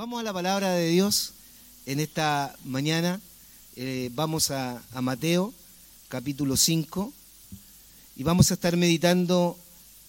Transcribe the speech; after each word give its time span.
Vamos 0.00 0.20
a 0.20 0.22
la 0.22 0.32
palabra 0.32 0.72
de 0.72 0.88
Dios 0.88 1.34
en 1.84 2.00
esta 2.00 2.56
mañana. 2.64 3.20
Eh, 3.76 4.08
vamos 4.14 4.50
a, 4.50 4.82
Mateo, 5.02 5.52
capítulo 6.08 6.56
5, 6.56 7.12
y 8.16 8.22
vamos 8.22 8.50
a 8.50 8.54
estar 8.54 8.78
meditando 8.78 9.58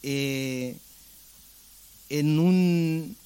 eh, 0.01 0.77
en 2.07 2.39
un, 2.39 3.17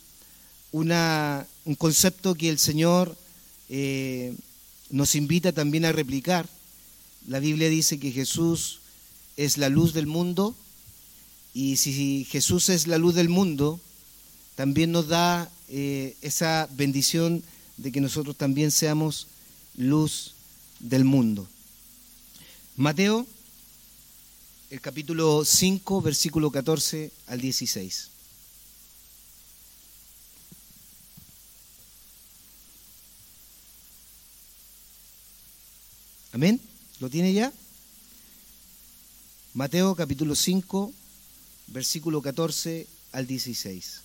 un 0.71 1.75
concepto 1.77 2.33
que 2.33 2.49
el 2.49 2.57
Señor 2.57 3.15
eh, 3.69 4.35
nos 4.89 5.13
invita 5.13 5.51
también 5.51 5.85
a 5.85 5.91
replicar. 5.91 6.49
La 7.27 7.37
Biblia 7.37 7.69
dice 7.69 7.99
que 7.99 8.11
Jesús 8.11 8.79
es 9.37 9.59
la 9.59 9.69
luz 9.69 9.93
del 9.93 10.07
mundo, 10.07 10.55
y 11.53 11.77
si 11.77 12.25
Jesús 12.27 12.69
es 12.69 12.87
la 12.87 12.97
luz 12.97 13.13
del 13.13 13.29
mundo, 13.29 13.79
también 14.55 14.91
nos 14.91 15.07
da 15.07 15.49
eh, 15.69 16.15
esa 16.21 16.67
bendición 16.71 17.43
de 17.77 17.91
que 17.91 18.01
nosotros 18.01 18.37
también 18.37 18.71
seamos 18.71 19.27
luz 19.75 20.33
del 20.79 21.03
mundo. 21.03 21.47
Mateo, 22.77 23.27
el 24.69 24.81
capítulo 24.81 25.43
5, 25.45 26.01
versículo 26.01 26.51
14 26.51 27.11
al 27.27 27.41
16. 27.41 28.09
Amén. 36.31 36.59
¿Lo 36.99 37.09
tiene 37.09 37.31
ya? 37.31 37.53
Mateo 39.53 39.95
capítulo 39.95 40.35
5, 40.35 40.93
versículo 41.67 42.21
14 42.21 42.87
al 43.13 43.25
16. 43.25 44.04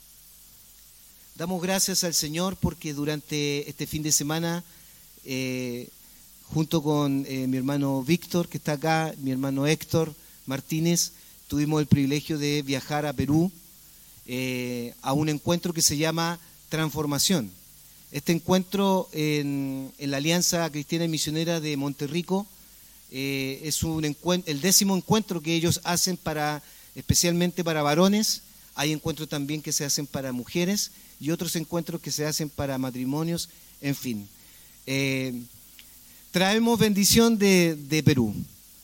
Damos 1.35 1.61
gracias 1.61 2.03
al 2.03 2.13
Señor 2.13 2.57
porque 2.57 2.93
durante 2.93 3.67
este 3.67 3.87
fin 3.87 4.03
de 4.03 4.11
semana, 4.11 4.63
eh, 5.23 5.87
junto 6.43 6.83
con 6.83 7.25
eh, 7.27 7.47
mi 7.47 7.55
hermano 7.55 8.03
Víctor, 8.03 8.49
que 8.49 8.57
está 8.57 8.73
acá, 8.73 9.15
mi 9.17 9.31
hermano 9.31 9.65
Héctor 9.65 10.13
Martínez, 10.45 11.13
tuvimos 11.47 11.79
el 11.79 11.87
privilegio 11.87 12.37
de 12.37 12.61
viajar 12.63 13.05
a 13.05 13.13
Perú 13.13 13.49
eh, 14.27 14.93
a 15.01 15.13
un 15.13 15.29
encuentro 15.29 15.73
que 15.73 15.81
se 15.81 15.97
llama 15.97 16.37
Transformación. 16.67 17.49
Este 18.11 18.33
encuentro 18.33 19.07
en, 19.13 19.93
la 19.99 20.17
Alianza 20.17 20.69
Cristiana 20.69 21.05
y 21.05 21.09
Misionera 21.09 21.61
de 21.61 21.77
Monterrico 21.77 22.45
es 23.09 23.83
un 23.83 24.03
el 24.45 24.61
décimo 24.61 24.95
encuentro 24.97 25.41
que 25.41 25.55
ellos 25.55 25.79
hacen 25.85 26.17
para, 26.17 26.61
especialmente 26.93 27.63
para 27.63 27.81
varones. 27.81 28.41
Hay 28.75 28.91
encuentros 28.91 29.29
también 29.29 29.61
que 29.61 29.71
se 29.71 29.85
hacen 29.85 30.07
para 30.07 30.33
mujeres 30.33 30.91
y 31.21 31.29
otros 31.29 31.55
encuentros 31.55 32.01
que 32.01 32.11
se 32.11 32.25
hacen 32.25 32.49
para 32.49 32.79
matrimonios, 32.79 33.47
en 33.79 33.95
fin. 33.95 34.27
Eh, 34.87 35.39
traemos 36.31 36.79
bendición 36.79 37.37
de, 37.37 38.01
Perú, 38.03 38.33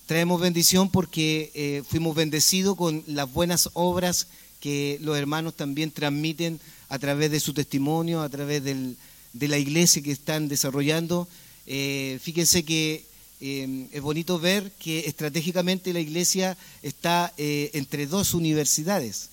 traemos 0.06 0.40
bendición 0.40 0.92
porque 0.92 1.52
eh, 1.56 1.84
fuimos 1.90 2.16
bendecidos 2.16 2.78
con 2.78 3.04
las 3.08 3.34
buenas 3.34 3.72
obras 3.74 4.28
que 4.60 5.00
los 5.02 5.18
hermanos 5.18 5.56
también 5.56 5.90
transmiten 5.90 6.60
a 6.90 7.00
través 7.00 7.32
de 7.32 7.40
su 7.40 7.56
testimonio, 7.56 8.22
a 8.22 8.30
través 8.30 8.64
de 8.64 9.48
la 9.48 9.58
iglesia 9.58 10.04
que 10.04 10.12
están 10.12 10.48
desarrollando. 10.48 11.28
Eh, 11.66 12.20
fíjense 12.22 12.64
que 12.64 13.04
es 13.40 14.02
bonito 14.02 14.40
ver 14.40 14.72
que 14.80 15.00
estratégicamente 15.02 15.94
la 15.94 16.00
iglesia 16.00 16.58
está 16.82 17.32
entre 17.38 18.08
dos 18.08 18.34
universidades 18.34 19.30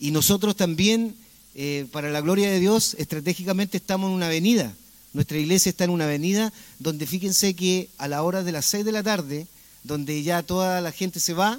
y 0.00 0.10
nosotros 0.10 0.56
también 0.56 1.14
eh, 1.58 1.86
para 1.90 2.10
la 2.10 2.20
gloria 2.20 2.50
de 2.50 2.60
Dios, 2.60 2.94
estratégicamente 2.98 3.78
estamos 3.78 4.10
en 4.10 4.16
una 4.16 4.26
avenida. 4.26 4.74
Nuestra 5.14 5.38
iglesia 5.38 5.70
está 5.70 5.84
en 5.84 5.90
una 5.90 6.04
avenida 6.04 6.52
donde 6.78 7.06
fíjense 7.06 7.54
que 7.54 7.88
a 7.96 8.08
la 8.08 8.22
hora 8.22 8.42
de 8.42 8.52
las 8.52 8.66
6 8.66 8.84
de 8.84 8.92
la 8.92 9.02
tarde, 9.02 9.46
donde 9.82 10.22
ya 10.22 10.42
toda 10.42 10.82
la 10.82 10.92
gente 10.92 11.18
se 11.18 11.32
va, 11.32 11.58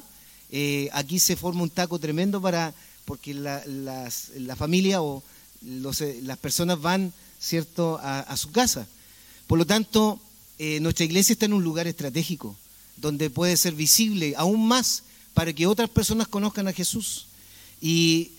eh, 0.52 0.88
aquí 0.94 1.18
se 1.18 1.36
forma 1.36 1.64
un 1.64 1.72
taco 1.72 1.98
tremendo 1.98 2.40
para, 2.40 2.76
porque 3.06 3.34
la, 3.34 3.64
familia 4.56 5.02
o 5.02 5.24
eh, 5.66 6.20
las 6.22 6.38
personas 6.38 6.80
van, 6.80 7.12
¿cierto?, 7.40 8.00
a, 8.00 8.38
su 8.38 8.52
casa. 8.52 8.86
Por 9.48 9.58
lo 9.58 9.66
tanto, 9.66 10.20
nuestra 10.80 11.06
iglesia 11.06 11.34
está 11.34 11.48
en 11.48 11.54
un 11.54 11.64
lugar 11.64 11.88
estratégico, 11.88 12.56
donde 12.98 13.32
puede 13.32 13.58
ser 13.58 13.74
visible 13.74 14.36
aún 14.38 14.68
más 14.68 15.02
para 15.34 15.54
que 15.54 15.66
otras 15.66 15.90
personas 15.90 16.28
conozcan 16.28 16.68
a 16.68 16.74
Jesús. 16.74 17.26
Y 17.82 18.34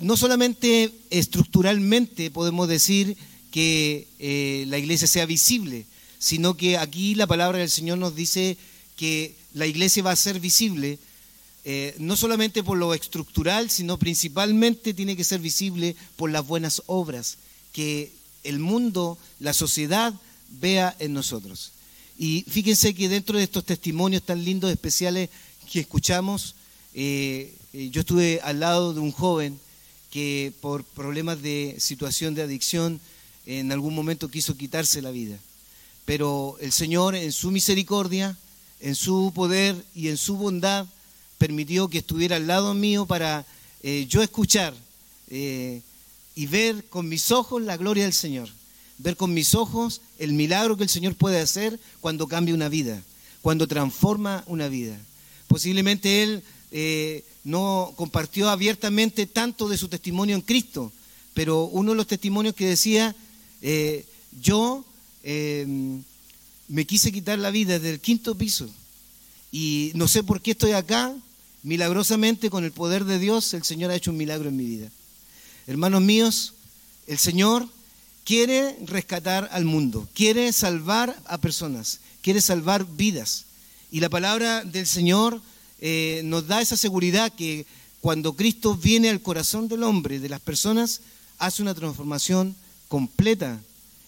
no 0.00 0.16
solamente 0.16 0.92
estructuralmente 1.10 2.30
podemos 2.30 2.68
decir 2.68 3.16
que 3.50 4.06
eh, 4.18 4.64
la 4.68 4.78
iglesia 4.78 5.06
sea 5.06 5.26
visible, 5.26 5.86
sino 6.18 6.56
que 6.56 6.78
aquí 6.78 7.14
la 7.14 7.26
palabra 7.26 7.58
del 7.58 7.70
Señor 7.70 7.98
nos 7.98 8.14
dice 8.14 8.56
que 8.96 9.34
la 9.54 9.66
iglesia 9.66 10.02
va 10.02 10.12
a 10.12 10.16
ser 10.16 10.40
visible 10.40 10.98
eh, 11.64 11.94
no 11.98 12.16
solamente 12.16 12.62
por 12.62 12.78
lo 12.78 12.94
estructural, 12.94 13.68
sino 13.68 13.98
principalmente 13.98 14.94
tiene 14.94 15.14
que 15.16 15.24
ser 15.24 15.40
visible 15.40 15.94
por 16.16 16.30
las 16.30 16.46
buenas 16.46 16.82
obras 16.86 17.36
que 17.72 18.12
el 18.44 18.58
mundo, 18.58 19.18
la 19.40 19.52
sociedad 19.52 20.14
vea 20.60 20.96
en 20.98 21.12
nosotros. 21.12 21.72
Y 22.18 22.44
fíjense 22.48 22.94
que 22.94 23.08
dentro 23.10 23.36
de 23.36 23.44
estos 23.44 23.64
testimonios 23.64 24.22
tan 24.22 24.42
lindos, 24.42 24.70
especiales 24.70 25.28
que 25.70 25.80
escuchamos, 25.80 26.54
eh, 26.94 27.54
yo 27.72 28.00
estuve 28.00 28.40
al 28.42 28.60
lado 28.60 28.94
de 28.94 29.00
un 29.00 29.12
joven 29.12 29.60
que 30.10 30.52
por 30.60 30.84
problemas 30.84 31.40
de 31.42 31.76
situación 31.78 32.34
de 32.34 32.42
adicción 32.42 33.00
en 33.46 33.72
algún 33.72 33.94
momento 33.94 34.28
quiso 34.28 34.56
quitarse 34.56 35.02
la 35.02 35.10
vida. 35.10 35.38
Pero 36.04 36.56
el 36.60 36.72
Señor 36.72 37.14
en 37.14 37.32
su 37.32 37.50
misericordia, 37.50 38.36
en 38.80 38.94
su 38.94 39.32
poder 39.34 39.76
y 39.94 40.08
en 40.08 40.16
su 40.16 40.36
bondad 40.36 40.86
permitió 41.38 41.88
que 41.88 41.98
estuviera 41.98 42.36
al 42.36 42.46
lado 42.46 42.74
mío 42.74 43.06
para 43.06 43.46
eh, 43.82 44.06
yo 44.08 44.22
escuchar 44.22 44.74
eh, 45.30 45.80
y 46.34 46.46
ver 46.46 46.84
con 46.86 47.08
mis 47.08 47.30
ojos 47.30 47.62
la 47.62 47.76
gloria 47.76 48.04
del 48.04 48.12
Señor, 48.12 48.48
ver 48.98 49.16
con 49.16 49.32
mis 49.32 49.54
ojos 49.54 50.00
el 50.18 50.32
milagro 50.32 50.76
que 50.76 50.82
el 50.82 50.88
Señor 50.88 51.14
puede 51.14 51.40
hacer 51.40 51.78
cuando 52.00 52.26
cambia 52.28 52.54
una 52.54 52.68
vida, 52.68 53.02
cuando 53.42 53.66
transforma 53.66 54.44
una 54.46 54.68
vida. 54.68 54.98
Posiblemente 55.48 56.22
Él 56.22 56.42
eh, 56.72 57.24
no 57.44 57.92
compartió 57.96 58.48
abiertamente 58.48 59.26
tanto 59.26 59.68
de 59.68 59.78
su 59.78 59.88
testimonio 59.88 60.36
en 60.36 60.42
Cristo, 60.42 60.92
pero 61.34 61.64
uno 61.64 61.92
de 61.92 61.96
los 61.96 62.06
testimonios 62.06 62.54
que 62.54 62.66
decía, 62.66 63.14
eh, 63.62 64.04
yo 64.40 64.84
em, 65.22 66.02
me 66.68 66.86
quise 66.86 67.12
quitar 67.12 67.38
la 67.38 67.50
vida 67.50 67.74
desde 67.74 67.90
el 67.90 68.00
quinto 68.00 68.36
piso 68.36 68.68
y 69.52 69.90
no 69.94 70.06
sé 70.06 70.22
por 70.22 70.40
qué 70.40 70.52
estoy 70.52 70.72
acá, 70.72 71.14
milagrosamente 71.62 72.50
con 72.50 72.64
el 72.64 72.72
poder 72.72 73.04
de 73.04 73.18
Dios 73.18 73.52
el 73.54 73.64
Señor 73.64 73.90
ha 73.90 73.96
hecho 73.96 74.10
un 74.10 74.16
milagro 74.16 74.48
en 74.48 74.56
mi 74.56 74.64
vida. 74.64 74.90
Hermanos 75.66 76.02
míos, 76.02 76.54
el 77.06 77.18
Señor 77.18 77.66
quiere 78.24 78.76
rescatar 78.86 79.48
al 79.52 79.64
mundo, 79.64 80.08
quiere 80.14 80.52
salvar 80.52 81.20
a 81.26 81.38
personas, 81.38 82.00
quiere 82.22 82.40
salvar 82.40 82.86
vidas. 82.86 83.46
Y 83.90 84.00
la 84.00 84.08
palabra 84.08 84.64
del 84.64 84.86
Señor 84.86 85.42
eh, 85.80 86.22
nos 86.24 86.46
da 86.46 86.60
esa 86.60 86.76
seguridad 86.76 87.32
que 87.32 87.66
cuando 88.00 88.34
Cristo 88.34 88.76
viene 88.76 89.10
al 89.10 89.22
corazón 89.22 89.68
del 89.68 89.82
hombre, 89.82 90.20
de 90.20 90.28
las 90.28 90.40
personas, 90.40 91.00
hace 91.38 91.62
una 91.62 91.74
transformación 91.74 92.54
completa 92.88 93.60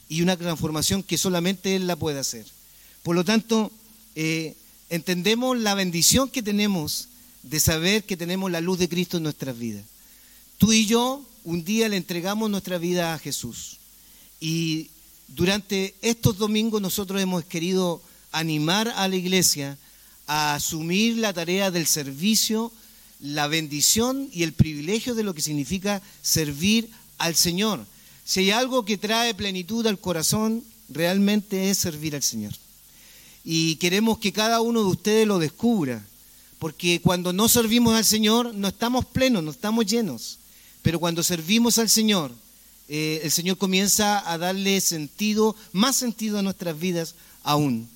y 0.09 0.23
una 0.23 0.37
transformación 0.37 1.03
que 1.03 1.19
solamente 1.19 1.77
Él 1.77 1.87
la 1.87 1.97
puede 1.97 2.19
hacer. 2.19 2.47
Por 3.03 3.17
lo 3.17 3.25
tanto, 3.25 3.71
eh, 4.15 4.55
entendemos 4.91 5.59
la 5.59 5.75
bendición 5.75 6.29
que 6.29 6.43
tenemos 6.43 7.09
de 7.43 7.61
saber 7.61 8.05
que 8.05 8.17
tenemos 8.17 8.51
la 8.51 8.61
luz 8.61 8.79
de 8.79 8.89
Cristo 8.89 9.17
en 9.17 9.25
nuestras 9.25 9.59
vidas. 9.59 9.85
Tú 10.59 10.73
y 10.73 10.87
yo 10.87 11.25
un 11.45 11.65
día 11.65 11.89
le 11.89 11.97
entregamos 11.97 12.51
nuestra 12.51 12.79
vida 12.79 13.15
a 13.15 13.19
Jesús 13.19 13.79
y 14.39 14.91
durante 15.29 15.95
estos 16.03 16.39
domingos 16.39 16.81
nosotros 16.81 17.21
hemos 17.21 17.45
querido 17.45 18.03
animar 18.31 18.93
a 18.97 19.09
la 19.09 19.17
iglesia 19.17 19.79
a 20.33 20.55
asumir 20.55 21.19
la 21.19 21.35
tarea 21.35 21.71
del 21.71 21.87
servicio, 21.87 22.73
la 23.21 23.49
bendición 23.49 24.31
y 24.33 24.45
el 24.45 24.55
privilegio 24.55 25.15
de 25.15 25.25
lo 25.25 25.35
que 25.35 25.43
significa 25.43 26.01
servir 26.23 26.89
al 27.19 27.35
Señor. 27.35 27.85
Si 28.25 28.41
hay 28.41 28.51
algo 28.51 28.87
que 28.87 28.97
trae 28.97 29.35
plenitud 29.35 29.87
al 29.87 29.99
corazón, 29.99 30.65
realmente 30.89 31.69
es 31.69 31.77
servir 31.77 32.15
al 32.15 32.23
Señor. 32.23 32.55
Y 33.45 33.77
queremos 33.77 34.17
que 34.17 34.33
cada 34.33 34.63
uno 34.63 34.81
de 34.81 34.87
ustedes 34.87 35.27
lo 35.27 35.39
descubra, 35.39 36.03
porque 36.59 37.03
cuando 37.03 37.35
no 37.35 37.47
servimos 37.47 37.95
al 37.95 38.07
Señor 38.07 38.55
no 38.55 38.69
estamos 38.69 39.05
plenos, 39.05 39.43
no 39.43 39.51
estamos 39.51 39.85
llenos. 39.85 40.39
Pero 40.81 40.99
cuando 40.99 41.23
servimos 41.23 41.77
al 41.77 41.91
Señor, 41.91 42.33
eh, 42.89 43.21
el 43.23 43.31
Señor 43.31 43.59
comienza 43.59 44.33
a 44.33 44.39
darle 44.39 44.81
sentido, 44.81 45.55
más 45.73 45.97
sentido 45.97 46.39
a 46.39 46.43
nuestras 46.43 46.81
vidas 46.81 47.17
aún. 47.43 47.87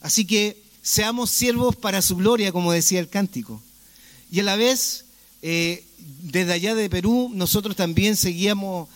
Así 0.00 0.24
que 0.24 0.63
seamos 0.84 1.30
siervos 1.30 1.74
para 1.74 2.02
su 2.02 2.14
gloria, 2.14 2.52
como 2.52 2.70
decía 2.70 3.00
el 3.00 3.08
cántico. 3.08 3.60
Y 4.30 4.40
a 4.40 4.44
la 4.44 4.54
vez, 4.54 5.06
eh, 5.40 5.82
desde 6.22 6.52
allá 6.52 6.74
de 6.74 6.90
Perú, 6.90 7.30
nosotros 7.34 7.74
también 7.74 8.16
seguíamos 8.16 8.88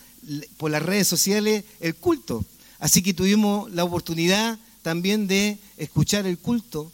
por 0.57 0.69
las 0.69 0.83
redes 0.83 1.07
sociales 1.07 1.63
el 1.79 1.95
culto. 1.95 2.45
Así 2.77 3.01
que 3.01 3.15
tuvimos 3.15 3.71
la 3.71 3.83
oportunidad 3.83 4.59
también 4.83 5.27
de 5.27 5.57
escuchar 5.77 6.27
el 6.27 6.37
culto 6.37 6.91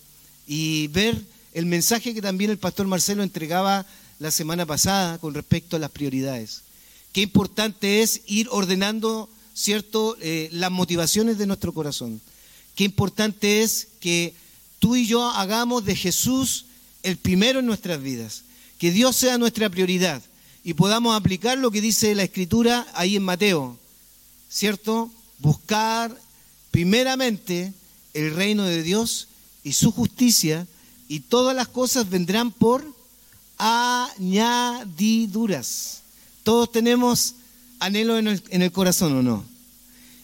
y 0.47 0.87
ver 0.87 1.21
el 1.53 1.65
mensaje 1.65 2.13
que 2.13 2.21
también 2.21 2.49
el 2.49 2.57
pastor 2.57 2.87
Marcelo 2.87 3.21
entregaba 3.21 3.85
la 4.19 4.31
semana 4.31 4.65
pasada 4.65 5.17
con 5.17 5.33
respecto 5.33 5.75
a 5.75 5.79
las 5.79 5.91
prioridades. 5.91 6.61
Qué 7.11 7.21
importante 7.21 8.01
es 8.01 8.21
ir 8.27 8.47
ordenando, 8.49 9.29
¿cierto?, 9.53 10.17
eh, 10.21 10.47
las 10.53 10.71
motivaciones 10.71 11.37
de 11.37 11.47
nuestro 11.47 11.73
corazón. 11.73 12.21
Qué 12.75 12.85
importante 12.85 13.61
es 13.61 13.89
que 13.99 14.33
tú 14.85 14.95
y 14.95 15.07
yo 15.07 15.25
hagamos 15.31 15.83
de 15.83 15.95
Jesús 15.95 16.65
el 17.01 17.17
primero 17.17 17.59
en 17.59 17.65
nuestras 17.65 17.99
vidas. 17.99 18.43
Que 18.77 18.91
Dios 18.91 19.15
sea 19.15 19.39
nuestra 19.39 19.67
prioridad 19.67 20.21
y 20.63 20.75
podamos 20.75 21.17
aplicar 21.17 21.57
lo 21.57 21.71
que 21.71 21.81
dice 21.81 22.13
la 22.13 22.21
Escritura 22.21 22.85
ahí 22.93 23.15
en 23.15 23.23
Mateo, 23.23 23.79
¿cierto? 24.47 25.09
Buscar 25.39 26.15
primeramente 26.69 27.73
el 28.13 28.35
reino 28.35 28.63
de 28.65 28.83
Dios 28.83 29.27
y 29.63 29.73
su 29.73 29.91
justicia 29.91 30.67
y 31.07 31.21
todas 31.21 31.55
las 31.55 31.67
cosas 31.67 32.07
vendrán 32.07 32.51
por 32.51 32.85
añadiduras. 33.57 34.43
Todos 36.43 36.71
tenemos 36.71 37.33
anhelo 37.79 38.19
en 38.19 38.27
el, 38.27 38.71
corazón 38.71 39.17
o 39.17 39.23
no. 39.23 39.43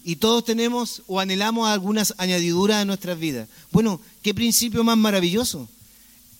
Y 0.03 0.15
todos 0.15 0.45
tenemos 0.45 1.03
o 1.07 1.19
anhelamos 1.19 1.67
algunas 1.69 2.13
añadiduras 2.17 2.77
a 2.77 2.85
nuestras 2.85 3.19
vidas. 3.19 3.47
Bueno, 3.71 4.01
qué 4.21 4.33
principio 4.33 4.83
más 4.83 4.97
maravilloso. 4.97 5.69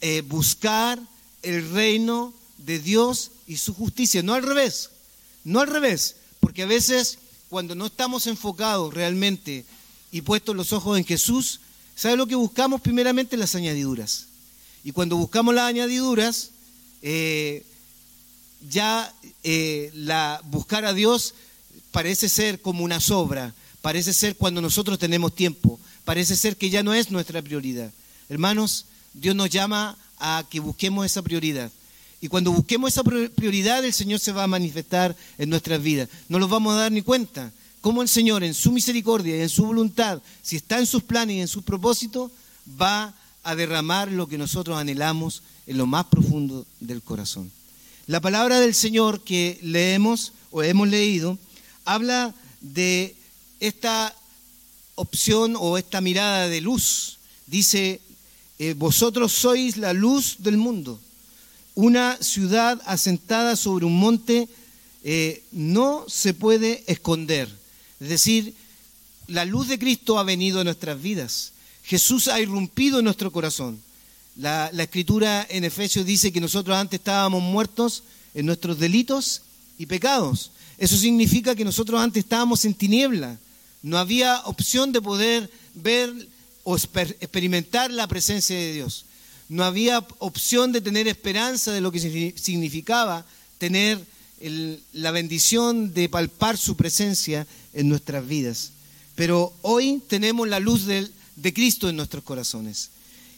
Eh, 0.01 0.21
buscar 0.21 0.99
el 1.43 1.69
reino 1.71 2.33
de 2.57 2.79
Dios 2.79 3.31
y 3.47 3.57
su 3.57 3.73
justicia, 3.73 4.23
no 4.23 4.33
al 4.33 4.43
revés, 4.43 4.89
no 5.43 5.59
al 5.59 5.67
revés, 5.67 6.15
porque 6.39 6.63
a 6.63 6.67
veces 6.67 7.19
cuando 7.49 7.75
no 7.75 7.87
estamos 7.87 8.27
enfocados 8.27 8.93
realmente 8.93 9.65
y 10.11 10.21
puestos 10.21 10.55
los 10.55 10.73
ojos 10.73 10.97
en 10.97 11.05
Jesús, 11.05 11.59
¿sabe 11.95 12.17
lo 12.17 12.27
que 12.27 12.35
buscamos? 12.35 12.81
Primeramente 12.81 13.37
las 13.37 13.55
añadiduras. 13.55 14.27
Y 14.83 14.91
cuando 14.91 15.17
buscamos 15.17 15.53
las 15.53 15.65
añadiduras, 15.65 16.51
eh, 17.01 17.65
ya 18.69 19.13
eh, 19.43 19.91
la, 19.93 20.41
buscar 20.45 20.85
a 20.85 20.93
Dios 20.93 21.33
parece 21.91 22.29
ser 22.29 22.61
como 22.61 22.83
una 22.83 22.99
sobra, 22.99 23.53
parece 23.81 24.13
ser 24.13 24.35
cuando 24.35 24.61
nosotros 24.61 24.99
tenemos 24.99 25.35
tiempo, 25.35 25.79
parece 26.05 26.35
ser 26.35 26.57
que 26.57 26.69
ya 26.69 26.83
no 26.83 26.93
es 26.93 27.11
nuestra 27.11 27.41
prioridad. 27.41 27.91
Hermanos, 28.29 28.85
Dios 29.13 29.35
nos 29.35 29.49
llama 29.49 29.97
a 30.19 30.45
que 30.49 30.59
busquemos 30.59 31.05
esa 31.05 31.21
prioridad. 31.21 31.71
Y 32.21 32.27
cuando 32.27 32.51
busquemos 32.51 32.91
esa 32.91 33.03
prioridad, 33.03 33.83
el 33.83 33.93
Señor 33.93 34.19
se 34.19 34.31
va 34.31 34.43
a 34.43 34.47
manifestar 34.47 35.15
en 35.39 35.49
nuestras 35.49 35.81
vidas. 35.81 36.07
No 36.29 36.37
nos 36.37 36.49
vamos 36.49 36.73
a 36.73 36.81
dar 36.81 36.91
ni 36.91 37.01
cuenta 37.01 37.51
cómo 37.81 38.03
el 38.03 38.07
Señor, 38.07 38.43
en 38.43 38.53
su 38.53 38.71
misericordia 38.71 39.35
y 39.35 39.41
en 39.41 39.49
su 39.49 39.65
voluntad, 39.65 40.21
si 40.43 40.55
está 40.55 40.77
en 40.77 40.85
sus 40.85 41.01
planes 41.01 41.37
y 41.37 41.41
en 41.41 41.47
sus 41.47 41.63
propósitos, 41.63 42.31
va 42.79 43.15
a 43.43 43.55
derramar 43.55 44.11
lo 44.11 44.27
que 44.27 44.37
nosotros 44.37 44.77
anhelamos 44.77 45.41
en 45.65 45.79
lo 45.79 45.87
más 45.87 46.05
profundo 46.05 46.65
del 46.79 47.01
corazón. 47.01 47.51
La 48.05 48.21
palabra 48.21 48.59
del 48.59 48.75
Señor 48.75 49.23
que 49.23 49.59
leemos 49.63 50.33
o 50.51 50.61
hemos 50.61 50.87
leído 50.87 51.39
habla 51.93 52.33
de 52.61 53.15
esta 53.59 54.15
opción 54.95 55.55
o 55.57 55.77
esta 55.77 56.01
mirada 56.01 56.47
de 56.47 56.61
luz. 56.61 57.17
Dice, 57.47 58.01
eh, 58.59 58.73
vosotros 58.77 59.33
sois 59.33 59.77
la 59.77 59.93
luz 59.93 60.37
del 60.39 60.57
mundo. 60.57 60.99
Una 61.75 62.17
ciudad 62.21 62.81
asentada 62.85 63.55
sobre 63.55 63.85
un 63.85 63.99
monte 63.99 64.47
eh, 65.03 65.43
no 65.51 66.05
se 66.07 66.33
puede 66.33 66.83
esconder. 66.87 67.49
Es 67.99 68.09
decir, 68.09 68.53
la 69.27 69.45
luz 69.45 69.67
de 69.67 69.79
Cristo 69.79 70.19
ha 70.19 70.23
venido 70.23 70.59
a 70.59 70.63
nuestras 70.63 71.01
vidas. 71.01 71.53
Jesús 71.83 72.27
ha 72.27 72.39
irrumpido 72.39 72.99
en 72.99 73.05
nuestro 73.05 73.31
corazón. 73.31 73.81
La, 74.35 74.69
la, 74.73 74.83
escritura 74.83 75.45
en 75.49 75.65
Efesios 75.65 76.05
dice 76.05 76.31
que 76.31 76.39
nosotros 76.39 76.77
antes 76.77 76.99
estábamos 76.99 77.41
muertos 77.41 78.03
en 78.33 78.45
nuestros 78.45 78.79
delitos 78.79 79.41
y 79.77 79.87
pecados. 79.87 80.51
Eso 80.81 80.97
significa 80.97 81.53
que 81.53 81.63
nosotros 81.63 82.01
antes 82.01 82.23
estábamos 82.23 82.65
en 82.65 82.73
tiniebla. 82.73 83.37
No 83.83 83.99
había 83.99 84.41
opción 84.45 84.91
de 84.91 84.99
poder 84.99 85.47
ver 85.75 86.11
o 86.63 86.75
experimentar 86.75 87.91
la 87.91 88.07
presencia 88.07 88.55
de 88.55 88.73
Dios. 88.73 89.05
No 89.47 89.63
había 89.63 89.99
opción 90.17 90.71
de 90.71 90.81
tener 90.81 91.07
esperanza 91.07 91.71
de 91.71 91.81
lo 91.81 91.91
que 91.91 92.33
significaba 92.35 93.27
tener 93.59 94.03
la 94.93 95.11
bendición 95.11 95.93
de 95.93 96.09
palpar 96.09 96.57
su 96.57 96.75
presencia 96.75 97.45
en 97.73 97.87
nuestras 97.87 98.27
vidas. 98.27 98.71
Pero 99.13 99.53
hoy 99.61 100.01
tenemos 100.07 100.47
la 100.47 100.59
luz 100.59 100.87
de 100.87 101.53
Cristo 101.53 101.89
en 101.89 101.95
nuestros 101.95 102.23
corazones. 102.23 102.89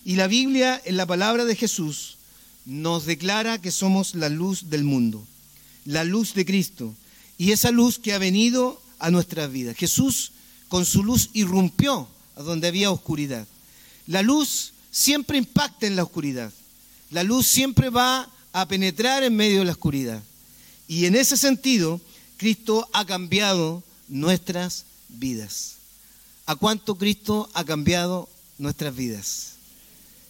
Y 0.05 0.15
la 0.15 0.27
Biblia, 0.27 0.81
en 0.85 0.95
la 0.95 1.05
palabra 1.05 1.43
de 1.43 1.57
Jesús, 1.57 2.15
nos 2.63 3.05
declara 3.05 3.59
que 3.59 3.71
somos 3.71 4.15
la 4.15 4.29
luz 4.29 4.69
del 4.69 4.85
mundo, 4.85 5.27
la 5.83 6.05
luz 6.05 6.35
de 6.35 6.45
Cristo. 6.45 6.95
Y 7.37 7.51
esa 7.51 7.71
luz 7.71 7.99
que 7.99 8.13
ha 8.13 8.17
venido 8.17 8.81
a 8.99 9.11
nuestras 9.11 9.51
vidas. 9.51 9.75
Jesús 9.75 10.31
con 10.69 10.85
su 10.85 11.03
luz 11.03 11.29
irrumpió 11.33 12.07
a 12.35 12.41
donde 12.41 12.67
había 12.67 12.91
oscuridad. 12.91 13.45
La 14.07 14.21
luz 14.21 14.73
siempre 14.91 15.37
impacta 15.37 15.87
en 15.87 15.95
la 15.95 16.03
oscuridad. 16.03 16.51
La 17.11 17.23
luz 17.23 17.47
siempre 17.47 17.89
va 17.89 18.29
a 18.53 18.67
penetrar 18.67 19.23
en 19.23 19.35
medio 19.35 19.59
de 19.59 19.65
la 19.65 19.71
oscuridad. 19.71 20.21
Y 20.87 21.05
en 21.05 21.15
ese 21.15 21.37
sentido, 21.37 21.99
Cristo 22.37 22.87
ha 22.93 23.05
cambiado 23.05 23.83
nuestras 24.07 24.85
vidas. 25.09 25.75
¿A 26.45 26.55
cuánto 26.55 26.95
Cristo 26.95 27.49
ha 27.53 27.63
cambiado 27.63 28.29
nuestras 28.57 28.95
vidas? 28.95 29.53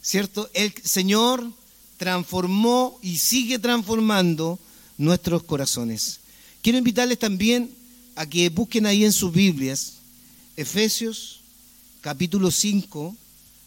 ¿Cierto? 0.01 0.49
El 0.53 0.73
Señor 0.83 1.49
transformó 1.97 2.99
y 3.01 3.17
sigue 3.17 3.59
transformando 3.59 4.59
nuestros 4.97 5.43
corazones. 5.43 6.19
Quiero 6.63 6.77
invitarles 6.77 7.19
también 7.19 7.69
a 8.15 8.25
que 8.25 8.47
busquen 8.47 8.85
ahí 8.85 9.03
en 9.03 9.11
sus 9.11 9.33
Biblias 9.33 9.95
Efesios 10.55 11.41
capítulo 11.99 12.51
5, 12.51 13.13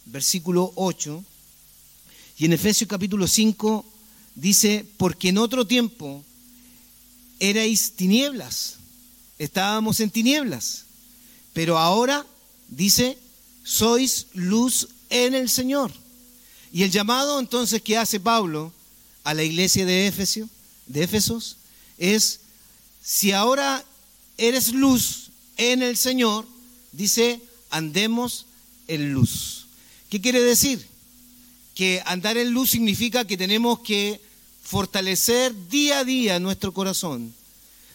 versículo 0.05 0.73
8. 0.73 1.23
Y 2.39 2.45
en 2.45 2.53
Efesios 2.53 2.89
capítulo 2.89 3.27
5 3.27 3.85
dice, 4.33 4.83
porque 4.97 5.29
en 5.29 5.37
otro 5.37 5.67
tiempo 5.67 6.25
erais 7.39 7.91
tinieblas, 7.91 8.77
estábamos 9.37 9.99
en 9.99 10.09
tinieblas, 10.09 10.85
pero 11.53 11.77
ahora, 11.77 12.25
dice, 12.67 13.19
sois 13.63 14.25
luz 14.33 14.87
en 15.11 15.35
el 15.35 15.49
Señor. 15.49 15.91
Y 16.73 16.81
el 16.81 16.89
llamado 16.89 17.39
entonces 17.39 17.79
que 17.79 17.95
hace 17.95 18.19
Pablo 18.19 18.73
a 19.23 19.35
la 19.35 19.43
iglesia 19.43 19.85
de 19.85 20.07
Éfeso, 20.07 20.49
de 20.87 21.03
Éfesos, 21.03 21.57
es 21.99 22.39
si 23.09 23.31
ahora 23.31 23.85
eres 24.37 24.73
luz 24.73 25.29
en 25.55 25.81
el 25.81 25.95
Señor, 25.95 26.45
dice, 26.91 27.39
andemos 27.69 28.47
en 28.89 29.13
luz. 29.13 29.67
¿Qué 30.09 30.19
quiere 30.19 30.41
decir? 30.41 30.85
Que 31.73 32.03
andar 32.05 32.35
en 32.35 32.51
luz 32.51 32.71
significa 32.71 33.23
que 33.23 33.37
tenemos 33.37 33.79
que 33.79 34.19
fortalecer 34.61 35.53
día 35.69 35.99
a 35.99 36.03
día 36.03 36.37
nuestro 36.41 36.73
corazón, 36.73 37.33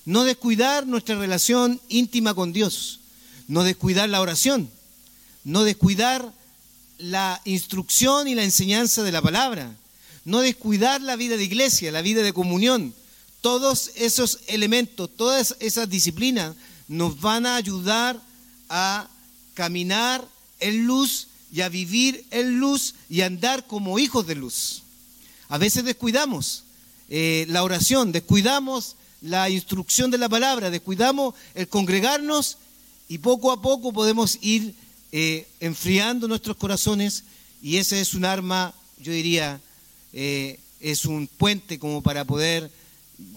no 0.06 0.24
descuidar 0.24 0.86
nuestra 0.86 1.18
relación 1.18 1.78
íntima 1.90 2.32
con 2.32 2.54
Dios, 2.54 3.00
no 3.48 3.64
descuidar 3.64 4.08
la 4.08 4.22
oración, 4.22 4.70
no 5.44 5.62
descuidar 5.62 6.32
la 6.96 7.42
instrucción 7.44 8.28
y 8.28 8.34
la 8.34 8.44
enseñanza 8.44 9.02
de 9.02 9.12
la 9.12 9.20
palabra, 9.20 9.76
no 10.24 10.40
descuidar 10.40 11.02
la 11.02 11.16
vida 11.16 11.36
de 11.36 11.44
iglesia, 11.44 11.92
la 11.92 12.00
vida 12.00 12.22
de 12.22 12.32
comunión. 12.32 12.94
Todos 13.42 13.90
esos 13.96 14.38
elementos, 14.46 15.10
todas 15.14 15.56
esas 15.60 15.90
disciplinas 15.90 16.54
nos 16.88 17.20
van 17.20 17.44
a 17.44 17.56
ayudar 17.56 18.18
a 18.70 19.08
caminar 19.54 20.26
en 20.60 20.86
luz 20.86 21.28
y 21.52 21.60
a 21.60 21.68
vivir 21.68 22.24
en 22.30 22.58
luz 22.58 22.94
y 23.10 23.20
a 23.20 23.26
andar 23.26 23.66
como 23.66 23.98
hijos 23.98 24.26
de 24.26 24.36
luz. 24.36 24.82
A 25.48 25.58
veces 25.58 25.84
descuidamos 25.84 26.64
eh, 27.10 27.44
la 27.50 27.62
oración, 27.62 28.10
descuidamos 28.10 28.96
la 29.20 29.50
instrucción 29.50 30.10
de 30.10 30.18
la 30.18 30.28
palabra, 30.28 30.70
descuidamos 30.70 31.34
el 31.54 31.68
congregarnos 31.68 32.56
y 33.08 33.18
poco 33.18 33.52
a 33.52 33.60
poco 33.60 33.92
podemos 33.92 34.38
ir 34.40 34.74
eh, 35.12 35.46
enfriando 35.60 36.26
nuestros 36.26 36.56
corazones 36.56 37.24
y 37.60 37.76
ese 37.76 38.00
es 38.00 38.14
un 38.14 38.24
arma, 38.24 38.72
yo 38.98 39.12
diría, 39.12 39.60
eh, 40.12 40.58
es 40.80 41.04
un 41.04 41.26
puente 41.26 41.78
como 41.78 42.02
para 42.02 42.24
poder 42.24 42.70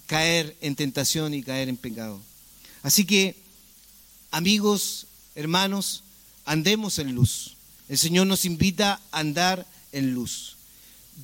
caer 0.07 0.55
en 0.61 0.75
tentación 0.75 1.33
y 1.33 1.43
caer 1.43 1.69
en 1.69 1.77
pecado. 1.77 2.21
Así 2.83 3.05
que, 3.05 3.35
amigos, 4.31 5.07
hermanos, 5.35 6.03
andemos 6.45 6.99
en 6.99 7.13
luz. 7.15 7.55
El 7.89 7.97
Señor 7.97 8.27
nos 8.27 8.45
invita 8.45 9.01
a 9.11 9.19
andar 9.19 9.65
en 9.91 10.13
luz. 10.13 10.55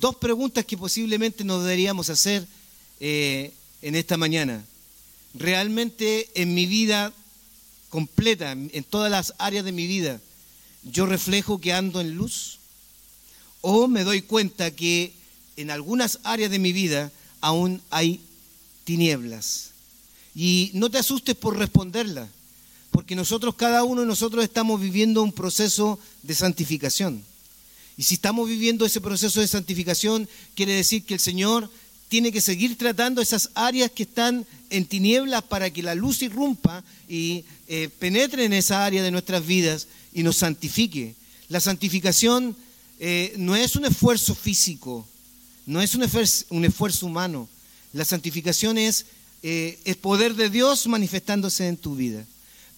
Dos 0.00 0.16
preguntas 0.16 0.64
que 0.64 0.78
posiblemente 0.78 1.44
nos 1.44 1.62
deberíamos 1.62 2.08
hacer 2.10 2.46
eh, 3.00 3.52
en 3.82 3.94
esta 3.94 4.16
mañana. 4.16 4.64
¿Realmente 5.34 6.30
en 6.34 6.54
mi 6.54 6.66
vida 6.66 7.12
completa, 7.90 8.52
en 8.52 8.84
todas 8.84 9.10
las 9.10 9.34
áreas 9.38 9.64
de 9.64 9.72
mi 9.72 9.86
vida, 9.86 10.20
yo 10.82 11.06
reflejo 11.06 11.60
que 11.60 11.72
ando 11.72 12.00
en 12.00 12.14
luz? 12.14 12.58
¿O 13.60 13.86
me 13.86 14.04
doy 14.04 14.22
cuenta 14.22 14.70
que 14.70 15.12
en 15.56 15.70
algunas 15.70 16.18
áreas 16.24 16.50
de 16.50 16.58
mi 16.58 16.72
vida 16.72 17.12
aún 17.40 17.82
hay 17.90 18.20
tinieblas? 18.84 19.70
Y 20.34 20.70
no 20.74 20.90
te 20.90 20.98
asustes 20.98 21.34
por 21.34 21.58
responderla, 21.58 22.28
porque 22.90 23.14
nosotros, 23.14 23.54
cada 23.54 23.84
uno 23.84 24.02
de 24.02 24.06
nosotros, 24.06 24.44
estamos 24.44 24.80
viviendo 24.80 25.22
un 25.22 25.32
proceso 25.32 25.98
de 26.22 26.34
santificación. 26.34 27.22
Y 27.96 28.04
si 28.04 28.14
estamos 28.14 28.48
viviendo 28.48 28.86
ese 28.86 29.00
proceso 29.00 29.40
de 29.40 29.48
santificación, 29.48 30.28
quiere 30.54 30.72
decir 30.72 31.04
que 31.04 31.14
el 31.14 31.20
Señor 31.20 31.70
tiene 32.08 32.32
que 32.32 32.40
seguir 32.40 32.76
tratando 32.76 33.22
esas 33.22 33.50
áreas 33.54 33.90
que 33.90 34.02
están 34.02 34.46
en 34.70 34.84
tinieblas 34.84 35.42
para 35.44 35.70
que 35.70 35.82
la 35.82 35.94
luz 35.94 36.20
irrumpa 36.22 36.84
y 37.08 37.44
eh, 37.68 37.88
penetre 37.98 38.44
en 38.44 38.52
esa 38.52 38.84
área 38.84 39.02
de 39.02 39.10
nuestras 39.10 39.46
vidas 39.46 39.86
y 40.12 40.22
nos 40.22 40.36
santifique. 40.36 41.14
La 41.48 41.60
santificación 41.60 42.54
eh, 42.98 43.32
no 43.38 43.56
es 43.56 43.76
un 43.76 43.84
esfuerzo 43.84 44.34
físico, 44.34 45.06
no 45.64 45.80
es 45.80 45.94
un 45.94 46.02
esfuerzo, 46.02 46.44
un 46.50 46.64
esfuerzo 46.64 47.06
humano. 47.06 47.48
La 47.92 48.04
santificación 48.04 48.78
es 48.78 49.06
eh, 49.42 49.78
el 49.84 49.96
poder 49.96 50.34
de 50.34 50.50
Dios 50.50 50.86
manifestándose 50.86 51.68
en 51.68 51.76
tu 51.76 51.96
vida. 51.96 52.24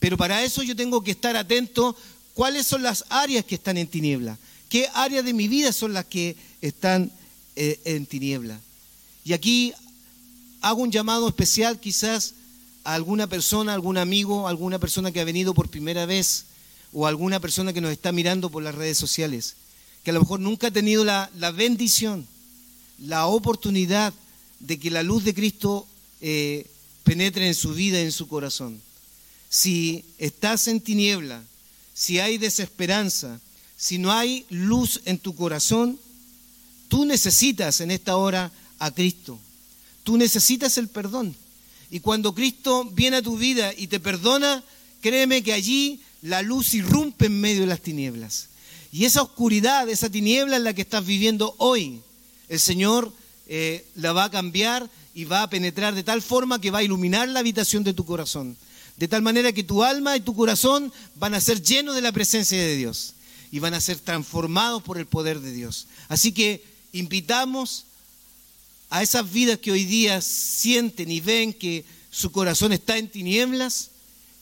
Pero 0.00 0.16
para 0.16 0.42
eso 0.42 0.62
yo 0.62 0.74
tengo 0.74 1.02
que 1.04 1.12
estar 1.12 1.36
atento 1.36 1.96
cuáles 2.34 2.66
son 2.66 2.82
las 2.82 3.04
áreas 3.08 3.44
que 3.44 3.54
están 3.54 3.76
en 3.76 3.86
tiniebla, 3.86 4.38
qué 4.68 4.88
áreas 4.94 5.24
de 5.24 5.32
mi 5.32 5.46
vida 5.48 5.72
son 5.72 5.92
las 5.92 6.04
que 6.06 6.36
están 6.60 7.12
eh, 7.56 7.80
en 7.84 8.06
tiniebla. 8.06 8.60
Y 9.24 9.32
aquí 9.32 9.72
hago 10.60 10.82
un 10.82 10.90
llamado 10.90 11.28
especial 11.28 11.78
quizás 11.78 12.34
a 12.82 12.94
alguna 12.94 13.26
persona, 13.26 13.72
algún 13.72 13.96
amigo, 13.96 14.48
alguna 14.48 14.78
persona 14.78 15.12
que 15.12 15.20
ha 15.20 15.24
venido 15.24 15.54
por 15.54 15.70
primera 15.70 16.06
vez 16.06 16.46
o 16.92 17.06
alguna 17.06 17.40
persona 17.40 17.72
que 17.72 17.80
nos 17.80 17.92
está 17.92 18.12
mirando 18.12 18.50
por 18.50 18.62
las 18.62 18.74
redes 18.74 18.98
sociales, 18.98 19.56
que 20.02 20.10
a 20.10 20.14
lo 20.14 20.20
mejor 20.20 20.40
nunca 20.40 20.68
ha 20.68 20.70
tenido 20.70 21.04
la, 21.04 21.30
la 21.36 21.50
bendición, 21.50 22.26
la 22.98 23.26
oportunidad 23.26 24.12
de 24.66 24.78
que 24.78 24.90
la 24.90 25.02
luz 25.02 25.24
de 25.24 25.34
Cristo 25.34 25.86
eh, 26.20 26.66
penetre 27.02 27.46
en 27.46 27.54
su 27.54 27.74
vida 27.74 28.00
en 28.00 28.12
su 28.12 28.26
corazón. 28.28 28.80
Si 29.50 30.04
estás 30.18 30.68
en 30.68 30.80
tiniebla, 30.80 31.42
si 31.92 32.18
hay 32.18 32.38
desesperanza, 32.38 33.40
si 33.76 33.98
no 33.98 34.10
hay 34.10 34.46
luz 34.48 35.02
en 35.04 35.18
tu 35.18 35.34
corazón, 35.34 35.98
tú 36.88 37.04
necesitas 37.04 37.80
en 37.80 37.90
esta 37.90 38.16
hora 38.16 38.50
a 38.78 38.90
Cristo. 38.90 39.38
Tú 40.02 40.16
necesitas 40.16 40.78
el 40.78 40.88
perdón. 40.88 41.36
Y 41.90 42.00
cuando 42.00 42.34
Cristo 42.34 42.84
viene 42.86 43.18
a 43.18 43.22
tu 43.22 43.36
vida 43.36 43.72
y 43.76 43.86
te 43.86 44.00
perdona, 44.00 44.64
créeme 45.02 45.42
que 45.42 45.52
allí 45.52 46.00
la 46.22 46.40
luz 46.40 46.72
irrumpe 46.74 47.26
en 47.26 47.40
medio 47.40 47.60
de 47.60 47.66
las 47.66 47.80
tinieblas. 47.82 48.48
Y 48.90 49.04
esa 49.04 49.22
oscuridad, 49.22 49.88
esa 49.88 50.08
tiniebla 50.08 50.56
en 50.56 50.64
la 50.64 50.72
que 50.72 50.82
estás 50.82 51.04
viviendo 51.04 51.54
hoy, 51.58 52.00
el 52.48 52.60
Señor 52.60 53.12
eh, 53.46 53.86
la 53.96 54.12
va 54.12 54.24
a 54.24 54.30
cambiar 54.30 54.88
y 55.14 55.24
va 55.24 55.42
a 55.42 55.50
penetrar 55.50 55.94
de 55.94 56.02
tal 56.02 56.22
forma 56.22 56.60
que 56.60 56.70
va 56.70 56.78
a 56.78 56.82
iluminar 56.82 57.28
la 57.28 57.40
habitación 57.40 57.84
de 57.84 57.94
tu 57.94 58.04
corazón. 58.04 58.56
De 58.96 59.08
tal 59.08 59.22
manera 59.22 59.52
que 59.52 59.64
tu 59.64 59.82
alma 59.82 60.16
y 60.16 60.20
tu 60.20 60.34
corazón 60.34 60.92
van 61.16 61.34
a 61.34 61.40
ser 61.40 61.62
llenos 61.62 61.94
de 61.94 62.00
la 62.00 62.12
presencia 62.12 62.58
de 62.58 62.76
Dios 62.76 63.14
y 63.50 63.58
van 63.58 63.74
a 63.74 63.80
ser 63.80 63.98
transformados 63.98 64.82
por 64.82 64.98
el 64.98 65.06
poder 65.06 65.40
de 65.40 65.52
Dios. 65.52 65.86
Así 66.08 66.32
que 66.32 66.64
invitamos 66.92 67.84
a 68.90 69.02
esas 69.02 69.32
vidas 69.32 69.58
que 69.58 69.72
hoy 69.72 69.84
día 69.84 70.20
sienten 70.20 71.10
y 71.10 71.20
ven 71.20 71.52
que 71.52 71.84
su 72.10 72.30
corazón 72.30 72.72
está 72.72 72.96
en 72.96 73.08
tinieblas, 73.08 73.90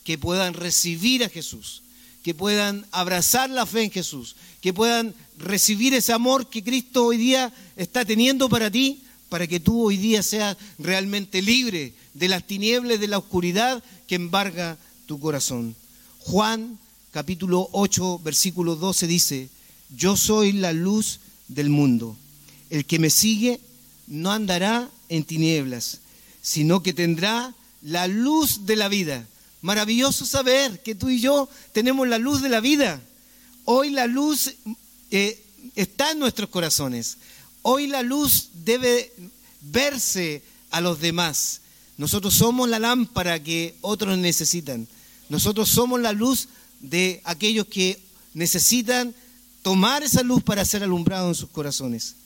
que 0.04 0.18
puedan 0.18 0.52
recibir 0.54 1.24
a 1.24 1.28
Jesús, 1.28 1.82
que 2.22 2.34
puedan 2.34 2.86
abrazar 2.90 3.48
la 3.48 3.64
fe 3.64 3.84
en 3.84 3.90
Jesús, 3.90 4.36
que 4.60 4.74
puedan 4.74 5.14
recibir 5.42 5.92
ese 5.94 6.12
amor 6.12 6.48
que 6.48 6.62
Cristo 6.62 7.06
hoy 7.06 7.18
día 7.18 7.52
está 7.76 8.04
teniendo 8.04 8.48
para 8.48 8.70
ti 8.70 9.02
para 9.32 9.46
que 9.46 9.60
tú 9.60 9.86
hoy 9.86 9.96
día 9.96 10.22
seas 10.22 10.58
realmente 10.78 11.40
libre 11.40 11.94
de 12.12 12.28
las 12.28 12.46
tinieblas, 12.46 13.00
de 13.00 13.08
la 13.08 13.16
oscuridad 13.16 13.82
que 14.06 14.16
embarga 14.16 14.76
tu 15.06 15.18
corazón. 15.18 15.74
Juan 16.18 16.78
capítulo 17.12 17.66
8, 17.72 18.18
versículo 18.18 18.76
12 18.76 19.06
dice, 19.06 19.48
yo 19.96 20.18
soy 20.18 20.52
la 20.52 20.74
luz 20.74 21.20
del 21.48 21.70
mundo. 21.70 22.14
El 22.68 22.84
que 22.84 22.98
me 22.98 23.08
sigue 23.08 23.58
no 24.06 24.30
andará 24.32 24.90
en 25.08 25.24
tinieblas, 25.24 26.00
sino 26.42 26.82
que 26.82 26.92
tendrá 26.92 27.54
la 27.80 28.08
luz 28.08 28.66
de 28.66 28.76
la 28.76 28.88
vida. 28.88 29.26
Maravilloso 29.62 30.26
saber 30.26 30.82
que 30.82 30.94
tú 30.94 31.08
y 31.08 31.20
yo 31.20 31.48
tenemos 31.72 32.06
la 32.06 32.18
luz 32.18 32.42
de 32.42 32.50
la 32.50 32.60
vida. 32.60 33.00
Hoy 33.64 33.88
la 33.88 34.06
luz 34.06 34.56
eh, 35.12 35.44
está 35.76 36.10
en 36.10 36.18
nuestros 36.18 36.48
corazones. 36.48 37.18
Hoy 37.60 37.86
la 37.86 38.02
luz 38.02 38.48
debe 38.64 39.12
verse 39.60 40.42
a 40.70 40.80
los 40.80 41.00
demás. 41.00 41.60
Nosotros 41.98 42.34
somos 42.34 42.68
la 42.68 42.78
lámpara 42.78 43.42
que 43.42 43.76
otros 43.82 44.16
necesitan. 44.18 44.88
Nosotros 45.28 45.68
somos 45.68 46.00
la 46.00 46.12
luz 46.12 46.48
de 46.80 47.20
aquellos 47.24 47.66
que 47.66 48.00
necesitan 48.34 49.14
tomar 49.62 50.02
esa 50.02 50.22
luz 50.22 50.42
para 50.42 50.64
ser 50.64 50.82
alumbrado 50.82 51.28
en 51.28 51.34
sus 51.34 51.50
corazones. 51.50 52.16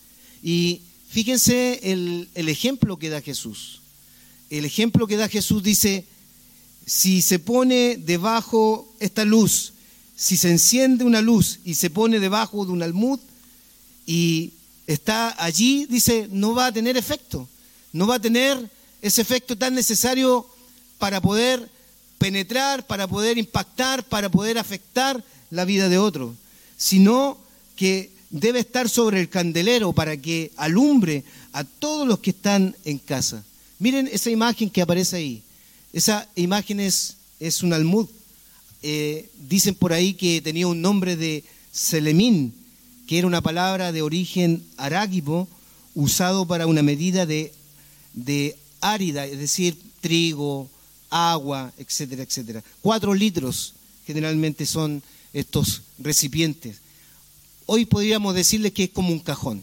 Y 0.42 0.80
fíjense 1.08 1.80
el 1.82 2.48
ejemplo 2.48 2.98
que 2.98 3.10
da 3.10 3.20
Jesús. 3.20 3.80
El 4.48 4.64
ejemplo 4.64 5.08
que 5.08 5.16
da 5.16 5.28
Jesús 5.28 5.62
dice, 5.62 6.04
si 6.86 7.20
se 7.20 7.40
pone 7.40 7.96
debajo 7.96 8.94
esta 9.00 9.24
luz, 9.24 9.72
si 10.16 10.36
se 10.38 10.50
enciende 10.50 11.04
una 11.04 11.20
luz 11.20 11.60
y 11.64 11.74
se 11.74 11.90
pone 11.90 12.18
debajo 12.18 12.64
de 12.64 12.72
un 12.72 12.82
almud 12.82 13.20
y 14.06 14.52
está 14.86 15.34
allí, 15.42 15.86
dice, 15.86 16.28
no 16.30 16.54
va 16.54 16.66
a 16.66 16.72
tener 16.72 16.96
efecto. 16.96 17.48
No 17.92 18.06
va 18.06 18.16
a 18.16 18.20
tener 18.20 18.70
ese 19.02 19.20
efecto 19.20 19.56
tan 19.56 19.74
necesario 19.74 20.46
para 20.98 21.20
poder 21.20 21.68
penetrar, 22.18 22.86
para 22.86 23.06
poder 23.06 23.36
impactar, 23.36 24.04
para 24.04 24.30
poder 24.30 24.58
afectar 24.58 25.22
la 25.50 25.64
vida 25.64 25.88
de 25.88 25.98
otro, 25.98 26.34
sino 26.76 27.38
que 27.76 28.10
debe 28.30 28.60
estar 28.60 28.88
sobre 28.88 29.20
el 29.20 29.28
candelero 29.28 29.92
para 29.92 30.16
que 30.16 30.50
alumbre 30.56 31.24
a 31.52 31.64
todos 31.64 32.06
los 32.06 32.20
que 32.20 32.30
están 32.30 32.74
en 32.84 32.98
casa. 32.98 33.44
Miren 33.78 34.08
esa 34.10 34.30
imagen 34.30 34.70
que 34.70 34.82
aparece 34.82 35.16
ahí. 35.16 35.42
Esa 35.92 36.28
imagen 36.34 36.80
es, 36.80 37.16
es 37.38 37.62
un 37.62 37.72
almud. 37.72 38.08
Eh, 38.88 39.28
dicen 39.48 39.74
por 39.74 39.92
ahí 39.92 40.14
que 40.14 40.40
tenía 40.40 40.68
un 40.68 40.80
nombre 40.80 41.16
de 41.16 41.42
Selemín, 41.72 42.54
que 43.08 43.18
era 43.18 43.26
una 43.26 43.40
palabra 43.40 43.90
de 43.90 44.00
origen 44.00 44.62
arágibo 44.76 45.48
usado 45.96 46.46
para 46.46 46.68
una 46.68 46.84
medida 46.84 47.26
de, 47.26 47.52
de 48.12 48.56
árida, 48.80 49.26
es 49.26 49.40
decir, 49.40 49.76
trigo, 50.00 50.70
agua, 51.10 51.72
etcétera, 51.78 52.22
etcétera. 52.22 52.62
Cuatro 52.80 53.12
litros 53.12 53.74
generalmente 54.06 54.66
son 54.66 55.02
estos 55.32 55.82
recipientes. 55.98 56.76
Hoy 57.66 57.86
podríamos 57.86 58.36
decirle 58.36 58.72
que 58.72 58.84
es 58.84 58.90
como 58.90 59.10
un 59.10 59.18
cajón. 59.18 59.62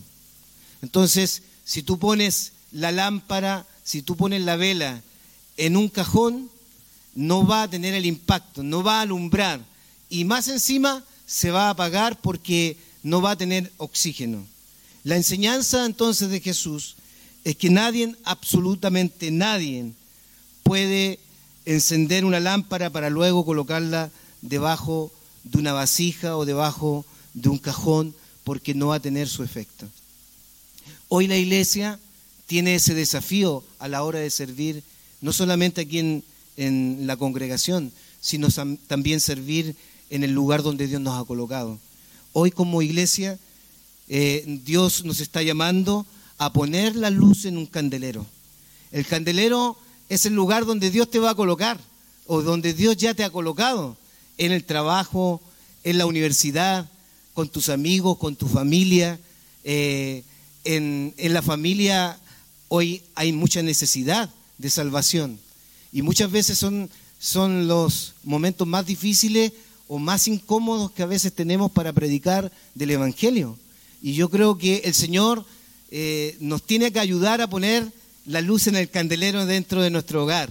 Entonces, 0.81 1.43
si 1.63 1.81
tú 1.81 1.97
pones 1.97 2.51
la 2.73 2.91
lámpara, 2.91 3.65
si 3.85 4.01
tú 4.01 4.17
pones 4.17 4.41
la 4.41 4.57
vela 4.57 5.01
en 5.55 5.77
un 5.77 5.87
cajón, 5.87 6.49
no 7.15 7.45
va 7.45 7.63
a 7.63 7.69
tener 7.69 7.93
el 7.93 8.05
impacto, 8.05 8.63
no 8.63 8.83
va 8.83 8.99
a 8.99 9.01
alumbrar. 9.01 9.61
Y 10.09 10.25
más 10.25 10.47
encima 10.47 11.03
se 11.25 11.51
va 11.51 11.67
a 11.67 11.71
apagar 11.71 12.19
porque 12.21 12.77
no 13.03 13.21
va 13.21 13.31
a 13.31 13.37
tener 13.37 13.71
oxígeno. 13.77 14.45
La 15.03 15.15
enseñanza 15.15 15.85
entonces 15.85 16.29
de 16.29 16.39
Jesús 16.39 16.95
es 17.43 17.55
que 17.57 17.69
nadie, 17.69 18.15
absolutamente 18.23 19.31
nadie, 19.31 19.91
puede 20.63 21.19
encender 21.65 22.25
una 22.25 22.39
lámpara 22.39 22.89
para 22.89 23.09
luego 23.09 23.45
colocarla 23.45 24.11
debajo 24.41 25.11
de 25.43 25.59
una 25.59 25.73
vasija 25.73 26.37
o 26.37 26.45
debajo 26.45 27.05
de 27.33 27.49
un 27.49 27.57
cajón 27.57 28.15
porque 28.43 28.73
no 28.73 28.87
va 28.87 28.95
a 28.95 29.01
tener 29.01 29.27
su 29.27 29.43
efecto. 29.43 29.87
Hoy 31.09 31.27
la 31.27 31.37
iglesia 31.37 31.99
tiene 32.47 32.75
ese 32.75 32.93
desafío 32.93 33.63
a 33.79 33.87
la 33.87 34.03
hora 34.03 34.19
de 34.19 34.29
servir 34.29 34.83
no 35.21 35.31
solamente 35.31 35.81
aquí 35.81 36.23
en, 36.57 37.07
la 37.07 37.17
congregación, 37.17 37.91
sino 38.21 38.47
también 38.87 39.19
servir 39.19 39.75
en 40.09 40.23
el 40.23 40.31
lugar 40.31 40.63
donde 40.63 40.87
Dios 40.87 41.01
nos 41.01 41.19
ha 41.19 41.25
colocado. 41.25 41.79
Hoy 42.31 42.51
como 42.51 42.81
iglesia, 42.81 43.39
eh, 44.07 44.43
Dios 44.65 45.05
nos 45.05 45.19
está 45.19 45.41
llamando 45.41 46.05
a 46.37 46.53
poner 46.53 46.95
la 46.95 47.09
luz 47.09 47.45
en 47.45 47.57
un 47.57 47.65
candelero. 47.65 48.25
El 48.91 49.05
candelero 49.05 49.77
es 50.09 50.25
el 50.25 50.33
lugar 50.33 50.65
donde 50.65 50.91
Dios 50.91 51.09
te 51.09 51.19
va 51.19 51.31
a 51.31 51.35
colocar 51.35 51.79
o 52.27 52.41
donde 52.41 52.73
Dios 52.73 52.97
ya 52.97 53.13
te 53.13 53.23
ha 53.23 53.29
colocado, 53.29 53.97
en 54.37 54.51
el 54.51 54.63
trabajo, 54.63 55.41
en 55.83 55.97
la 55.97 56.05
universidad, 56.05 56.89
con 57.33 57.49
tus 57.49 57.69
amigos, 57.69 58.17
con 58.17 58.35
tu 58.35 58.47
familia. 58.47 59.19
Eh, 59.63 60.23
en, 60.63 61.13
la 61.17 61.41
familia 61.41 62.17
hoy 62.69 63.01
hay 63.15 63.31
mucha 63.31 63.61
necesidad 63.61 64.29
de 64.57 64.69
salvación 64.69 65.39
y 65.93 66.01
muchas 66.01 66.31
veces 66.31 66.57
son, 66.57 66.89
son 67.19 67.67
los 67.67 68.15
momentos 68.23 68.67
más 68.67 68.85
difíciles 68.85 69.53
o 69.87 69.99
más 69.99 70.27
incómodos 70.27 70.91
que 70.91 71.03
a 71.03 71.07
veces 71.07 71.33
tenemos 71.33 71.71
para 71.71 71.93
predicar 71.93 72.51
del 72.73 72.91
Evangelio. 72.91 73.57
Y 74.01 74.13
yo 74.13 74.29
creo 74.29 74.57
que 74.57 74.77
el 74.85 74.95
Señor 74.95 75.45
eh, 75.91 76.35
nos 76.39 76.63
tiene 76.63 76.91
que 76.91 76.99
ayudar 76.99 77.41
a 77.41 77.49
poner 77.49 77.91
la 78.25 78.41
luz 78.41 78.67
en 78.67 78.75
el 78.75 78.89
candelero 78.89 79.45
dentro 79.45 79.81
de 79.83 79.91
nuestro 79.91 80.23
hogar, 80.23 80.49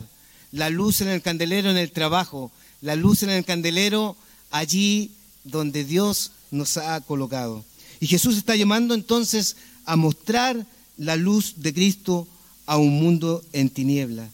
la 0.53 0.71
luz 0.71 1.01
en 1.01 1.09
el 1.09 1.23
candelero 1.23 1.71
en 1.71 1.77
el 1.77 1.91
trabajo, 1.91 2.53
la 2.81 2.95
luz 2.95 3.25
en 3.25 3.31
el 3.31 3.45
candelero 3.45 4.17
allí 4.51 5.11
donde 5.43 5.85
Dios 5.85 6.31
nos 6.53 6.77
ha 6.77 7.01
colocado. 7.01 7.65
Y 7.99 8.07
Jesús 8.07 8.37
está 8.37 8.55
llamando 8.55 8.95
entonces 8.95 9.57
a 9.87 9.97
mostrar 9.97 10.67
la 10.97 11.17
luz 11.17 11.55
de 11.57 11.75
Cristo 11.75 12.29
a 12.67 12.77
un 12.77 13.01
mundo 13.01 13.43
en 13.53 13.71
tiniebla. 13.71 14.29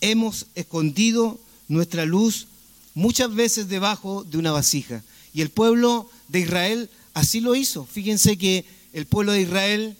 Hemos 0.00 0.46
escondido 0.54 1.38
nuestra 1.68 2.04
luz 2.04 2.46
muchas 2.94 3.34
veces 3.34 3.68
debajo 3.68 4.24
de 4.24 4.38
una 4.38 4.52
vasija. 4.52 5.02
Y 5.32 5.40
el 5.40 5.50
pueblo 5.50 6.10
de 6.28 6.40
Israel 6.40 6.90
así 7.14 7.40
lo 7.40 7.54
hizo. 7.54 7.84
Fíjense 7.84 8.36
que 8.36 8.64
el 8.92 9.06
pueblo 9.06 9.32
de 9.32 9.42
Israel 9.42 9.96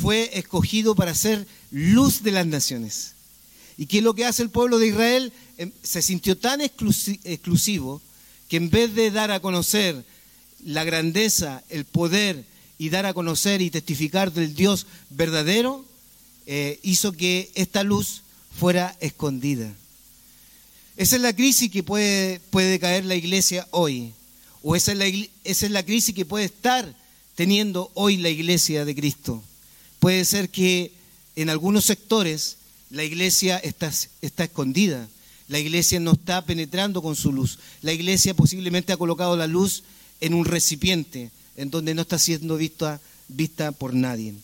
fue 0.00 0.30
escogido 0.38 0.94
para 0.94 1.14
ser 1.14 1.46
luz 1.70 2.22
de 2.22 2.32
las 2.32 2.46
naciones. 2.46 3.12
¿Y 3.76 3.86
qué 3.86 3.98
es 3.98 4.04
lo 4.04 4.14
que 4.14 4.24
hace 4.24 4.42
el 4.42 4.50
pueblo 4.50 4.78
de 4.78 4.88
Israel? 4.88 5.32
Em, 5.58 5.72
se 5.82 6.02
sintió 6.02 6.36
tan 6.36 6.60
exclusivo 6.60 8.00
que 8.48 8.56
en 8.56 8.70
vez 8.70 8.94
de 8.94 9.10
dar 9.10 9.30
a 9.30 9.40
conocer 9.40 10.04
la 10.64 10.84
grandeza, 10.84 11.62
el 11.68 11.84
poder 11.84 12.44
y 12.78 12.90
dar 12.90 13.06
a 13.06 13.14
conocer 13.14 13.62
y 13.62 13.70
testificar 13.70 14.32
del 14.32 14.54
Dios 14.54 14.86
verdadero, 15.10 15.84
eh, 16.46 16.80
hizo 16.82 17.12
que 17.12 17.50
esta 17.54 17.82
luz 17.82 18.21
fuera 18.58 18.96
escondida. 19.00 19.72
Esa 20.96 21.16
es 21.16 21.22
la 21.22 21.32
crisis 21.32 21.70
que 21.70 21.82
puede, 21.82 22.40
puede 22.50 22.78
caer 22.78 23.04
la 23.04 23.14
iglesia 23.14 23.66
hoy, 23.70 24.12
o 24.62 24.76
esa 24.76 24.92
es, 24.92 24.98
la, 24.98 25.06
esa 25.06 25.66
es 25.66 25.72
la 25.72 25.84
crisis 25.84 26.14
que 26.14 26.24
puede 26.24 26.44
estar 26.44 26.94
teniendo 27.34 27.90
hoy 27.94 28.18
la 28.18 28.28
iglesia 28.28 28.84
de 28.84 28.94
Cristo. 28.94 29.42
Puede 29.98 30.24
ser 30.24 30.50
que 30.50 30.92
en 31.34 31.48
algunos 31.48 31.86
sectores 31.86 32.56
la 32.90 33.04
iglesia 33.04 33.58
está, 33.58 33.90
está 34.20 34.44
escondida, 34.44 35.08
la 35.48 35.58
iglesia 35.58 35.98
no 35.98 36.12
está 36.12 36.44
penetrando 36.44 37.02
con 37.02 37.16
su 37.16 37.32
luz, 37.32 37.58
la 37.80 37.92
iglesia 37.92 38.34
posiblemente 38.34 38.92
ha 38.92 38.96
colocado 38.96 39.36
la 39.36 39.46
luz 39.46 39.82
en 40.20 40.34
un 40.34 40.44
recipiente 40.44 41.30
en 41.56 41.70
donde 41.70 41.94
no 41.94 42.02
está 42.02 42.18
siendo 42.18 42.56
vista, 42.56 43.00
vista 43.28 43.72
por 43.72 43.94
nadie. 43.94 44.34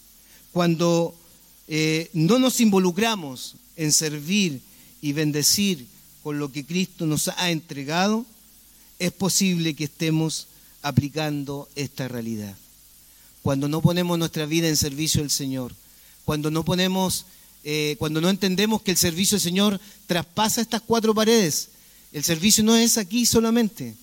Cuando 0.52 1.14
eh, 1.68 2.10
no 2.14 2.38
nos 2.38 2.60
involucramos 2.60 3.54
en 3.78 3.92
servir 3.92 4.60
y 5.00 5.14
bendecir 5.14 5.86
con 6.22 6.38
lo 6.38 6.52
que 6.52 6.66
Cristo 6.66 7.06
nos 7.06 7.28
ha 7.28 7.50
entregado, 7.50 8.26
es 8.98 9.12
posible 9.12 9.74
que 9.74 9.84
estemos 9.84 10.48
aplicando 10.82 11.68
esta 11.74 12.08
realidad. 12.08 12.54
Cuando 13.42 13.68
no 13.68 13.80
ponemos 13.80 14.18
nuestra 14.18 14.44
vida 14.44 14.68
en 14.68 14.76
servicio 14.76 15.22
del 15.22 15.30
Señor, 15.30 15.74
cuando 16.26 16.50
no 16.50 16.64
ponemos, 16.64 17.24
eh, 17.64 17.96
cuando 17.98 18.20
no 18.20 18.28
entendemos 18.28 18.82
que 18.82 18.90
el 18.90 18.98
servicio 18.98 19.36
del 19.36 19.42
Señor 19.42 19.80
traspasa 20.06 20.60
estas 20.60 20.82
cuatro 20.82 21.14
paredes, 21.14 21.68
el 22.12 22.24
servicio 22.24 22.62
no 22.64 22.76
es 22.76 22.98
aquí 22.98 23.24
solamente, 23.24 23.94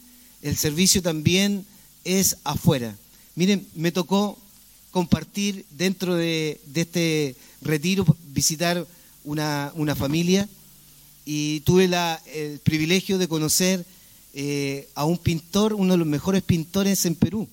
el 0.42 0.58
servicio 0.58 1.02
también 1.02 1.66
es 2.04 2.38
afuera. 2.44 2.96
Miren, 3.36 3.68
me 3.76 3.92
tocó 3.92 4.40
compartir 4.92 5.66
dentro 5.72 6.16
de, 6.16 6.62
este 6.74 7.36
retiro, 7.62 8.06
visitar 8.34 8.88
una, 9.26 9.96
familia 9.96 10.48
y 11.26 11.60
tuve 11.62 11.86
el 11.86 12.60
privilegio 12.60 13.18
de 13.18 13.28
conocer 13.28 13.86
eh, 14.34 14.88
a 14.96 15.06
un 15.06 15.18
pintor, 15.18 15.74
uno 15.74 15.94
de 15.94 15.98
los 15.98 16.08
mejores 16.08 16.44
pintores 16.44 17.06
en 17.06 17.16
Perú. 17.16 17.48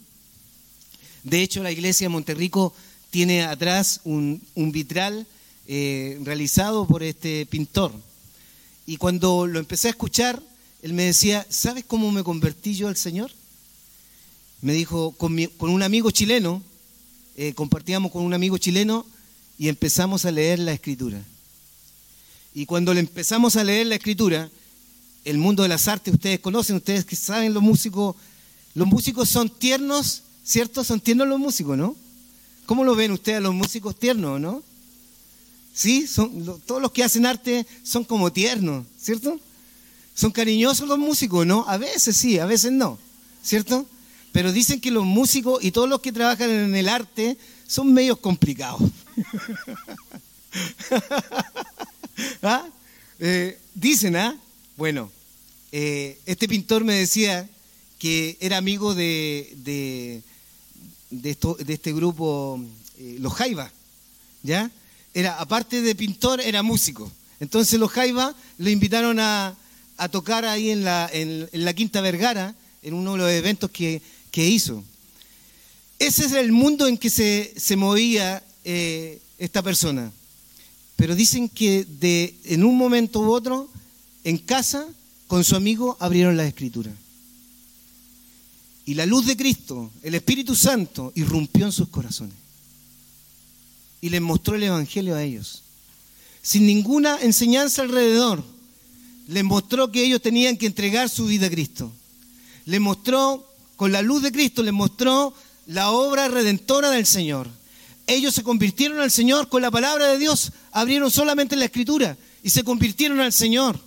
De 1.25 1.43
hecho, 1.43 1.63
la 1.63 1.71
iglesia 1.71 2.07
de 2.07 2.11
Monterrico 2.11 2.75
tiene 3.11 3.43
atrás 3.43 4.01
un, 4.05 4.41
vitral 4.55 5.27
eh, 5.67 6.19
realizado 6.23 6.87
por 6.87 7.03
este 7.03 7.47
pintor. 7.47 7.93
Y 8.87 8.97
cuando 8.97 9.47
lo 9.47 9.59
empecé 9.59 9.89
a 9.89 9.93
escuchar, 9.93 10.43
él 10.83 10.93
me 10.93 11.05
decía, 11.05 11.47
¿sabes 11.49 11.85
cómo 11.87 12.11
me 12.11 12.25
convertí 12.25 12.75
yo 12.75 12.89
al 12.89 12.97
Señor? 12.97 13.31
Me 14.61 14.73
dijo, 14.73 15.13
con 15.13 15.39
un 15.61 15.83
amigo 15.83 16.11
chileno, 16.11 16.63
eh, 17.35 17.55
compartíamos 17.55 18.13
con 18.13 18.25
un 18.25 18.35
amigo 18.35 18.59
chileno 18.59 19.07
y 19.59 19.69
empezamos 19.69 20.25
a 20.27 20.31
leer 20.31 20.59
la 20.59 20.73
escritura. 20.73 21.23
Y 22.55 22.67
cuando 22.67 22.93
le 22.93 23.01
empezamos 23.01 23.57
a 23.57 23.65
leer 23.65 23.87
la 23.87 23.95
escritura, 23.95 24.51
el 25.25 25.38
mundo 25.38 25.62
de 25.62 25.69
las 25.69 25.88
artes, 25.88 26.12
ustedes 26.12 26.41
conocen, 26.41 26.77
ustedes 26.77 27.05
que 27.05 27.17
saben 27.17 27.55
los 27.55 27.62
músicos, 27.62 28.17
los 28.75 28.87
músicos 28.87 29.29
son 29.29 29.49
tiernos, 29.49 30.23
¿cierto? 30.45 30.85
Son 30.85 31.01
tiernos 31.01 31.29
los 31.29 31.38
músicos, 31.38 31.79
¿no? 31.79 31.97
¿Cómo 32.67 32.85
lo 32.85 32.95
ven 32.95 33.12
ustedes 33.12 33.43
los 33.43 33.55
músicos 33.55 33.99
tiernos, 33.99 34.41
no? 34.41 34.62
Sí, 35.75 36.07
son, 36.07 36.61
todos 36.67 36.83
los 36.83 36.93
que 36.93 37.03
hacen 37.03 37.25
arte 37.25 37.67
son 37.83 38.05
como 38.05 38.33
tiernos, 38.33 38.85
¿cierto? 39.01 39.41
Son 40.15 40.31
cariñosos 40.31 40.87
los 40.87 40.99
músicos, 40.99 41.47
¿no? 41.47 41.65
A 41.67 41.79
veces 41.79 42.17
sí, 42.17 42.38
a 42.38 42.45
veces 42.45 42.73
no, 42.73 42.99
¿cierto? 43.43 43.87
Pero 44.33 44.53
dicen 44.53 44.81
que 44.81 44.91
los 44.91 45.05
músicos 45.05 45.65
y 45.65 45.71
todos 45.71 45.88
los 45.88 46.01
que 46.01 46.12
trabajan 46.12 46.51
en 46.51 46.75
el 46.75 46.88
arte 46.88 47.38
son 47.67 47.93
medios 47.93 48.19
complicados. 48.19 48.83
¿Ah? 52.42 52.66
Eh, 53.18 53.59
dicen, 53.75 54.16
¿ah? 54.16 54.37
Bueno, 54.77 55.11
eh, 55.70 56.18
este 56.27 56.48
pintor 56.48 56.85
me 56.85 56.94
decía 56.94 57.48
que 57.98 58.37
era 58.40 58.57
amigo 58.57 58.94
de, 58.94 59.53
de, 59.57 60.22
este 61.68 61.92
grupo, 61.92 62.61
eh, 62.98 63.16
los 63.20 63.33
Jaiba, 63.35 63.70
¿ya? 64.42 64.70
Era, 65.14 65.38
aparte 65.40 65.83
de 65.83 65.94
pintor, 65.94 66.40
era 66.40 66.62
músico. 66.62 67.11
Entonces 67.38 67.79
los 67.79 67.90
Jaiba 67.90 68.35
lo 68.59 68.70
invitaron 68.70 69.18
a, 69.20 69.57
tocar 70.11 70.44
ahí 70.44 70.70
en 70.70 70.83
la, 70.83 71.09
en 71.12 71.48
la 71.53 71.72
Quinta 71.75 72.01
Vergara, 72.01 72.57
en 72.83 72.94
uno 72.94 73.12
de 73.12 73.18
los 73.18 73.31
eventos 73.31 73.70
que, 73.70 74.03
que 74.33 74.48
hizo. 74.48 74.83
Ese 75.98 76.27
es 76.27 76.33
el 76.33 76.51
mundo 76.51 76.88
en 76.88 76.98
que 76.98 77.11
se, 77.11 77.77
movía 77.77 78.42
eh, 78.64 79.20
esta 79.38 79.62
persona. 79.62 80.11
Pero 80.97 81.15
dicen 81.15 81.49
que 81.49 81.85
de, 81.85 82.35
en 82.45 82.65
un 82.65 82.77
momento 82.77 83.21
u 83.21 83.33
otro, 83.33 83.69
en 84.25 84.39
casa, 84.39 84.87
con 85.27 85.45
su 85.45 85.57
amigo, 85.57 85.97
abrieron 86.01 86.37
la 86.37 86.47
escritura. 86.47 86.93
Y 88.85 88.95
la 88.95 89.07
luz 89.07 89.27
de 89.27 89.37
Cristo, 89.37 89.91
el 90.03 90.15
Espíritu 90.15 90.55
Santo, 90.55 91.13
irrumpió 91.15 91.67
en 91.67 91.73
sus 91.73 91.89
corazones. 91.89 92.35
Y 94.01 94.09
les 94.09 94.21
mostró 94.21 94.57
el 94.57 94.65
Evangelio 94.65 95.15
a 95.15 95.23
ellos. 95.23 95.63
Sin 96.43 96.67
ninguna 96.67 97.21
enseñanza 97.21 97.83
alrededor, 97.83 98.43
les 99.29 99.45
mostró 99.45 99.93
que 99.93 100.05
ellos 100.05 100.21
tenían 100.21 100.57
que 100.57 100.67
entregar 100.67 101.09
su 101.09 101.27
vida 101.27 101.47
a 101.47 101.51
Cristo. 101.51 101.93
Les 102.65 102.81
mostró 102.81 103.49
con 103.83 103.91
la 103.91 104.01
luz 104.01 104.23
de 104.23 104.31
Cristo 104.31 104.63
les 104.63 104.73
mostró 104.73 105.35
la 105.67 105.91
obra 105.91 106.29
redentora 106.29 106.91
del 106.91 107.05
Señor. 107.05 107.49
Ellos 108.07 108.35
se 108.35 108.43
convirtieron 108.43 109.01
al 109.01 109.11
Señor 109.11 109.49
con 109.49 109.62
la 109.62 109.71
palabra 109.71 110.07
de 110.09 110.19
Dios, 110.19 110.53
abrieron 110.73 111.11
solamente 111.11 111.57
la 111.57 111.67
escritura 111.67 112.17
y 112.43 112.51
se 112.51 112.65
convirtieron 112.65 113.21
al 113.21 113.33
Señor. 113.33 113.79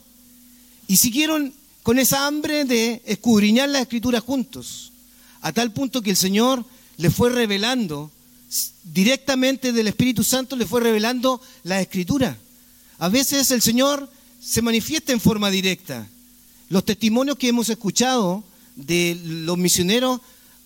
Y 0.87 0.97
siguieron 0.97 1.53
con 1.83 1.99
esa 1.99 2.25
hambre 2.25 2.65
de 2.65 3.01
escudriñar 3.05 3.69
la 3.69 3.81
escritura 3.81 4.21
juntos, 4.21 4.91
a 5.41 5.51
tal 5.51 5.71
punto 5.71 6.01
que 6.01 6.11
el 6.11 6.15
Señor 6.15 6.65
les 6.97 7.13
fue 7.13 7.29
revelando, 7.29 8.11
directamente 8.83 9.73
del 9.73 9.87
Espíritu 9.87 10.23
Santo 10.23 10.55
le 10.55 10.65
fue 10.65 10.81
revelando 10.81 11.41
la 11.63 11.81
escritura. 11.81 12.37
A 12.99 13.09
veces 13.09 13.51
el 13.51 13.61
Señor 13.61 14.09
se 14.39 14.61
manifiesta 14.61 15.11
en 15.11 15.19
forma 15.19 15.49
directa. 15.49 16.07
Los 16.69 16.85
testimonios 16.85 17.37
que 17.37 17.49
hemos 17.49 17.69
escuchado 17.69 18.43
de 18.75 19.19
los 19.23 19.57
misioneros 19.57 20.21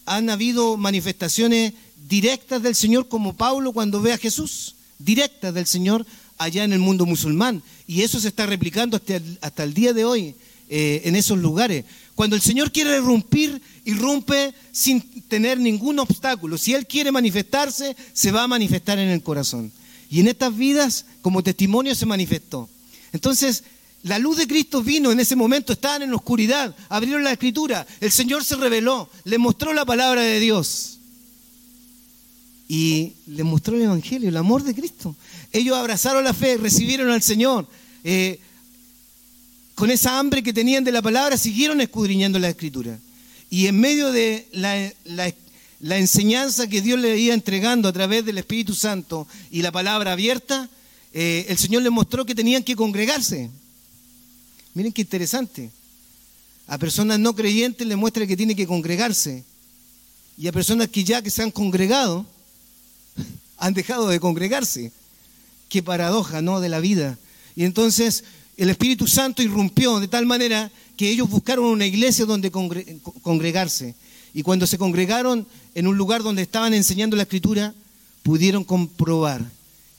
han 0.06 0.30
habido 0.30 0.78
manifestaciones 0.78 1.74
directas 2.10 2.64
del 2.64 2.76
Señor 2.76 3.08
como 3.08 3.36
Pablo 3.36 3.72
cuando 3.72 4.02
ve 4.02 4.12
a 4.12 4.18
Jesús, 4.18 4.76
directas 4.98 5.54
del 5.54 5.68
Señor 5.68 6.06
allá 6.40 6.64
en 6.64 6.74
el 6.74 6.80
mundo 6.80 7.06
musulmán. 7.06 7.62
Y 7.88 8.02
eso 8.02 8.20
se 8.20 8.30
está 8.30 8.48
replicando 8.48 8.98
hasta 8.98 9.18
el, 9.18 9.38
hasta 9.42 9.64
el 9.64 9.74
día 9.76 9.94
de 9.94 10.06
hoy 10.06 10.36
eh, 10.70 11.04
en 11.06 11.16
esos 11.16 11.38
lugares. 11.38 11.86
Cuando 12.16 12.36
el 12.36 12.42
Señor 12.42 12.72
quiere 12.72 12.98
irrumpir, 12.98 13.62
irrumpe 13.86 14.54
sin 14.72 15.02
tener 15.28 15.60
ningún 15.60 16.00
obstáculo. 16.00 16.58
Si 16.58 16.74
Él 16.74 16.88
quiere 16.88 17.12
manifestarse, 17.12 17.96
se 18.12 18.32
va 18.32 18.44
a 18.44 18.48
manifestar 18.48 18.98
en 18.98 19.10
el 19.10 19.22
corazón. 19.22 19.72
Y 20.10 20.20
en 20.20 20.28
estas 20.28 20.58
vidas, 20.58 21.06
como 21.22 21.44
testimonio, 21.44 21.94
se 21.94 22.08
manifestó. 22.08 22.68
Entonces, 23.14 23.64
la 24.02 24.18
luz 24.18 24.38
de 24.38 24.48
Cristo 24.48 24.82
vino 24.82 25.12
en 25.12 25.20
ese 25.20 25.36
momento, 25.36 25.74
estaban 25.74 26.02
en 26.02 26.14
oscuridad, 26.14 26.76
abrieron 26.88 27.24
la 27.24 27.34
escritura, 27.34 27.86
el 28.00 28.12
Señor 28.12 28.44
se 28.44 28.56
reveló, 28.56 29.10
le 29.26 29.38
mostró 29.38 29.74
la 29.74 29.86
palabra 29.86 30.22
de 30.22 30.40
Dios 30.40 30.99
y 32.72 33.14
le 33.26 33.44
mostró 33.44 33.76
el 33.76 33.82
Evangelio, 33.82 34.30
el 34.30 34.38
amor 34.38 34.64
de 34.64 34.76
Cristo. 34.76 35.16
Ellos 35.52 35.76
abrazaron 35.76 36.24
la 36.24 36.36
fe, 36.36 36.56
recibieron 36.56 37.10
al 37.10 37.24
Señor. 37.24 37.68
Eh, 38.04 38.40
con 39.74 39.90
esa 39.90 40.20
hambre 40.20 40.44
que 40.44 40.54
tenían 40.54 40.84
de 40.84 40.92
la 40.92 41.02
palabra, 41.02 41.36
siguieron 41.36 41.82
escudriñando 41.82 42.38
la 42.38 42.50
escritura. 42.50 43.00
Y 43.50 43.66
en 43.66 43.80
medio 43.80 44.12
de 44.12 44.48
la, 44.52 45.98
enseñanza 45.98 46.68
que 46.68 46.82
Dios 46.82 47.00
le 47.00 47.18
iba 47.18 47.34
entregando 47.34 47.90
a 47.90 47.94
través 47.94 48.24
del 48.24 48.38
Espíritu 48.38 48.76
Santo 48.76 49.28
y 49.50 49.64
la 49.64 49.72
palabra 49.72 50.12
abierta, 50.12 50.70
eh, 51.12 51.48
el 51.50 51.58
Señor 51.58 51.82
les 51.82 51.92
mostró 51.92 52.24
que 52.24 52.36
tenían 52.36 52.62
que 52.62 52.76
congregarse. 52.76 53.50
Miren 54.76 54.94
qué 54.94 55.02
interesante. 55.02 55.72
A 56.68 56.78
personas 56.78 57.18
no 57.18 57.34
creyentes 57.34 57.88
le 57.88 57.96
muestra 57.96 58.28
que 58.28 58.38
tiene 58.38 58.56
que 58.56 58.68
congregarse. 58.68 59.44
Y 60.38 60.48
a 60.48 60.52
personas 60.52 60.90
que 60.90 61.04
ya 61.04 61.24
que 61.24 61.32
se 61.32 61.42
han 61.42 61.50
congregado, 61.50 62.28
han 63.60 63.74
dejado 63.74 64.08
de 64.08 64.20
congregarse. 64.20 64.92
Qué 65.68 65.84
paradoja, 65.84 66.42
¿no? 66.42 66.60
De 66.60 66.70
la 66.70 66.80
vida. 66.80 67.20
Y 67.56 67.66
entonces 67.66 68.24
el 68.58 68.70
Espíritu 68.70 69.08
Santo 69.08 69.42
irrumpió 69.42 70.00
de 70.00 70.08
tal 70.08 70.26
manera 70.26 70.72
que 70.98 71.10
ellos 71.10 71.30
buscaron 71.30 71.66
una 71.66 71.86
iglesia 71.86 72.26
donde 72.26 72.52
congregarse. 72.52 73.96
Y 74.34 74.44
cuando 74.44 74.68
se 74.68 74.78
congregaron 74.78 75.48
en 75.76 75.88
un 75.88 75.98
lugar 75.98 76.24
donde 76.24 76.42
estaban 76.42 76.74
enseñando 76.74 77.16
la 77.16 77.24
escritura, 77.24 77.74
pudieron 78.24 78.64
comprobar 78.64 79.50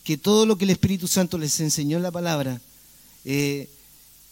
que 0.04 0.16
todo 0.16 0.46
lo 0.46 0.58
que 0.58 0.64
el 0.64 0.70
Espíritu 0.70 1.06
Santo 1.06 1.38
les 1.38 1.58
enseñó 1.60 1.96
en 1.96 2.02
la 2.02 2.10
palabra, 2.10 2.60
eh, 3.24 3.68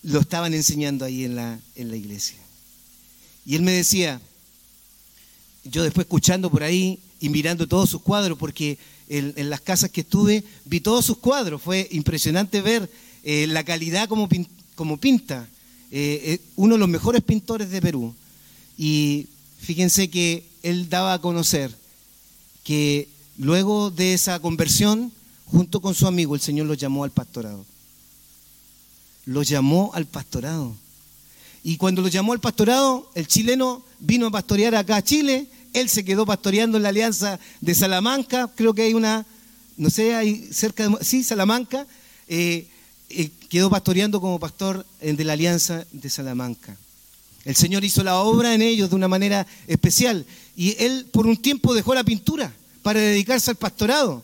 lo 0.03 0.21
estaban 0.21 0.55
enseñando 0.55 1.05
ahí 1.05 1.25
en 1.25 1.37
la, 1.37 1.59
en 1.75 1.91
la 1.91 1.97
iglesia. 1.97 2.37
Y 3.45 3.57
él 3.57 3.63
me 3.63 3.73
decía, 3.73 4.21
yo 5.65 5.83
después 5.83 6.05
escuchando 6.05 6.51
por 6.51 6.63
ahí 6.63 6.99
y 7.21 7.29
mirando 7.29 7.67
todos 7.67 7.91
sus 7.91 8.03
cuadros, 8.03 8.39
porque 8.39 8.79
en, 9.09 9.51
las 9.51 9.61
casas 9.61 9.91
que 9.91 10.03
estuve 10.03 10.45
vi 10.65 10.81
todos 10.81 11.05
sus 11.05 11.19
cuadros, 11.19 11.63
fue 11.63 11.89
impresionante 11.91 12.61
ver 12.61 12.91
eh, 13.25 13.47
la 13.49 13.65
calidad 13.65 14.09
como, 14.09 14.29
como 14.75 14.97
pinta. 14.97 15.49
Eh, 15.91 16.21
eh, 16.25 16.41
uno 16.57 16.75
de 16.75 16.81
los 16.81 16.89
mejores 16.89 17.23
pintores 17.23 17.71
de 17.71 17.81
Perú. 17.81 18.15
Y 18.77 19.27
fíjense 19.61 20.11
que 20.11 20.45
él 20.63 20.89
daba 20.89 21.15
a 21.15 21.21
conocer 21.21 21.75
que 22.65 23.09
luego 23.39 23.91
de 23.91 24.15
esa 24.15 24.39
conversión, 24.41 25.13
junto 25.47 25.81
con 25.81 25.95
su 25.95 26.07
amigo, 26.07 26.35
el 26.35 26.41
Señor 26.41 26.67
lo 26.67 26.75
llamó 26.75 27.05
al 27.05 27.11
pastorado 27.11 27.65
lo 29.29 29.43
llamó 29.43 29.91
al 29.95 30.07
pastorado. 30.07 30.75
Y 31.63 31.77
cuando 31.77 32.01
lo 32.01 32.09
llamó 32.09 32.33
al 32.33 32.41
pastorado, 32.41 33.11
el 33.15 33.27
chileno 33.27 33.83
vino 33.99 34.27
a 34.27 34.31
pastorear 34.31 34.75
acá 34.75 34.97
a 34.97 35.05
Chile, 35.05 35.47
él 35.73 35.89
se 35.89 36.05
quedó 36.05 36.27
pastoreando 36.27 36.77
en 36.77 36.83
la 36.83 36.89
alianza 36.91 37.39
de 37.61 37.75
Salamanca, 37.75 38.51
creo 38.55 38.75
que 38.75 38.83
hay 38.83 38.95
una, 38.95 39.27
no 39.77 39.91
sé, 39.91 40.15
hay 40.15 40.49
cerca 40.53 40.89
de, 40.89 41.05
sí, 41.05 41.23
Salamanca, 41.23 41.87
eh, 42.29 42.67
quedó 43.49 43.71
pastoreando 43.71 44.21
como 44.21 44.39
pastor 44.39 44.85
de 45.01 45.25
la 45.25 45.33
alianza 45.33 45.87
de 45.93 46.11
Salamanca. 46.11 46.77
El 47.45 47.57
Señor 47.57 47.85
hizo 47.85 48.05
la 48.05 48.17
obra 48.17 48.55
en 48.55 48.61
ellos 48.61 48.91
de 48.91 48.97
una 48.97 49.09
manera 49.09 49.47
especial 49.67 50.27
y 50.55 50.77
él 50.83 51.07
por 51.11 51.27
un 51.27 51.37
tiempo 51.37 51.73
dejó 51.73 51.95
la 51.95 52.05
pintura 52.05 52.53
para 52.83 53.01
dedicarse 53.01 53.51
al 53.51 53.57
pastorado. 53.57 54.23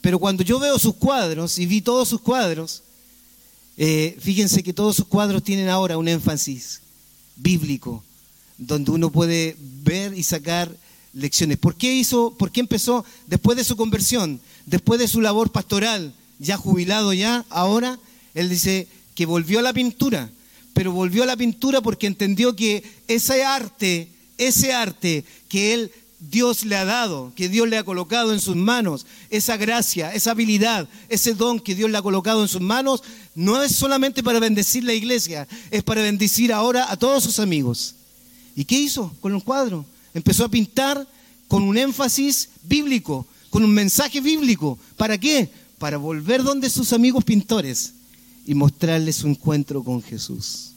Pero 0.00 0.20
cuando 0.20 0.44
yo 0.44 0.60
veo 0.60 0.78
sus 0.78 0.94
cuadros 0.94 1.58
y 1.58 1.66
vi 1.66 1.80
todos 1.80 2.08
sus 2.08 2.20
cuadros, 2.20 2.82
eh, 3.76 4.16
fíjense 4.20 4.62
que 4.62 4.72
todos 4.72 4.94
sus 4.94 5.06
cuadros 5.06 5.42
tienen 5.42 5.68
ahora 5.68 5.98
un 5.98 6.06
énfasis 6.06 6.80
bíblico, 7.34 8.04
donde 8.58 8.90
uno 8.90 9.10
puede 9.10 9.56
ver 9.58 10.16
y 10.16 10.22
sacar 10.22 10.74
lecciones. 11.12 11.58
¿Por 11.58 11.76
qué 11.76 11.92
hizo, 11.94 12.34
por 12.38 12.50
qué 12.50 12.60
empezó 12.60 13.04
después 13.26 13.56
de 13.56 13.64
su 13.64 13.76
conversión, 13.76 14.40
después 14.66 15.00
de 15.00 15.08
su 15.08 15.20
labor 15.20 15.50
pastoral, 15.50 16.14
ya 16.38 16.56
jubilado 16.56 17.12
ya, 17.12 17.44
ahora, 17.48 17.98
él 18.34 18.48
dice 18.48 18.88
que 19.14 19.26
volvió 19.26 19.58
a 19.58 19.62
la 19.62 19.72
pintura, 19.72 20.30
pero 20.74 20.92
volvió 20.92 21.22
a 21.22 21.26
la 21.26 21.36
pintura 21.36 21.80
porque 21.80 22.06
entendió 22.06 22.54
que 22.54 22.84
ese 23.08 23.44
arte, 23.44 24.08
ese 24.36 24.74
arte 24.74 25.24
que 25.48 25.72
él 25.72 25.90
Dios 26.18 26.64
le 26.64 26.76
ha 26.76 26.84
dado, 26.84 27.32
que 27.34 27.48
Dios 27.48 27.68
le 27.68 27.78
ha 27.78 27.84
colocado 27.84 28.32
en 28.32 28.40
sus 28.40 28.56
manos, 28.56 29.06
esa 29.30 29.56
gracia, 29.56 30.12
esa 30.12 30.32
habilidad, 30.32 30.88
ese 31.08 31.34
don 31.34 31.60
que 31.60 31.74
Dios 31.74 31.90
le 31.90 31.98
ha 31.98 32.02
colocado 32.02 32.42
en 32.42 32.48
sus 32.48 32.60
manos, 32.60 33.02
no 33.34 33.62
es 33.62 33.72
solamente 33.72 34.22
para 34.22 34.40
bendecir 34.40 34.84
la 34.84 34.94
iglesia, 34.94 35.46
es 35.70 35.82
para 35.82 36.02
bendecir 36.02 36.52
ahora 36.52 36.90
a 36.90 36.96
todos 36.96 37.22
sus 37.22 37.38
amigos. 37.38 37.94
¿Y 38.56 38.64
qué 38.64 38.78
hizo 38.80 39.14
con 39.20 39.34
el 39.34 39.44
cuadro? 39.44 39.84
Empezó 40.14 40.46
a 40.46 40.48
pintar 40.48 41.06
con 41.46 41.62
un 41.62 41.76
énfasis 41.76 42.48
bíblico, 42.64 43.26
con 43.50 43.62
un 43.62 43.70
mensaje 43.70 44.20
bíblico. 44.20 44.78
¿Para 44.96 45.18
qué? 45.18 45.50
Para 45.78 45.98
volver 45.98 46.42
donde 46.42 46.70
sus 46.70 46.94
amigos 46.94 47.22
pintores 47.22 47.92
y 48.46 48.54
mostrarles 48.54 49.16
su 49.16 49.28
encuentro 49.28 49.84
con 49.84 50.02
Jesús. 50.02 50.72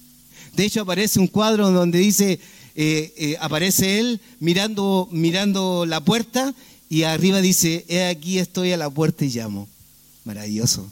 De 0.56 0.65
hecho, 0.65 0.82
aparece 0.82 1.20
un 1.20 1.28
cuadro 1.28 1.72
donde 1.72 2.00
dice, 2.00 2.39
eh, 2.76 3.13
eh, 3.15 3.38
aparece 3.39 4.00
él 4.00 4.20
mirando, 4.39 5.08
mirando 5.12 5.86
la 5.86 6.04
puerta 6.04 6.54
y 6.89 7.04
arriba 7.04 7.39
dice, 7.39 7.86
he 7.88 8.06
aquí 8.06 8.39
estoy 8.39 8.74
a 8.74 8.78
la 8.78 8.89
puerta 8.89 9.24
y 9.24 9.30
llamo. 9.30 9.68
Maravilloso. 10.26 10.92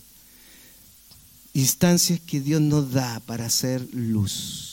Instancias 1.53 2.19
que 2.19 2.39
Dios 2.39 2.61
nos 2.61 2.91
da 2.91 3.19
para 3.21 3.47
hacer 3.47 3.85
luz. 3.91 4.66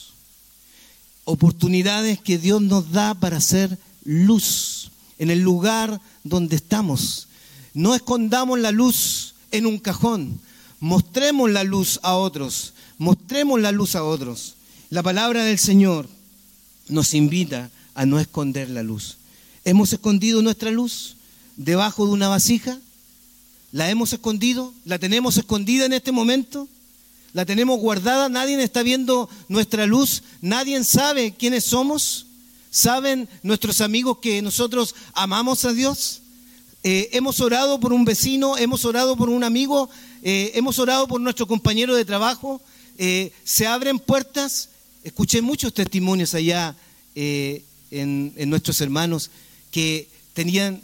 Oportunidades 1.24 2.20
que 2.20 2.38
Dios 2.38 2.60
nos 2.60 2.92
da 2.92 3.14
para 3.14 3.38
hacer 3.38 3.78
luz 4.04 4.90
en 5.18 5.30
el 5.30 5.40
lugar 5.40 6.00
donde 6.22 6.56
estamos. 6.56 7.28
No 7.72 7.94
escondamos 7.94 8.58
la 8.58 8.72
luz 8.72 9.34
en 9.50 9.66
un 9.66 9.78
cajón. 9.78 10.40
Mostremos 10.80 11.50
la 11.50 11.64
luz 11.64 11.98
a 12.02 12.14
otros. 12.14 12.74
Mostremos 12.98 13.60
la 13.60 13.72
luz 13.72 13.96
a 13.96 14.04
otros. 14.04 14.54
La 14.90 15.02
palabra 15.02 15.44
del 15.44 15.58
Señor 15.58 16.08
nos 16.88 17.14
invita 17.14 17.70
a 17.94 18.06
no 18.06 18.20
esconder 18.20 18.68
la 18.68 18.82
luz. 18.82 19.16
¿Hemos 19.64 19.92
escondido 19.92 20.42
nuestra 20.42 20.70
luz 20.70 21.16
debajo 21.56 22.06
de 22.06 22.12
una 22.12 22.28
vasija? 22.28 22.78
¿La 23.72 23.90
hemos 23.90 24.12
escondido? 24.12 24.72
¿La 24.84 24.98
tenemos 24.98 25.36
escondida 25.36 25.86
en 25.86 25.94
este 25.94 26.12
momento? 26.12 26.68
¿La 27.34 27.44
tenemos 27.44 27.78
guardada? 27.78 28.30
¿Nadie 28.30 28.62
está 28.62 28.82
viendo 28.82 29.28
nuestra 29.48 29.86
luz? 29.86 30.22
¿Nadie 30.40 30.82
sabe 30.84 31.34
quiénes 31.34 31.64
somos? 31.64 32.26
¿Saben 32.70 33.28
nuestros 33.42 33.82
amigos 33.82 34.18
que 34.22 34.40
nosotros 34.40 34.94
amamos 35.12 35.66
a 35.66 35.74
Dios? 35.74 36.22
Eh, 36.82 37.10
hemos 37.12 37.40
orado 37.40 37.78
por 37.78 37.92
un 37.92 38.06
vecino, 38.06 38.56
hemos 38.56 38.86
orado 38.86 39.16
por 39.16 39.28
un 39.28 39.44
amigo, 39.44 39.90
eh, 40.22 40.52
hemos 40.54 40.78
orado 40.78 41.06
por 41.06 41.20
nuestro 41.20 41.46
compañero 41.46 41.94
de 41.94 42.06
trabajo. 42.06 42.62
Eh, 42.96 43.32
se 43.44 43.66
abren 43.66 43.98
puertas 43.98 44.70
Escuché 45.04 45.42
muchos 45.42 45.74
testimonios 45.74 46.32
allá 46.32 46.74
eh, 47.14 47.62
en, 47.90 48.32
nuestros 48.48 48.80
hermanos 48.80 49.30
que 49.70 50.08
tenían, 50.32 50.80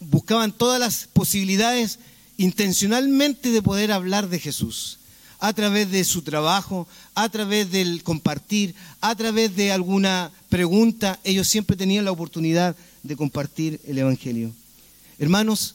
buscaban 0.00 0.52
todas 0.52 0.78
las 0.78 1.08
posibilidades 1.10 1.98
intencionalmente 2.36 3.50
de 3.50 3.62
poder 3.62 3.90
hablar 3.90 4.28
de 4.28 4.38
Jesús 4.38 4.97
a 5.38 5.52
través 5.52 5.90
de 5.90 6.04
su 6.04 6.22
trabajo, 6.22 6.88
a 7.14 7.28
través 7.28 7.70
del 7.70 8.02
compartir, 8.02 8.74
a 9.00 9.14
través 9.14 9.54
de 9.54 9.72
alguna 9.72 10.30
pregunta, 10.48 11.18
ellos 11.24 11.48
siempre 11.48 11.76
tenían 11.76 12.04
la 12.04 12.12
oportunidad 12.12 12.76
de 13.02 13.16
compartir 13.16 13.80
el 13.86 13.98
Evangelio. 13.98 14.52
Hermanos, 15.18 15.74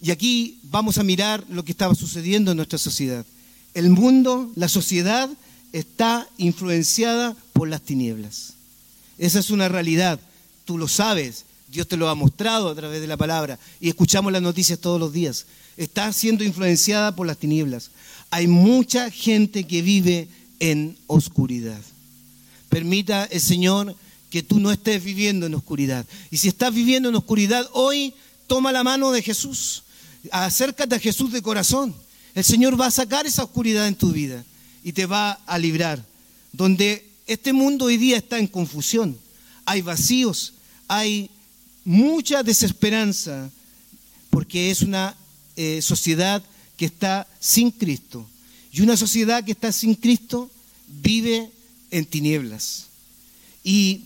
y 0.00 0.10
aquí 0.10 0.58
vamos 0.64 0.98
a 0.98 1.02
mirar 1.02 1.44
lo 1.48 1.64
que 1.64 1.72
estaba 1.72 1.94
sucediendo 1.94 2.50
en 2.50 2.56
nuestra 2.56 2.78
sociedad. 2.78 3.24
El 3.74 3.90
mundo, 3.90 4.50
la 4.54 4.68
sociedad, 4.68 5.28
está 5.72 6.26
influenciada 6.38 7.36
por 7.52 7.68
las 7.68 7.82
tinieblas. 7.82 8.54
Esa 9.18 9.38
es 9.38 9.50
una 9.50 9.68
realidad, 9.68 10.20
tú 10.64 10.78
lo 10.78 10.88
sabes, 10.88 11.44
Dios 11.68 11.88
te 11.88 11.96
lo 11.96 12.08
ha 12.08 12.14
mostrado 12.14 12.68
a 12.68 12.74
través 12.74 13.00
de 13.00 13.06
la 13.06 13.16
palabra 13.16 13.58
y 13.80 13.88
escuchamos 13.88 14.32
las 14.32 14.42
noticias 14.42 14.78
todos 14.78 15.00
los 15.00 15.12
días. 15.12 15.46
Está 15.76 16.12
siendo 16.12 16.44
influenciada 16.44 17.14
por 17.14 17.26
las 17.26 17.38
tinieblas. 17.38 17.90
Hay 18.30 18.46
mucha 18.46 19.10
gente 19.10 19.64
que 19.64 19.82
vive 19.82 20.28
en 20.60 20.96
oscuridad. 21.06 21.80
Permita 22.68 23.24
el 23.24 23.40
Señor 23.40 23.96
que 24.30 24.42
tú 24.42 24.60
no 24.60 24.72
estés 24.72 25.02
viviendo 25.02 25.46
en 25.46 25.54
oscuridad. 25.54 26.04
Y 26.30 26.38
si 26.38 26.48
estás 26.48 26.74
viviendo 26.74 27.08
en 27.08 27.14
oscuridad 27.14 27.68
hoy, 27.72 28.12
toma 28.46 28.72
la 28.72 28.84
mano 28.84 29.12
de 29.12 29.22
Jesús. 29.22 29.84
Acércate 30.30 30.94
a 30.94 31.00
Jesús 31.00 31.32
de 31.32 31.42
corazón. 31.42 31.94
El 32.34 32.44
Señor 32.44 32.78
va 32.78 32.86
a 32.86 32.90
sacar 32.90 33.26
esa 33.26 33.44
oscuridad 33.44 33.86
en 33.86 33.94
tu 33.94 34.12
vida 34.12 34.44
y 34.84 34.92
te 34.92 35.06
va 35.06 35.32
a 35.46 35.58
librar. 35.58 36.04
Donde 36.52 37.06
este 37.26 37.52
mundo 37.52 37.86
hoy 37.86 37.96
día 37.96 38.18
está 38.18 38.38
en 38.38 38.46
confusión, 38.46 39.16
hay 39.64 39.82
vacíos, 39.82 40.54
hay 40.86 41.30
mucha 41.84 42.42
desesperanza, 42.42 43.50
porque 44.30 44.70
es 44.70 44.82
una 44.82 45.16
eh, 45.56 45.80
sociedad 45.82 46.42
que 46.76 46.86
está 46.86 47.26
sin 47.40 47.70
Cristo. 47.70 48.26
Y 48.72 48.82
una 48.82 48.96
sociedad 48.96 49.44
que 49.44 49.52
está 49.52 49.72
sin 49.72 49.94
Cristo 49.94 50.50
vive 51.02 51.50
en 51.90 52.04
tinieblas. 52.04 52.86
Y 53.64 54.02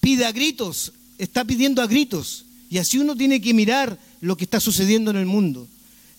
pide 0.00 0.24
a 0.24 0.32
gritos, 0.32 0.92
está 1.18 1.44
pidiendo 1.44 1.82
a 1.82 1.86
gritos. 1.86 2.44
Y 2.70 2.78
así 2.78 2.98
uno 2.98 3.16
tiene 3.16 3.40
que 3.40 3.52
mirar 3.52 3.98
lo 4.20 4.36
que 4.36 4.44
está 4.44 4.60
sucediendo 4.60 5.10
en 5.10 5.16
el 5.18 5.26
mundo. 5.26 5.68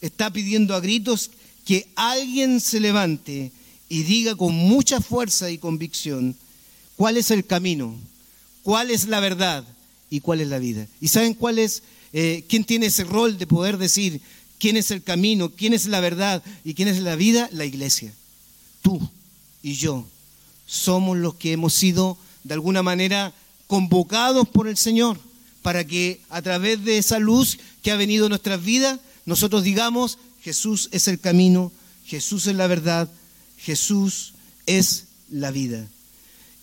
Está 0.01 0.31
pidiendo 0.31 0.75
a 0.75 0.79
gritos 0.79 1.31
que 1.65 1.87
alguien 1.95 2.59
se 2.59 2.79
levante 2.79 3.51
y 3.89 4.03
diga 4.03 4.35
con 4.35 4.53
mucha 4.53 5.01
fuerza 5.01 5.49
y 5.49 5.57
convicción 5.57 6.35
cuál 6.95 7.17
es 7.17 7.31
el 7.31 7.45
camino, 7.45 7.95
cuál 8.61 8.91
es 8.91 9.07
la 9.07 9.19
verdad 9.19 9.65
y 10.09 10.19
cuál 10.19 10.41
es 10.41 10.47
la 10.47 10.59
vida. 10.59 10.87
¿Y 10.99 11.07
saben 11.07 11.33
cuál 11.33 11.59
es, 11.59 11.83
eh, 12.11 12.43
quién 12.47 12.63
tiene 12.63 12.87
ese 12.87 13.03
rol 13.03 13.37
de 13.37 13.47
poder 13.47 13.77
decir 13.77 14.21
quién 14.63 14.77
es 14.77 14.91
el 14.91 15.03
camino, 15.03 15.49
quién 15.49 15.73
es 15.73 15.87
la 15.87 15.99
verdad 15.99 16.41
y 16.63 16.73
quién 16.73 16.87
es 16.87 17.01
la 17.01 17.17
vida? 17.17 17.49
La 17.51 17.65
iglesia. 17.65 18.13
Tú 18.81 18.97
y 19.61 19.73
yo 19.73 20.07
somos 20.65 21.17
los 21.17 21.35
que 21.35 21.51
hemos 21.51 21.73
sido 21.73 22.17
de 22.45 22.53
alguna 22.53 22.81
manera 22.81 23.33
convocados 23.67 24.47
por 24.47 24.69
el 24.69 24.77
Señor 24.77 25.19
para 25.63 25.85
que 25.85 26.21
a 26.29 26.41
través 26.41 26.81
de 26.85 26.97
esa 26.97 27.19
luz 27.19 27.59
que 27.81 27.91
ha 27.91 27.97
venido 27.97 28.27
a 28.27 28.29
nuestras 28.29 28.63
vidas, 28.63 29.01
nosotros 29.25 29.63
digamos, 29.63 30.17
Jesús 30.41 30.87
es 30.93 31.09
el 31.09 31.19
camino, 31.19 31.73
Jesús 32.05 32.47
es 32.47 32.55
la 32.55 32.67
verdad, 32.67 33.09
Jesús 33.57 34.31
es 34.65 35.07
la 35.29 35.51
vida. 35.51 35.85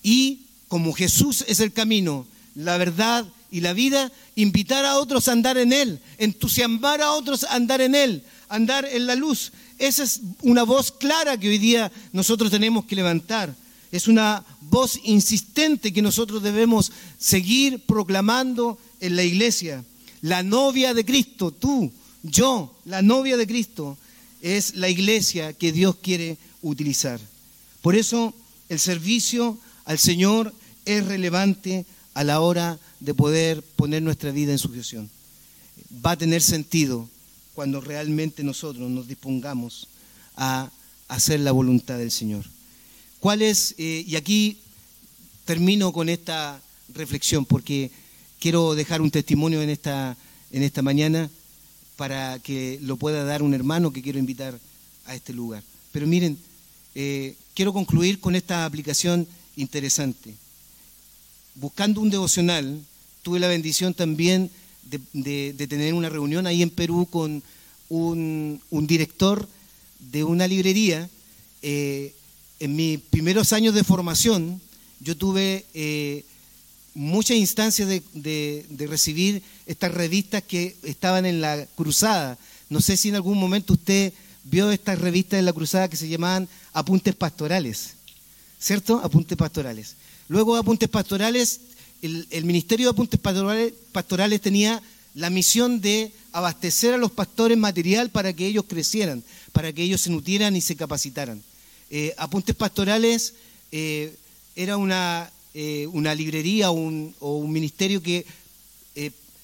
Y 0.03 0.47
como 0.69 0.95
Jesús 0.95 1.45
es 1.49 1.61
el 1.61 1.75
camino, 1.75 2.27
la 2.55 2.79
verdad 2.79 3.27
y 3.51 3.61
la 3.61 3.73
vida, 3.73 4.13
invitar 4.37 4.85
a 4.85 4.99
otros 4.99 5.29
a 5.29 5.33
andar 5.33 5.59
en 5.59 5.73
Él, 5.73 6.01
entusiasmar 6.19 7.03
a 7.03 7.13
otros 7.13 7.45
a 7.45 7.55
andar 7.55 7.81
en 7.81 7.95
Él, 7.95 8.23
andar 8.49 8.85
en 8.85 9.07
la 9.07 9.15
luz. 9.15 9.53
Esa 9.79 10.03
es 10.03 10.21
una 10.43 10.63
voz 10.63 10.93
clara 10.93 11.39
que 11.39 11.49
hoy 11.49 11.59
día 11.59 11.91
nosotros 12.13 12.51
tenemos 12.51 12.85
que 12.85 12.97
levantar. 12.97 13.55
Es 13.91 14.07
una 14.07 14.45
voz 14.61 15.01
insistente 15.05 15.93
que 15.93 16.03
nosotros 16.03 16.43
debemos 16.43 16.93
seguir 17.19 17.81
proclamando 17.87 18.79
en 19.01 19.17
la 19.17 19.25
iglesia. 19.25 19.85
La 20.23 20.43
novia 20.43 20.95
de 20.95 21.05
Cristo, 21.05 21.51
tú, 21.51 21.91
yo, 22.23 22.77
la 22.85 23.03
novia 23.03 23.37
de 23.37 23.47
Cristo, 23.47 23.99
es 24.43 24.75
la 24.75 24.89
iglesia 24.89 25.53
que 25.55 25.73
Dios 25.73 25.97
quiere 25.97 26.39
utilizar. 26.63 27.19
Por 27.83 27.97
eso 27.97 28.35
el 28.69 28.79
servicio 28.79 29.59
al 29.87 29.99
Señor 29.99 30.55
es 30.85 31.05
relevante 31.07 31.87
a 32.15 32.23
la 32.23 32.41
hora 32.41 32.75
de 32.75 32.81
poder 33.17 33.63
poner 33.63 34.03
nuestra 34.03 34.31
vida 34.31 34.53
en 34.53 34.59
sujeción. 34.59 35.11
Va 36.05 36.13
a 36.13 36.19
tener 36.19 36.43
sentido 36.43 37.09
cuando 37.55 37.81
realmente 37.81 38.43
nosotros 38.45 38.91
nos 38.91 39.09
dispongamos 39.09 39.89
a 40.37 40.71
hacer 41.09 41.41
la 41.41 41.53
voluntad 41.53 41.99
del 41.99 42.11
Señor. 42.11 42.45
¿Cuál 43.19 43.43
es? 43.43 43.75
Eh, 43.77 44.05
y 44.07 44.17
aquí 44.17 44.59
termino 45.45 45.93
con 45.93 46.09
esta 46.09 46.61
reflexión 46.95 47.45
porque 47.45 47.91
quiero 48.39 48.75
dejar 48.75 49.03
un 49.03 49.11
testimonio 49.11 49.63
en 49.63 49.71
esta, 49.71 50.17
en 50.53 50.63
esta 50.63 50.83
mañana 50.83 51.29
para 51.97 52.39
que 52.39 52.79
lo 52.83 52.97
pueda 52.97 53.25
dar 53.25 53.43
un 53.43 53.53
hermano 53.53 53.93
que 53.93 54.03
quiero 54.03 54.19
invitar 54.19 54.59
a 55.05 55.15
este 55.15 55.33
lugar. 55.33 55.63
Pero 55.93 56.07
miren, 56.07 56.39
eh, 56.95 57.37
quiero 57.55 57.73
concluir 57.73 58.21
con 58.21 58.35
esta 58.37 58.65
aplicación 58.65 59.27
interesante. 59.57 60.35
Buscando 61.57 62.01
un 62.01 62.11
devocional, 62.11 62.81
tuve 63.23 63.41
la 63.41 63.49
bendición 63.49 63.95
también 63.95 64.51
de, 64.85 65.55
tener 65.69 65.95
una 65.95 66.09
reunión 66.09 66.47
ahí 66.47 66.63
en 66.63 66.71
Perú 66.71 67.07
con 67.11 67.43
un, 67.89 68.61
director 68.71 69.49
de 69.99 70.25
una 70.25 70.47
librería. 70.47 71.09
Eh, 71.63 72.15
en 72.59 72.77
mis 72.77 73.01
primeros 73.01 73.53
años 73.53 73.75
de 73.75 73.85
formación, 73.85 74.61
yo 75.01 75.17
tuve 75.17 75.65
eh, 75.75 76.25
muchas 76.95 77.37
instancias 77.37 77.89
de, 77.89 78.67
recibir 78.89 79.43
estas 79.67 79.93
revistas 79.93 80.43
que 80.43 80.77
estaban 80.83 81.27
en 81.27 81.41
la 81.41 81.67
cruzada. 81.75 82.39
No 82.69 82.81
sé 82.81 82.97
si 82.97 83.09
en 83.09 83.17
algún 83.17 83.39
momento 83.39 83.75
usted 83.75 84.13
vio 84.45 84.71
estas 84.71 84.99
revistas 84.99 85.39
en 85.39 85.45
la 85.45 85.53
cruzada 85.53 85.89
que 85.89 85.97
se 85.97 86.09
llamaban 86.09 86.49
Apuntes 86.73 87.15
Pastorales, 87.15 87.95
¿cierto? 88.59 89.01
Apuntes 89.03 89.37
Pastorales. 89.37 89.97
Luego 90.29 90.55
de 90.55 90.61
Apuntes 90.61 90.89
Pastorales, 90.89 91.61
el, 92.03 92.45
Ministerio 92.45 92.87
de 92.87 92.91
Apuntes 92.91 93.21
pastorales, 93.21 94.41
tenía 94.41 94.83
la 95.15 95.31
misión 95.31 95.81
de 95.81 96.13
abastecer 96.33 96.95
a 96.95 96.99
los 96.99 97.11
pastores 97.11 97.59
material 97.59 98.11
para 98.11 98.33
que 98.33 98.47
ellos 98.47 98.65
crecieran, 98.69 99.23
para 99.53 99.73
que 99.73 99.83
ellos 99.83 100.01
se 100.01 100.11
nutrieran 100.11 100.57
y 100.57 100.61
se 100.61 100.77
capacitaran. 100.77 101.43
Eh, 101.91 102.15
Apuntes 102.17 102.55
Pastorales 102.55 103.35
eh, 103.73 104.15
era 104.55 104.77
una 104.77 105.31
eh, 105.55 105.89
librería 106.17 106.71
o 106.71 106.75
un, 106.75 107.53
ministerio 107.53 108.03
que 108.03 108.25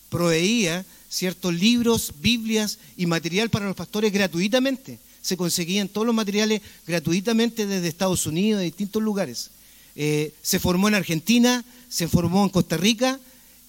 proveía 0.09 0.87
ciertos 1.09 1.53
libros, 1.53 2.13
Biblias 2.21 2.79
y 2.97 3.07
material 3.07 3.51
para 3.51 3.67
los 3.67 3.77
pastores 3.77 4.13
gratuitamente. 4.13 4.99
Se 5.21 5.37
conseguían 5.37 5.89
todos 5.89 6.07
los 6.07 6.15
materiales 6.15 6.63
gratuitamente 6.87 7.67
desde 7.67 7.89
Estados 7.89 8.27
Unidos, 8.27 8.61
de 8.61 8.67
distintos 8.67 9.03
lugares. 9.03 9.51
Eh, 9.97 10.35
se 10.43 10.59
formó 10.59 10.89
en 10.89 10.95
Argentina, 10.95 11.65
se 11.89 12.07
formó 12.09 12.45
en 12.45 12.51
Costa 12.51 12.77
Rica 12.77 13.19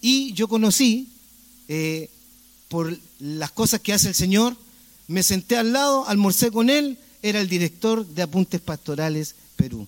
y 0.02 0.34
yo 0.34 0.48
conocí, 0.48 1.10
por 2.70 2.98
las 3.20 3.52
cosas 3.52 3.82
que 3.82 3.94
hace 3.94 4.10
el 4.10 4.16
Señor, 4.16 4.56
me 5.08 5.24
senté 5.24 5.58
al 5.58 5.74
lado, 5.74 6.08
almorcé 6.08 6.52
con 6.52 6.70
él, 6.70 6.98
era 7.22 7.42
el 7.42 7.50
director 7.50 8.06
de 8.06 8.22
Apuntes 8.22 8.62
Pastorales 8.62 9.36
Perú. 9.56 9.88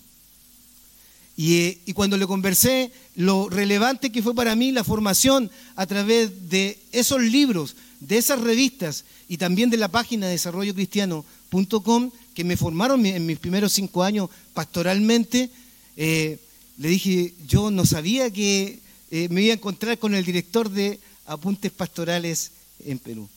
Eh, 1.42 1.78
y, 1.86 1.94
cuando 1.94 2.18
le 2.18 2.28
conversé, 2.28 2.92
lo 3.16 3.48
relevante 3.48 4.12
que 4.12 4.22
fue 4.22 4.36
para 4.36 4.56
mí 4.56 4.74
la 4.74 4.84
formación 4.84 5.50
a 5.78 5.86
través 5.86 6.50
de 6.50 6.78
esos 6.92 7.22
libros, 7.22 7.78
de 8.02 8.18
esas 8.18 8.42
revistas 8.42 9.06
y 9.30 9.38
también 9.38 9.70
de 9.70 9.78
la 9.78 9.88
página 9.88 10.26
de 10.26 10.34
desarrollocristiano.com 10.34 12.12
que 12.34 12.44
me 12.44 12.58
formaron 12.58 13.06
en 13.06 13.26
mis 13.26 13.40
primeros 13.40 13.72
cinco 13.72 14.04
años 14.04 14.30
pastoralmente, 14.54 15.50
eh, 16.02 16.40
le 16.78 16.88
dije, 16.88 17.34
yo 17.46 17.72
no 17.72 17.86
sabía 17.86 18.32
que 18.32 18.80
eh, 19.12 19.28
me 19.30 19.42
iba 19.42 19.52
a 19.52 19.58
encontrar 19.58 20.00
con 20.00 20.16
el 20.16 20.24
director 20.24 20.70
de 20.70 20.98
Apuntes 21.26 21.74
Pastorales 21.74 22.52
en 22.86 23.00
Perú. 23.00 23.28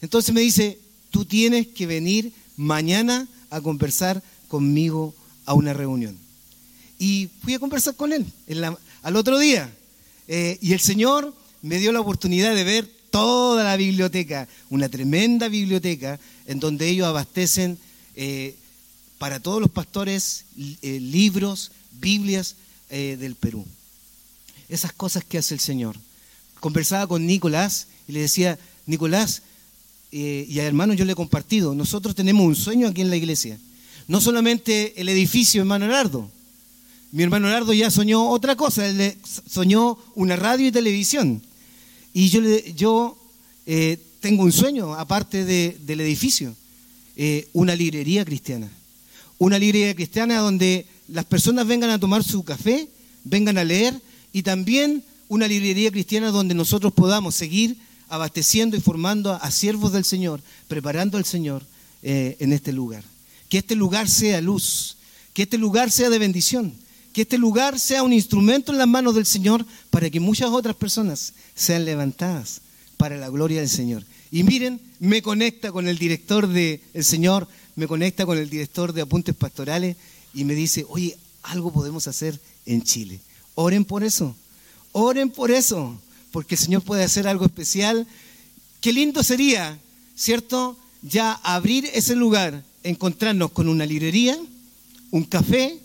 Entonces 0.00 0.32
me 0.32 0.40
dice, 0.40 0.78
tú 1.10 1.24
tienes 1.24 1.66
que 1.66 1.84
venir 1.84 2.32
mañana 2.56 3.26
a 3.50 3.60
conversar 3.60 4.22
conmigo 4.46 5.12
a 5.46 5.54
una 5.54 5.72
reunión 5.72 6.16
y 6.96 7.28
fui 7.42 7.54
a 7.54 7.58
conversar 7.58 7.96
con 7.96 8.12
él 8.12 8.24
al 9.02 9.16
otro 9.16 9.36
día. 9.40 9.74
Eh, 10.28 10.58
y 10.60 10.72
el 10.72 10.78
Señor 10.78 11.34
me 11.60 11.78
dio 11.78 11.90
la 11.90 12.00
oportunidad 12.00 12.54
de 12.54 12.62
ver 12.62 12.88
toda 13.10 13.64
la 13.64 13.76
biblioteca, 13.76 14.46
una 14.70 14.88
tremenda 14.88 15.48
biblioteca 15.48 16.20
en 16.46 16.60
donde 16.60 16.88
ellos 16.88 17.08
abastecen 17.08 17.78
para 19.18 19.40
todos 19.40 19.60
los 19.60 19.70
pastores 19.70 20.44
libros, 20.80 21.72
Biblias 22.02 22.56
del 22.90 23.36
Perú. 23.36 23.64
Esas 24.68 24.92
cosas 24.92 25.24
que 25.24 25.38
hace 25.38 25.54
el 25.54 25.60
Señor. 25.60 25.96
Conversaba 26.60 27.06
con 27.06 27.26
Nicolás 27.26 27.86
y 28.06 28.12
le 28.12 28.20
decía, 28.20 28.58
Nicolás, 28.84 29.40
y 30.10 30.58
a 30.58 30.64
hermano 30.64 30.92
yo 30.92 31.06
le 31.06 31.12
he 31.12 31.16
compartido, 31.16 31.74
nosotros 31.74 32.14
tenemos 32.14 32.44
un 32.44 32.54
sueño 32.54 32.88
aquí 32.88 33.00
en 33.00 33.08
la 33.08 33.16
iglesia. 33.16 33.58
No 34.08 34.20
solamente 34.20 35.00
el 35.00 35.08
edificio, 35.08 35.62
hermano 35.62 35.86
Leonardo, 35.86 36.28
mi 37.12 37.22
hermano 37.22 37.50
Nardo 37.50 37.74
ya 37.74 37.90
soñó 37.90 38.30
otra 38.30 38.56
cosa, 38.56 38.88
él 38.88 39.14
soñó 39.46 39.98
una 40.14 40.34
radio 40.34 40.68
y 40.68 40.72
televisión. 40.72 41.42
Y 42.14 42.30
yo, 42.30 42.40
yo 42.74 43.18
eh, 43.66 43.98
tengo 44.20 44.44
un 44.44 44.52
sueño, 44.52 44.94
aparte 44.94 45.44
del 45.44 46.00
edificio, 46.00 46.56
eh, 47.16 47.48
una 47.52 47.76
librería 47.76 48.24
cristiana. 48.24 48.70
Una 49.36 49.58
librería 49.58 49.94
cristiana 49.94 50.38
donde 50.38 50.86
las 51.12 51.24
personas 51.24 51.66
vengan 51.66 51.90
a 51.90 51.98
tomar 51.98 52.24
su 52.24 52.42
café, 52.42 52.88
vengan 53.24 53.58
a 53.58 53.64
leer, 53.64 54.00
y 54.32 54.42
también 54.42 55.04
una 55.28 55.46
librería 55.46 55.90
cristiana 55.90 56.30
donde 56.30 56.54
nosotros 56.54 56.92
podamos 56.92 57.34
seguir 57.34 57.76
abasteciendo 58.08 58.76
y 58.76 58.80
formando 58.80 59.32
a, 59.32 59.50
siervos 59.50 59.92
del 59.92 60.04
Señor, 60.04 60.40
preparando 60.68 61.18
al 61.18 61.24
Señor 61.24 61.62
eh, 62.02 62.36
en 62.40 62.52
este 62.52 62.72
lugar. 62.72 63.04
Que 63.48 63.58
este 63.58 63.76
lugar 63.76 64.08
sea 64.08 64.40
luz, 64.40 64.96
que 65.34 65.42
este 65.42 65.58
lugar 65.58 65.90
sea 65.90 66.10
de 66.10 66.18
bendición 66.18 66.74
que 67.12 67.22
este 67.22 67.36
lugar 67.36 67.78
sea 67.78 68.02
un 68.02 68.14
instrumento 68.14 68.72
en 68.72 68.78
las 68.78 68.88
manos 68.88 69.14
del 69.14 69.26
Señor 69.26 69.66
para 69.90 70.08
que 70.08 70.18
muchas 70.18 70.48
otras 70.48 70.74
personas 70.74 71.34
sean 71.54 71.84
levantadas 71.84 72.62
para 72.96 73.18
la 73.18 73.28
gloria 73.28 73.60
del 73.60 73.68
Señor. 73.68 74.02
Y 74.30 74.44
miren, 74.44 74.80
me 74.98 75.20
conecta 75.20 75.72
con 75.72 75.88
el 75.88 75.98
director 75.98 76.48
del 76.48 76.80
Señor 77.02 77.46
me 77.74 77.86
conecta 77.86 78.26
con 78.26 78.36
el 78.38 78.50
director 78.50 78.92
de 78.92 79.02
Apuntes 79.02 79.34
Pastorales 79.34 79.96
y 80.34 80.44
me 80.44 80.54
dice, 80.54 80.84
oye, 80.88 81.16
algo 81.42 81.72
podemos 81.72 82.06
hacer 82.08 82.40
en 82.66 82.82
Chile. 82.82 83.20
Oren 83.54 83.84
por 83.84 84.04
eso, 84.04 84.34
oren 84.92 85.30
por 85.30 85.50
eso, 85.50 85.98
porque 86.30 86.54
el 86.54 86.60
Señor 86.60 86.82
puede 86.82 87.04
hacer 87.04 87.28
algo 87.28 87.44
especial. 87.44 88.06
Qué 88.80 88.92
lindo 88.92 89.22
sería, 89.22 89.78
¿cierto? 90.16 90.76
Ya 91.02 91.32
abrir 91.42 91.88
ese 91.92 92.16
lugar, 92.16 92.64
encontrarnos 92.82 93.52
con 93.52 93.68
una 93.68 93.86
librería, 93.86 94.38
un 95.10 95.24
café 95.24 95.78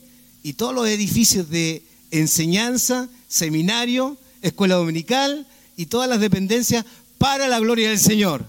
y 0.43 0.53
todos 0.53 0.73
los 0.73 0.87
edificios 0.87 1.49
de 1.49 1.83
enseñanza, 2.11 3.09
seminario, 3.27 4.17
escuela 4.41 4.75
dominical 4.75 5.47
y 5.75 5.87
todas 5.87 6.07
las 6.07 6.21
dependencias 6.21 6.85
para 7.17 7.47
la 7.47 7.59
gloria 7.59 7.89
del 7.89 7.99
Señor. 7.99 8.45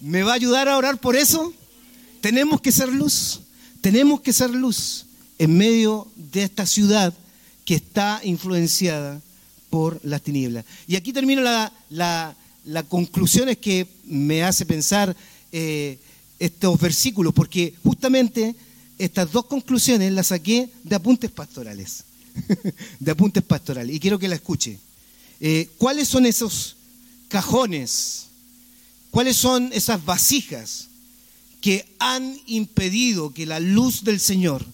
¿Me 0.00 0.22
va 0.22 0.32
a 0.32 0.36
ayudar 0.36 0.68
a 0.68 0.76
orar 0.76 0.98
por 0.98 1.14
eso? 1.14 1.52
Tenemos 2.20 2.60
que 2.60 2.72
ser 2.72 2.88
luz, 2.88 3.40
tenemos 3.80 4.20
que 4.22 4.32
ser 4.32 4.50
luz 4.50 5.06
en 5.40 5.56
medio 5.56 6.06
de 6.16 6.42
esta 6.42 6.66
ciudad 6.66 7.14
que 7.64 7.74
está 7.74 8.20
influenciada 8.24 9.22
por 9.70 9.98
las 10.04 10.20
tinieblas. 10.20 10.66
Y 10.86 10.96
aquí 10.96 11.14
termino 11.14 11.40
la, 11.40 11.72
la, 11.88 12.82
conclusión 12.90 13.48
que 13.56 13.86
me 14.04 14.42
hace 14.42 14.66
pensar 14.66 15.16
eh, 15.50 15.98
estos 16.38 16.78
versículos, 16.78 17.32
porque 17.32 17.72
justamente 17.82 18.54
estas 18.98 19.32
dos 19.32 19.46
conclusiones 19.46 20.12
las 20.12 20.26
saqué 20.26 20.68
de 20.84 20.96
apuntes 20.96 21.30
pastorales, 21.30 22.04
de 23.00 23.10
apuntes 23.10 23.42
pastorales, 23.42 23.96
y 23.96 23.98
quiero 23.98 24.18
que 24.18 24.28
la 24.28 24.34
escuche. 24.34 24.78
Eh, 25.40 25.70
¿Cuáles 25.78 26.06
son 26.06 26.26
esos 26.26 26.76
cajones? 27.28 28.26
¿Cuáles 29.10 29.38
son 29.38 29.70
esas 29.72 30.04
vasijas 30.04 30.88
que 31.62 31.86
han 31.98 32.38
impedido 32.44 33.32
que 33.32 33.46
la 33.46 33.58
luz 33.58 34.04
del 34.04 34.20
Señor 34.20 34.66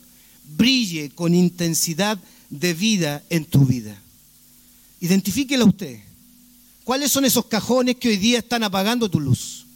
brille 0.47 1.11
con 1.11 1.35
intensidad 1.35 2.19
de 2.51 2.75
vida 2.75 3.23
en 3.31 3.45
tu 3.45 3.65
vida? 3.65 4.01
Identifíquela 5.01 5.65
usted. 5.65 6.01
¿Cuáles 6.85 7.11
son 7.11 7.25
esos 7.25 7.47
cajones 7.47 7.97
que 7.97 8.09
hoy 8.09 8.17
día 8.17 8.39
están 8.39 8.63
apagando 8.63 9.11
tu 9.11 9.21
luz? 9.21 9.67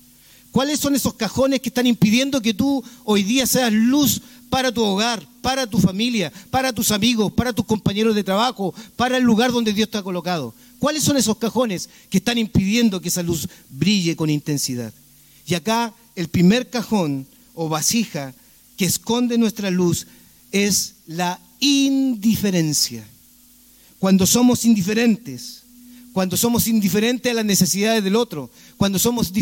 ¿Cuáles 0.50 0.80
son 0.80 0.94
esos 0.94 1.14
cajones 1.14 1.61
que 1.61 1.68
están 1.68 1.87
impidiendo 1.87 2.40
que 2.40 2.54
tú 2.54 2.83
hoy 3.04 3.22
día 3.22 3.46
seas 3.46 3.72
luz 3.72 4.20
para 4.48 4.72
tu 4.72 4.83
hogar, 4.83 5.24
para 5.42 5.66
tu 5.66 5.78
familia, 5.78 6.33
para 6.50 6.72
tus 6.72 6.90
amigos, 6.90 7.33
para 7.33 7.52
tus 7.52 7.64
compañeros 7.64 8.14
de 8.14 8.24
trabajo, 8.24 8.74
para 8.96 9.16
el 9.16 9.22
lugar 9.22 9.52
donde 9.52 9.72
Dios 9.72 9.90
te 9.90 9.98
ha 9.98 10.02
colocado? 10.02 10.54
¿Cuáles 10.78 11.04
son 11.04 11.16
esos 11.16 11.37
cajones 11.37 11.88
que 12.09 12.18
están 12.18 12.38
impidiendo 12.38 13.00
que 13.00 13.09
esa 13.09 13.22
luz 13.22 13.48
brille 13.68 14.16
con 14.16 14.30
intensidad? 14.30 14.92
Y 15.46 15.54
acá 15.54 15.92
el 16.16 16.28
primer 16.28 16.68
cajón 16.68 17.26
o 17.54 17.68
vasija 17.68 18.35
que 18.76 18.87
esconde 18.87 19.38
nuestra 19.38 19.70
luz 19.70 20.06
es 20.53 20.95
la 21.07 21.39
indiferencia. 21.61 23.07
Cuando 23.99 24.27
somos 24.27 24.65
indiferentes, 24.65 25.63
cuando 26.13 26.37
somos 26.37 26.67
indiferentes 26.67 27.31
a 27.31 27.35
las 27.35 27.45
necesidades 27.45 28.03
del 28.03 28.17
otro, 28.17 28.51
cuando 28.77 28.99
somos 28.99 29.33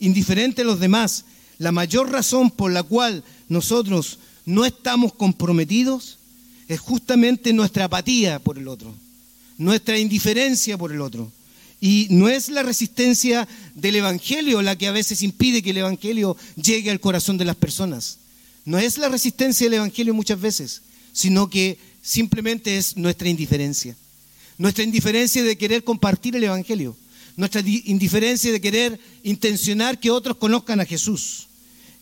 indiferentes 0.00 0.64
a 0.64 0.66
los 0.66 0.80
demás, 0.80 1.24
la 1.58 1.72
mayor 1.72 2.10
razón 2.10 2.50
por 2.50 2.72
la 2.72 2.82
cual 2.82 3.24
nosotros 3.48 4.18
no 4.44 4.64
estamos 4.64 5.12
comprometidos 5.12 6.18
es 6.68 6.80
justamente 6.80 7.52
nuestra 7.52 7.84
apatía 7.84 8.38
por 8.38 8.58
el 8.58 8.68
otro 8.68 8.94
nuestra 9.58 9.98
indiferencia 9.98 10.78
por 10.78 10.92
el 10.92 11.02
otro. 11.02 11.30
Y 11.80 12.06
no 12.10 12.28
es 12.28 12.48
la 12.48 12.62
resistencia 12.62 13.46
del 13.74 13.96
Evangelio 13.96 14.62
la 14.62 14.76
que 14.76 14.88
a 14.88 14.92
veces 14.92 15.22
impide 15.22 15.62
que 15.62 15.70
el 15.70 15.78
Evangelio 15.78 16.36
llegue 16.56 16.90
al 16.90 17.00
corazón 17.00 17.36
de 17.38 17.44
las 17.44 17.56
personas. 17.56 18.18
No 18.68 18.78
es 18.78 18.98
la 18.98 19.08
resistencia 19.08 19.64
del 19.64 19.78
Evangelio 19.78 20.12
muchas 20.12 20.38
veces, 20.38 20.82
sino 21.14 21.48
que 21.48 21.78
simplemente 22.02 22.76
es 22.76 22.98
nuestra 22.98 23.26
indiferencia. 23.26 23.96
Nuestra 24.58 24.84
indiferencia 24.84 25.42
de 25.42 25.56
querer 25.56 25.84
compartir 25.84 26.36
el 26.36 26.44
Evangelio. 26.44 26.94
Nuestra 27.36 27.62
indiferencia 27.62 28.52
de 28.52 28.60
querer 28.60 29.00
intencionar 29.22 29.98
que 29.98 30.10
otros 30.10 30.36
conozcan 30.36 30.80
a 30.80 30.84
Jesús. 30.84 31.46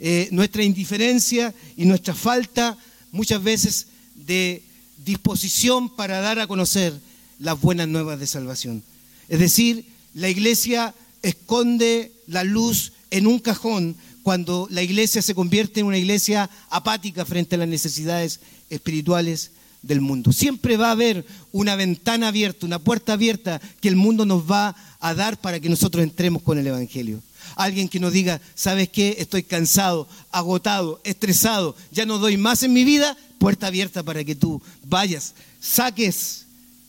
Eh, 0.00 0.28
nuestra 0.32 0.64
indiferencia 0.64 1.54
y 1.76 1.84
nuestra 1.84 2.16
falta 2.16 2.76
muchas 3.12 3.40
veces 3.44 3.86
de 4.16 4.64
disposición 5.04 5.88
para 5.88 6.18
dar 6.20 6.40
a 6.40 6.48
conocer 6.48 6.92
las 7.38 7.60
buenas 7.60 7.86
nuevas 7.86 8.18
de 8.18 8.26
salvación. 8.26 8.82
Es 9.28 9.38
decir, 9.38 9.84
la 10.14 10.28
iglesia 10.28 10.96
esconde 11.22 12.10
la 12.26 12.42
luz 12.42 12.90
en 13.12 13.28
un 13.28 13.38
cajón 13.38 13.94
cuando 14.26 14.66
la 14.72 14.82
iglesia 14.82 15.22
se 15.22 15.36
convierte 15.36 15.78
en 15.78 15.86
una 15.86 15.98
iglesia 15.98 16.50
apática 16.68 17.24
frente 17.24 17.54
a 17.54 17.58
las 17.58 17.68
necesidades 17.68 18.40
espirituales 18.68 19.52
del 19.82 20.00
mundo. 20.00 20.32
Siempre 20.32 20.76
va 20.76 20.88
a 20.88 20.98
haber 20.98 21.24
una 21.52 21.76
ventana 21.76 22.26
abierta, 22.26 22.66
una 22.66 22.80
puerta 22.80 23.12
abierta 23.12 23.60
que 23.80 23.86
el 23.86 23.94
mundo 23.94 24.26
nos 24.26 24.50
va 24.50 24.74
a 24.98 25.14
dar 25.14 25.40
para 25.40 25.60
que 25.60 25.68
nosotros 25.68 26.02
entremos 26.02 26.42
con 26.42 26.58
el 26.58 26.66
Evangelio. 26.66 27.22
Alguien 27.54 27.88
que 27.88 28.00
nos 28.00 28.12
diga, 28.12 28.40
¿sabes 28.56 28.88
qué? 28.88 29.14
Estoy 29.20 29.44
cansado, 29.44 30.08
agotado, 30.32 31.00
estresado, 31.04 31.76
ya 31.92 32.04
no 32.04 32.18
doy 32.18 32.36
más 32.36 32.64
en 32.64 32.72
mi 32.72 32.82
vida, 32.82 33.16
puerta 33.38 33.68
abierta 33.68 34.02
para 34.02 34.24
que 34.24 34.34
tú 34.34 34.60
vayas, 34.88 35.34
saques 35.60 36.46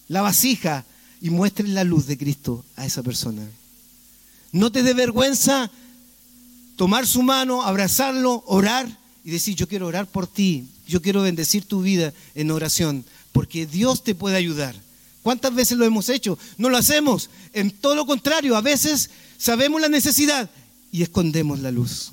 la 0.08 0.24
vasija 0.24 0.86
y 1.22 1.30
muestres 1.30 1.70
la 1.70 1.84
luz 1.84 2.08
de 2.08 2.18
Cristo 2.18 2.66
a 2.76 2.88
esa 2.88 3.04
persona. 3.04 3.48
No 4.52 4.72
te 4.72 4.82
dé 4.82 4.96
vergüenza 4.96 5.70
tomar 6.78 7.06
su 7.06 7.22
mano, 7.24 7.64
abrazarlo, 7.64 8.44
orar 8.46 8.88
y 9.26 9.32
decir, 9.32 9.56
yo 9.56 9.68
quiero 9.68 9.88
orar 9.88 10.08
por 10.08 10.28
ti, 10.28 10.66
yo 10.88 11.02
quiero 11.02 11.24
bendecir 11.24 11.66
tu 11.66 11.82
vida 11.82 12.14
en 12.36 12.52
oración, 12.52 13.04
porque 13.34 13.66
Dios 13.66 14.06
te 14.06 14.16
puede 14.16 14.38
ayudar. 14.38 14.74
¿Cuántas 15.24 15.54
veces 15.54 15.78
lo 15.78 15.84
hemos 15.84 16.08
hecho? 16.08 16.40
No 16.58 16.70
lo 16.70 16.78
hacemos. 16.78 17.30
En 17.52 17.72
todo 17.72 17.96
lo 17.96 18.06
contrario, 18.06 18.56
a 18.56 18.62
veces 18.62 19.10
sabemos 19.38 19.82
la 19.82 19.90
necesidad 19.90 20.50
y 20.90 21.02
escondemos 21.02 21.60
la 21.60 21.72
luz. 21.72 22.12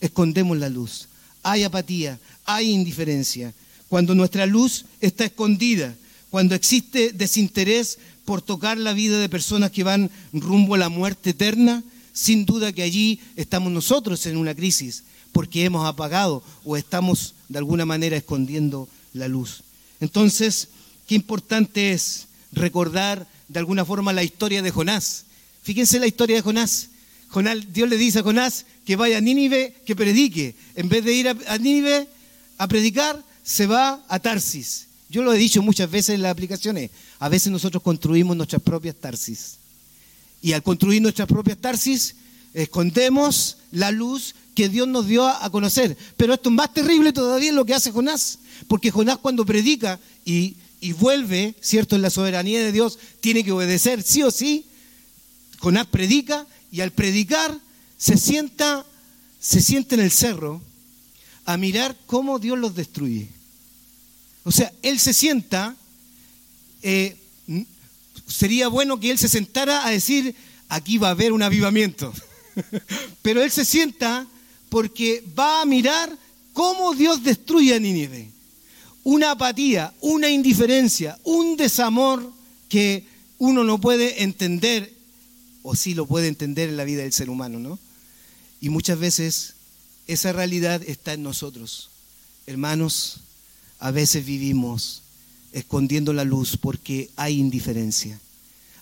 Escondemos 0.00 0.56
la 0.56 0.68
luz. 0.68 1.08
Hay 1.42 1.64
apatía, 1.64 2.20
hay 2.44 2.70
indiferencia. 2.70 3.52
Cuando 3.88 4.14
nuestra 4.14 4.46
luz 4.46 4.84
está 5.00 5.24
escondida, 5.24 5.96
cuando 6.28 6.54
existe 6.54 7.10
desinterés 7.12 7.98
por 8.24 8.42
tocar 8.42 8.78
la 8.78 8.92
vida 8.92 9.18
de 9.18 9.28
personas 9.28 9.72
que 9.72 9.82
van 9.82 10.10
rumbo 10.32 10.76
a 10.76 10.78
la 10.78 10.88
muerte 10.88 11.30
eterna, 11.30 11.82
sin 12.12 12.44
duda 12.46 12.72
que 12.72 12.82
allí 12.82 13.20
estamos 13.36 13.72
nosotros 13.72 14.24
en 14.26 14.36
una 14.36 14.54
crisis, 14.54 15.04
porque 15.32 15.64
hemos 15.64 15.86
apagado 15.86 16.42
o 16.64 16.76
estamos 16.76 17.34
de 17.48 17.58
alguna 17.58 17.86
manera 17.86 18.16
escondiendo 18.16 18.88
la 19.12 19.28
luz. 19.28 19.62
Entonces, 20.00 20.68
qué 21.06 21.14
importante 21.14 21.92
es 21.92 22.26
recordar 22.52 23.26
de 23.48 23.58
alguna 23.58 23.84
forma 23.84 24.12
la 24.12 24.24
historia 24.24 24.62
de 24.62 24.70
Jonás. 24.70 25.24
Fíjense 25.62 25.98
la 26.00 26.06
historia 26.06 26.36
de 26.36 26.42
Jonás. 26.42 26.88
Jonás 27.28 27.72
Dios 27.72 27.88
le 27.88 27.96
dice 27.96 28.20
a 28.20 28.22
Jonás 28.22 28.66
que 28.84 28.96
vaya 28.96 29.18
a 29.18 29.20
Nínive, 29.20 29.74
que 29.84 29.94
predique. 29.94 30.54
En 30.74 30.88
vez 30.88 31.04
de 31.04 31.12
ir 31.12 31.28
a 31.28 31.58
Nínive 31.58 32.08
a 32.58 32.66
predicar, 32.66 33.22
se 33.42 33.66
va 33.66 34.04
a 34.08 34.18
Tarsis. 34.18 34.86
Yo 35.08 35.22
lo 35.22 35.32
he 35.32 35.38
dicho 35.38 35.60
muchas 35.62 35.90
veces 35.90 36.14
en 36.14 36.22
las 36.22 36.30
aplicaciones. 36.30 36.90
A 37.18 37.28
veces 37.28 37.50
nosotros 37.50 37.82
construimos 37.82 38.36
nuestras 38.36 38.62
propias 38.62 38.94
tarsis. 38.94 39.59
Y 40.42 40.52
al 40.52 40.62
construir 40.62 41.02
nuestras 41.02 41.28
propias 41.28 41.58
tarsis, 41.58 42.14
escondemos 42.54 43.58
la 43.72 43.90
luz 43.90 44.34
que 44.54 44.68
Dios 44.68 44.88
nos 44.88 45.06
dio 45.06 45.26
a 45.26 45.48
conocer. 45.50 45.96
Pero 46.16 46.34
esto 46.34 46.48
es 46.48 46.54
más 46.54 46.72
terrible 46.72 47.12
todavía 47.12 47.52
lo 47.52 47.64
que 47.64 47.74
hace 47.74 47.92
Jonás. 47.92 48.38
Porque 48.68 48.90
Jonás 48.90 49.18
cuando 49.18 49.46
predica 49.46 49.98
y, 50.24 50.56
y 50.80 50.92
vuelve, 50.92 51.54
¿cierto? 51.60 51.96
En 51.96 52.02
la 52.02 52.10
soberanía 52.10 52.60
de 52.62 52.72
Dios, 52.72 52.98
tiene 53.20 53.44
que 53.44 53.52
obedecer 53.52 54.02
sí 54.02 54.22
o 54.22 54.30
sí. 54.30 54.64
Jonás 55.58 55.86
predica 55.86 56.46
y 56.72 56.80
al 56.80 56.90
predicar 56.90 57.58
se 57.98 58.16
sienta, 58.16 58.86
se 59.40 59.60
sienta 59.60 59.94
en 59.94 60.00
el 60.00 60.10
cerro 60.10 60.62
a 61.44 61.56
mirar 61.56 61.96
cómo 62.06 62.38
Dios 62.38 62.58
los 62.58 62.74
destruye. 62.74 63.28
O 64.44 64.52
sea, 64.52 64.72
él 64.82 64.98
se 64.98 65.12
sienta, 65.12 65.76
eh, 66.82 67.16
sería 68.30 68.68
bueno 68.68 68.98
que 69.00 69.10
él 69.10 69.18
se 69.18 69.28
sentara 69.28 69.86
a 69.86 69.90
decir, 69.90 70.34
aquí 70.68 70.98
va 70.98 71.08
a 71.08 71.12
haber 71.12 71.32
un 71.32 71.42
avivamiento. 71.42 72.12
Pero 73.22 73.42
él 73.42 73.50
se 73.50 73.64
sienta 73.64 74.26
porque 74.68 75.24
va 75.38 75.62
a 75.62 75.66
mirar 75.66 76.16
cómo 76.52 76.94
Dios 76.94 77.22
destruye 77.22 77.74
a 77.74 77.80
Nínive. 77.80 78.30
Una 79.02 79.32
apatía, 79.32 79.92
una 80.00 80.28
indiferencia, 80.28 81.18
un 81.24 81.56
desamor 81.56 82.32
que 82.68 83.04
uno 83.38 83.64
no 83.64 83.80
puede 83.80 84.22
entender, 84.22 84.92
o 85.62 85.74
sí 85.74 85.94
lo 85.94 86.06
puede 86.06 86.28
entender 86.28 86.68
en 86.68 86.76
la 86.76 86.84
vida 86.84 87.02
del 87.02 87.12
ser 87.12 87.30
humano, 87.30 87.58
¿no? 87.58 87.78
Y 88.60 88.68
muchas 88.68 88.98
veces 88.98 89.54
esa 90.06 90.32
realidad 90.32 90.82
está 90.86 91.14
en 91.14 91.22
nosotros. 91.22 91.90
Hermanos, 92.46 93.20
a 93.78 93.90
veces 93.90 94.24
vivimos 94.24 95.02
escondiendo 95.52 96.12
la 96.12 96.24
luz 96.24 96.56
porque 96.56 97.10
hay 97.16 97.38
indiferencia. 97.38 98.18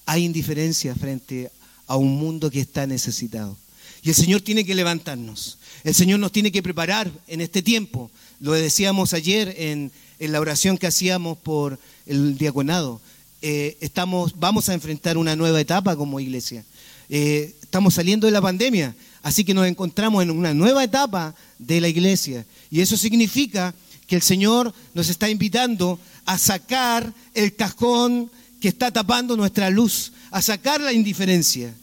Hay 0.06 0.24
indiferencia 0.24 0.94
frente 0.94 1.50
a 1.86 1.96
un 1.96 2.16
mundo 2.18 2.50
que 2.50 2.60
está 2.60 2.86
necesitado. 2.86 3.56
Y 4.02 4.10
el 4.10 4.14
Señor 4.14 4.40
tiene 4.40 4.64
que 4.64 4.74
levantarnos. 4.74 5.58
El 5.84 5.94
Señor 5.94 6.20
nos 6.20 6.32
tiene 6.32 6.52
que 6.52 6.62
preparar 6.62 7.10
en 7.26 7.40
este 7.40 7.62
tiempo. 7.62 8.10
Lo 8.40 8.52
decíamos 8.52 9.12
ayer 9.12 9.54
en, 9.58 9.90
la 10.18 10.40
oración 10.40 10.78
que 10.78 10.86
hacíamos 10.86 11.38
por 11.38 11.78
el 12.06 12.36
diaconado. 12.36 13.00
Eh, 13.40 13.76
estamos, 13.80 14.34
vamos 14.38 14.68
a 14.68 14.74
enfrentar 14.74 15.16
una 15.16 15.36
nueva 15.36 15.60
etapa 15.60 15.96
como 15.96 16.20
iglesia. 16.20 16.64
Eh, 17.08 17.54
estamos 17.62 17.94
saliendo 17.94 18.26
de 18.26 18.32
la 18.32 18.42
pandemia, 18.42 18.94
así 19.22 19.44
que 19.44 19.54
nos 19.54 19.66
encontramos 19.66 20.22
en 20.22 20.30
una 20.30 20.54
nueva 20.54 20.82
etapa 20.82 21.34
de 21.58 21.80
la 21.80 21.88
iglesia. 21.88 22.44
Y 22.70 22.80
eso 22.80 22.96
significa 22.96 23.74
que 24.06 24.16
el 24.16 24.22
Señor 24.22 24.74
nos 24.94 25.08
está 25.08 25.28
invitando 25.28 26.00
a 26.28 26.36
sacar 26.36 27.10
el 27.32 27.56
cajón 27.56 28.30
que 28.60 28.68
está 28.68 28.90
tapando 28.90 29.34
nuestra 29.34 29.70
luz, 29.70 30.12
a 30.30 30.42
sacar 30.42 30.78
la 30.78 30.92
indiferencia. 30.92 31.74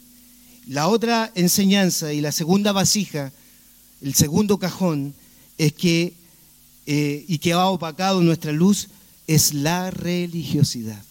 La 0.68 0.86
otra 0.86 1.32
enseñanza 1.34 2.12
y 2.12 2.20
la 2.20 2.30
segunda 2.30 2.70
vasija, 2.70 3.32
el 4.02 4.14
segundo 4.14 4.58
cajón, 4.58 5.14
es 5.58 5.72
que, 5.72 6.14
eh, 6.86 7.24
y 7.26 7.38
que 7.38 7.54
ha 7.54 7.66
opacado 7.66 8.22
nuestra 8.22 8.52
luz, 8.52 8.86
es 9.26 9.52
la 9.52 9.90
religiosidad. 9.90 11.02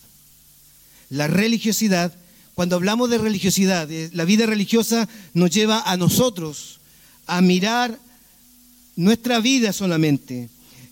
La 1.09 1.27
religiosidad, 1.27 2.13
cuando 2.53 2.77
hablamos 2.77 3.09
de 3.09 3.17
religiosidad, 3.17 3.91
eh, 3.91 4.11
la 4.13 4.23
vida 4.23 4.45
religiosa 4.45 5.09
nos 5.33 5.51
lleva 5.51 5.81
a 5.81 5.97
nosotros 5.97 6.79
a 7.27 7.41
mirar 7.41 7.99
nuestra 8.95 9.41
vida 9.41 9.73
solamente 9.73 10.47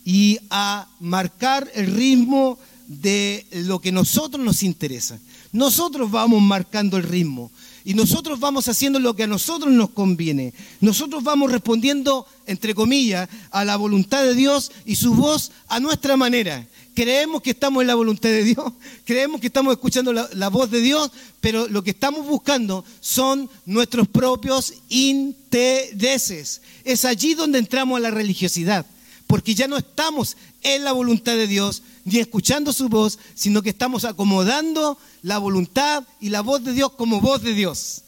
y 0.06 0.39
a 0.49 0.88
marcar 0.99 1.70
el 1.76 1.93
ritmo 1.93 2.58
de 2.88 3.45
lo 3.51 3.80
que 3.80 3.91
nosotros 3.91 4.43
nos 4.43 4.64
interesa. 4.64 5.20
Nosotros 5.51 6.10
vamos 6.10 6.41
marcando 6.41 6.97
el 6.97 7.04
ritmo 7.04 7.51
y 7.86 7.93
nosotros 7.93 8.39
vamos 8.39 8.68
haciendo 8.68 8.99
lo 8.99 9.16
que 9.16 9.24
a 9.24 9.28
nosotros 9.28 9.72
nos 9.72 9.89
conviene. 9.91 10.54
Nosotros 10.80 11.24
vamos 11.24 11.51
respondiendo, 11.51 12.26
entre 12.47 12.74
comillas, 12.74 13.30
a 13.51 13.66
la 13.66 13.76
voluntad 13.76 14.24
de 14.24 14.36
Dios 14.36 14.72
y 14.86 14.95
su 14.95 15.14
voz 15.14 15.51
a 15.68 15.80
nuestra 15.80 16.18
manera. 16.18 16.66
Creemos 16.95 17.41
que 17.41 17.51
estamos 17.51 17.82
en 17.82 17.88
la 17.88 17.95
voluntad 17.95 18.30
de 18.30 18.43
Dios, 18.43 18.74
creemos 19.06 19.41
que 19.41 19.47
estamos 19.47 19.74
escuchando 19.74 20.14
la, 20.14 20.30
la 20.34 20.49
voz 20.49 20.70
de 20.70 20.82
Dios, 20.82 21.12
pero 21.41 21.68
lo 21.68 21.84
que 21.84 21.91
estamos 21.91 22.26
buscando 22.28 22.86
son 22.99 23.49
nuestros 23.66 24.08
propios 24.08 24.74
intereses. 24.89 26.62
Es 26.84 27.06
allí 27.06 27.34
donde 27.34 27.60
entramos 27.60 27.97
a 27.97 28.01
la 28.01 28.12
religiosidad 28.12 28.86
porque 29.34 29.55
ya 29.55 29.67
no 29.67 29.79
estamos 29.79 30.38
en 30.61 30.84
la 30.84 30.91
voluntad 30.91 31.36
de 31.36 31.47
Dios 31.47 31.81
ni 32.05 32.19
escuchando 32.19 32.71
su 32.71 32.88
voz, 32.88 33.17
sino 33.34 33.63
que 33.63 33.71
estamos 33.71 34.05
acomodando 34.05 34.95
la 35.23 35.39
voluntad 35.39 36.03
y 36.21 36.29
la 36.29 36.41
voz 36.41 36.63
de 36.63 36.71
Dios 36.71 36.91
como 36.91 37.19
voz 37.19 37.41
de 37.41 37.55
Dios. 37.55 38.03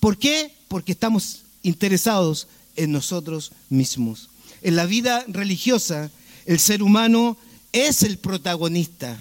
¿Por 0.00 0.16
qué? 0.16 0.50
Porque 0.68 0.92
estamos 0.92 1.42
interesados 1.62 2.48
en 2.76 2.92
nosotros 2.92 3.52
mismos. 3.68 4.30
En 4.62 4.74
la 4.74 4.86
vida 4.86 5.22
religiosa, 5.28 6.10
el 6.46 6.58
ser 6.58 6.82
humano 6.82 7.36
es 7.70 8.02
el 8.02 8.16
protagonista. 8.16 9.20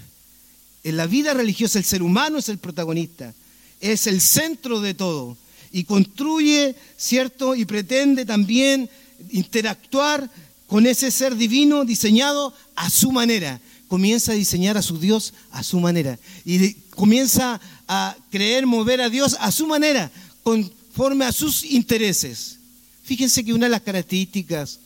En 0.86 0.96
la 0.96 1.08
vida 1.08 1.34
religiosa, 1.34 1.78
el 1.78 1.84
ser 1.84 2.04
humano 2.04 2.38
es 2.38 2.48
el 2.48 2.58
protagonista. 2.58 3.34
Es 3.82 4.08
el 4.08 4.22
centro 4.22 4.80
de 4.80 4.94
todo. 4.94 5.36
Y 5.74 5.84
construye, 5.84 6.74
¿cierto? 6.96 7.54
Y 7.54 7.66
pretende 7.66 8.26
también 8.26 8.90
interactuar 9.30 10.32
con 10.72 10.88
ese 10.88 11.12
ser 11.12 11.36
divino 11.36 11.84
diseñado 11.84 12.54
a 12.78 12.90
su 12.90 13.12
manera. 13.12 13.60
Comienza 13.90 14.32
a 14.32 14.36
diseñar 14.36 14.78
a 14.78 14.82
su 14.82 14.98
Dios 14.98 15.34
a 15.52 15.64
su 15.64 15.82
manera. 15.82 16.18
Y 16.46 16.76
comienza 16.96 17.60
a 17.90 18.16
creer, 18.32 18.66
mover 18.66 19.02
a 19.02 19.10
Dios 19.10 19.36
a 19.42 19.52
su 19.52 19.68
manera, 19.68 20.10
conforme 20.44 21.26
a 21.26 21.34
sus 21.34 21.66
intereses. 21.66 22.56
Fíjense 23.04 23.44
que 23.44 23.54
una 23.54 23.66
de 23.66 23.72
las 23.72 23.82
características, 23.82 24.80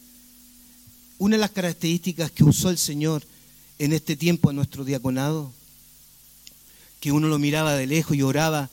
una 1.19 1.36
de 1.36 1.41
las 1.41 1.51
características 1.51 2.31
que 2.31 2.43
usó 2.43 2.71
el 2.71 2.79
Señor 2.79 3.21
en 3.77 3.93
este 3.93 4.15
tiempo 4.15 4.49
a 4.49 4.53
nuestro 4.53 4.86
diaconado, 4.86 5.53
que 6.99 7.11
uno 7.11 7.27
lo 7.27 7.38
miraba 7.38 7.75
de 7.75 7.86
lejos 7.86 8.17
y 8.17 8.23
oraba, 8.23 8.71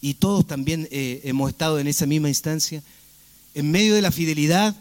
y 0.00 0.14
todos 0.14 0.46
también 0.46 0.88
eh, 0.90 1.20
hemos 1.24 1.50
estado 1.50 1.78
en 1.78 1.88
esa 1.88 2.06
misma 2.06 2.30
instancia, 2.30 2.82
en 3.52 3.70
medio 3.70 3.94
de 3.94 4.00
la 4.00 4.10
fidelidad, 4.10 4.74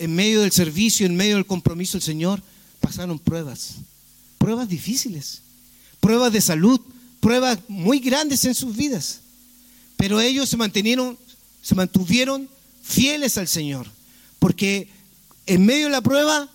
en 0.00 0.14
medio 0.14 0.40
del 0.40 0.50
servicio, 0.50 1.04
en 1.04 1.14
medio 1.14 1.36
del 1.36 1.44
compromiso 1.44 1.92
del 1.92 2.02
Señor, 2.02 2.42
pasaron 2.80 3.18
pruebas, 3.18 3.74
pruebas 4.38 4.66
difíciles, 4.66 5.42
pruebas 6.00 6.32
de 6.32 6.40
salud, 6.40 6.80
pruebas 7.20 7.58
muy 7.68 7.98
grandes 7.98 8.46
en 8.46 8.54
sus 8.54 8.74
vidas. 8.74 9.20
Pero 9.98 10.18
ellos 10.22 10.48
se 10.48 10.56
mantuvieron, 10.56 12.48
fieles 12.82 13.36
al 13.36 13.46
Señor, 13.46 13.86
porque 14.38 14.88
en 15.44 15.66
medio 15.66 15.84
de 15.84 15.92
la 15.92 16.00
prueba 16.00 16.48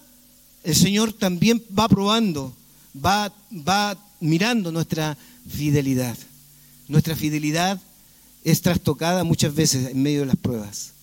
el 0.64 0.76
Señor 0.76 1.14
también 1.14 1.64
va 1.78 1.88
probando, 1.88 2.52
va, 2.98 3.32
va 3.52 3.96
mirando 4.20 4.72
nuestra 4.72 5.16
fidelidad. 5.48 6.18
Nuestra 6.88 7.16
fidelidad 7.16 7.80
es 8.44 8.64
trastocada 8.64 9.24
muchas 9.24 9.54
veces 9.54 9.92
en 9.92 10.02
medio 10.02 10.22
de 10.22 10.26
las 10.26 10.36
pruebas. 10.36 10.94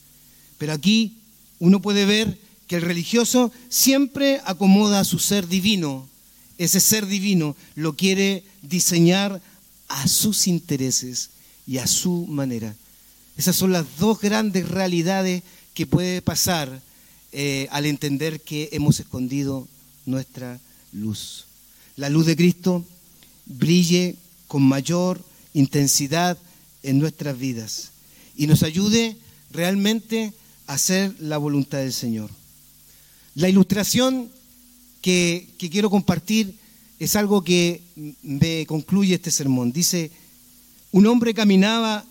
Pero 0.58 0.72
aquí 0.72 1.21
uno 1.62 1.80
puede 1.80 2.06
ver 2.06 2.40
que 2.66 2.74
el 2.74 2.82
religioso 2.82 3.52
siempre 3.68 4.40
acomoda 4.44 5.04
su 5.04 5.20
ser 5.20 5.46
divino. 5.46 6.08
Ese 6.58 6.80
ser 6.80 7.06
divino 7.06 7.54
lo 7.76 7.94
quiere 7.94 8.42
diseñar 8.62 9.40
a 9.86 10.08
sus 10.08 10.48
intereses 10.48 11.30
y 11.64 11.78
a 11.78 11.86
su 11.86 12.26
manera. 12.26 12.74
Esas 13.36 13.54
son 13.54 13.70
las 13.70 13.86
dos 14.00 14.18
grandes 14.18 14.68
realidades 14.70 15.44
que 15.72 15.86
puede 15.86 16.20
pasar 16.20 16.82
eh, 17.30 17.68
al 17.70 17.86
entender 17.86 18.40
que 18.40 18.68
hemos 18.72 18.98
escondido 18.98 19.68
nuestra 20.04 20.58
luz. 20.92 21.44
La 21.94 22.08
luz 22.08 22.26
de 22.26 22.34
Cristo 22.34 22.84
brille 23.46 24.16
con 24.48 24.64
mayor 24.64 25.24
intensidad 25.54 26.36
en 26.82 26.98
nuestras 26.98 27.38
vidas 27.38 27.90
y 28.36 28.48
nos 28.48 28.64
ayude 28.64 29.16
realmente 29.52 30.32
hacer 30.72 31.14
la 31.18 31.38
voluntad 31.38 31.78
del 31.78 31.92
Señor. 31.92 32.30
La 33.34 33.48
ilustración 33.48 34.30
que, 35.00 35.48
quiero 35.58 35.90
compartir 35.90 36.54
es 36.98 37.16
algo 37.16 37.42
que 37.42 37.82
me 38.22 38.66
concluye 38.66 39.14
este 39.14 39.30
sermón. 39.30 39.72
Dice, 39.72 40.10
un 40.92 41.06
hombre 41.06 41.34
caminaba 41.34 42.04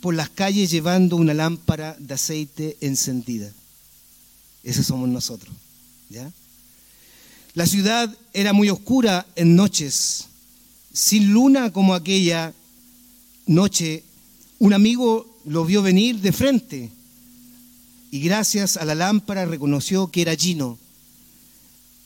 por 0.00 0.14
las 0.14 0.28
calles 0.30 0.70
llevando 0.70 1.16
una 1.16 1.34
lámpara 1.34 1.96
de 1.98 2.14
aceite 2.14 2.76
encendida. 2.80 3.50
Ese 4.62 4.82
somos 4.82 5.08
nosotros. 5.08 5.54
¿ya? 6.10 6.30
La 7.54 7.66
ciudad 7.66 8.14
era 8.32 8.52
muy 8.52 8.70
oscura 8.70 9.26
en 9.36 9.54
noches, 9.54 10.26
sin 10.92 11.32
luna 11.32 11.72
como 11.72 11.94
aquella 11.94 12.52
noche. 13.46 14.02
Un 14.58 14.72
amigo 14.72 15.26
lo 15.44 15.64
vio 15.64 15.82
venir 15.82 16.20
de 16.20 16.32
frente 16.32 16.90
y 18.14 18.20
gracias 18.20 18.76
a 18.76 18.84
la 18.84 18.94
lámpara 18.94 19.44
reconoció 19.44 20.06
que 20.06 20.22
era 20.22 20.36
Gino. 20.36 20.78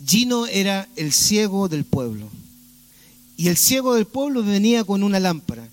Gino 0.02 0.46
era 0.46 0.88
el 0.96 1.12
ciego 1.12 1.68
del 1.68 1.84
pueblo. 1.84 2.30
Y 3.36 3.48
el 3.48 3.58
ciego 3.58 3.94
del 3.94 4.06
pueblo 4.06 4.42
venía 4.42 4.84
con 4.84 5.02
una 5.02 5.20
lámpara. 5.20 5.68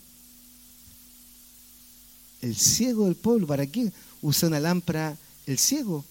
El 2.42 2.54
ciego 2.54 3.06
del 3.06 3.16
pueblo, 3.16 3.48
¿para 3.48 3.66
qué 3.66 3.94
usa 4.22 4.50
una 4.50 4.60
lámpara 4.60 5.18
el 5.46 5.58
ciego? 5.58 6.04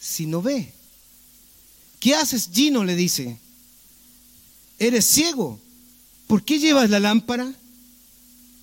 Si 0.00 0.26
no 0.26 0.42
ve. 0.42 0.72
¿Qué 2.00 2.16
haces, 2.16 2.50
Gino? 2.52 2.82
le 2.82 2.96
dice. 2.96 3.38
Eres 4.80 5.04
ciego. 5.04 5.60
¿Por 6.26 6.42
qué 6.42 6.58
llevas 6.58 6.90
la 6.90 6.98
lámpara 6.98 7.54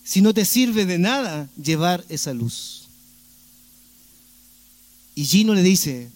si 0.03 0.19
no 0.19 0.33
te 0.33 0.43
sirve 0.43 0.85
de 0.85 0.99
nada 0.99 1.47
llevar 1.55 2.03
esa 2.09 2.33
luz? 2.33 2.84
Y 5.15 5.25
Gino 5.25 5.53
le 5.53 5.63
dice, 5.63 6.09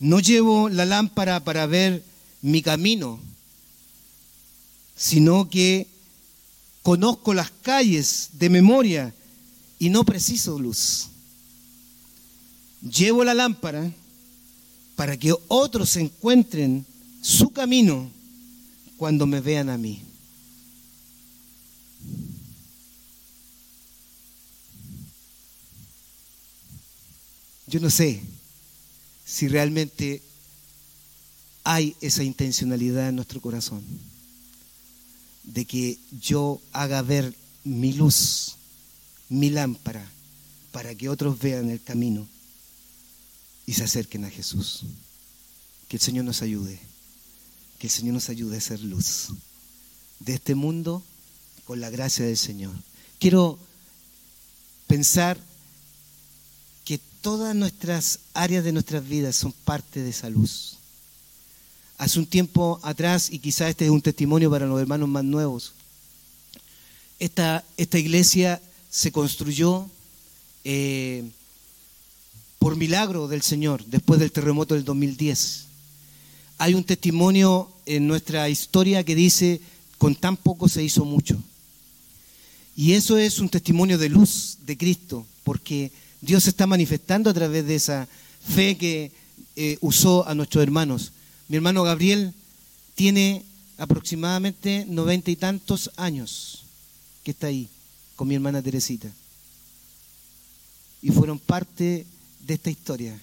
no 0.00 0.20
llevo 0.20 0.68
la 0.68 0.84
lámpara 0.84 1.44
para 1.44 1.66
ver 1.66 2.04
mi 2.42 2.60
camino, 2.60 3.20
sino 4.96 5.48
que 5.48 5.86
conozco 6.82 7.34
las 7.34 7.50
calles 7.50 8.30
de 8.32 8.50
memoria 8.50 9.14
y 9.78 9.90
no 9.90 10.04
preciso 10.04 10.58
luz. 10.58 11.08
Llevo 12.82 13.24
la 13.24 13.34
lámpara 13.34 13.92
para 14.96 15.16
que 15.16 15.34
otros 15.48 15.96
encuentren 15.96 16.84
su 17.22 17.50
camino 17.50 18.10
cuando 18.96 19.26
me 19.26 19.40
vean 19.40 19.70
a 19.70 19.78
mí. 19.78 20.02
Yo 27.66 27.80
no 27.80 27.90
sé 27.90 28.22
si 29.24 29.48
realmente 29.48 30.22
hay 31.64 31.96
esa 32.00 32.22
intencionalidad 32.22 33.08
en 33.08 33.16
nuestro 33.16 33.40
corazón 33.40 33.82
de 35.42 35.64
que 35.64 35.98
yo 36.20 36.60
haga 36.72 37.02
ver 37.02 37.34
mi 37.64 37.92
luz, 37.92 38.56
mi 39.28 39.50
lámpara, 39.50 40.08
para 40.70 40.94
que 40.94 41.08
otros 41.08 41.38
vean 41.40 41.70
el 41.70 41.82
camino 41.82 42.28
y 43.66 43.72
se 43.72 43.84
acerquen 43.84 44.24
a 44.24 44.30
Jesús. 44.30 44.82
Que 45.88 45.96
el 45.96 46.02
Señor 46.02 46.24
nos 46.24 46.42
ayude, 46.42 46.78
que 47.78 47.88
el 47.88 47.92
Señor 47.92 48.14
nos 48.14 48.28
ayude 48.28 48.58
a 48.58 48.60
ser 48.60 48.80
luz 48.80 49.28
de 50.20 50.34
este 50.34 50.54
mundo 50.54 51.02
con 51.64 51.80
la 51.80 51.90
gracia 51.90 52.24
del 52.24 52.36
Señor. 52.36 52.74
Quiero 53.18 53.58
pensar 54.86 55.38
todas 57.26 57.56
nuestras 57.56 58.20
áreas 58.34 58.62
de 58.62 58.70
nuestras 58.70 59.08
vidas 59.08 59.34
son 59.34 59.52
parte 59.64 60.00
de 60.00 60.10
esa 60.10 60.30
luz. 60.30 60.76
Hace 61.98 62.20
un 62.20 62.26
tiempo 62.26 62.78
atrás, 62.84 63.32
y 63.32 63.40
quizás 63.40 63.70
este 63.70 63.84
es 63.84 63.90
un 63.90 64.00
testimonio 64.00 64.48
para 64.48 64.64
los 64.64 64.80
hermanos 64.80 65.08
más 65.08 65.24
nuevos, 65.24 65.72
esta, 67.18 67.64
esta 67.76 67.98
iglesia 67.98 68.62
se 68.90 69.10
construyó 69.10 69.90
eh, 70.62 71.24
por 72.60 72.76
milagro 72.76 73.26
del 73.26 73.42
Señor 73.42 73.84
después 73.86 74.20
del 74.20 74.30
terremoto 74.30 74.76
del 74.76 74.84
2010. 74.84 75.64
Hay 76.58 76.74
un 76.74 76.84
testimonio 76.84 77.68
en 77.86 78.06
nuestra 78.06 78.48
historia 78.48 79.02
que 79.02 79.16
dice, 79.16 79.60
con 79.98 80.14
tan 80.14 80.36
poco 80.36 80.68
se 80.68 80.84
hizo 80.84 81.04
mucho. 81.04 81.36
Y 82.76 82.92
eso 82.92 83.18
es 83.18 83.40
un 83.40 83.48
testimonio 83.48 83.98
de 83.98 84.10
luz 84.10 84.58
de 84.64 84.76
Cristo, 84.76 85.26
porque 85.42 85.90
Dios 86.20 86.44
se 86.44 86.50
está 86.50 86.66
manifestando 86.66 87.30
a 87.30 87.34
través 87.34 87.66
de 87.66 87.74
esa 87.74 88.08
fe 88.46 88.76
que 88.76 89.12
eh, 89.54 89.78
usó 89.80 90.26
a 90.26 90.34
nuestros 90.34 90.62
hermanos. 90.62 91.12
Mi 91.48 91.56
hermano 91.56 91.82
Gabriel 91.82 92.32
tiene 92.94 93.44
aproximadamente 93.78 94.84
noventa 94.88 95.30
y 95.30 95.36
tantos 95.36 95.90
años 95.96 96.64
que 97.22 97.32
está 97.32 97.48
ahí 97.48 97.68
con 98.16 98.28
mi 98.28 98.34
hermana 98.34 98.62
Teresita. 98.62 99.10
Y 101.02 101.10
fueron 101.10 101.38
parte 101.38 102.06
de 102.40 102.54
esta 102.54 102.70
historia, 102.70 103.18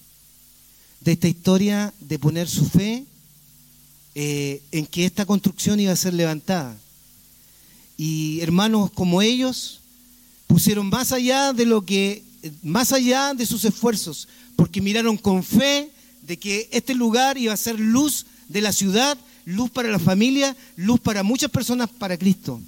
de 1.01 1.11
esta 1.11 1.27
historia 1.27 1.93
de 1.99 2.19
poner 2.19 2.47
su 2.47 2.65
fe 2.65 3.05
eh, 4.15 4.61
en 4.71 4.85
que 4.85 5.05
esta 5.05 5.25
construcción 5.25 5.79
iba 5.79 5.91
a 5.91 5.97
ser 5.97 6.13
levantada. 6.13 6.77
Y 7.97 8.39
hermanos 8.41 8.91
como 8.91 9.21
ellos 9.21 9.79
pusieron 10.47 10.87
más 10.87 11.11
allá 11.11 11.51
de 11.53 11.65
lo 11.65 11.83
que, 11.83 12.23
más 12.61 12.91
allá 12.91 13.33
de 13.33 13.45
sus 13.45 13.65
esfuerzos, 13.65 14.27
porque 14.55 14.81
miraron 14.81 15.17
con 15.17 15.43
fe 15.43 15.91
de 16.21 16.37
que 16.37 16.69
este 16.71 16.93
lugar 16.93 17.37
iba 17.37 17.53
a 17.53 17.57
ser 17.57 17.79
luz 17.79 18.25
de 18.47 18.61
la 18.61 18.71
ciudad, 18.71 19.17
luz 19.45 19.69
para 19.69 19.89
la 19.89 19.99
familia, 19.99 20.55
luz 20.75 20.99
para 20.99 21.23
muchas 21.23 21.51
personas 21.51 21.89
para 21.89 22.17
Cristo. 22.17 22.61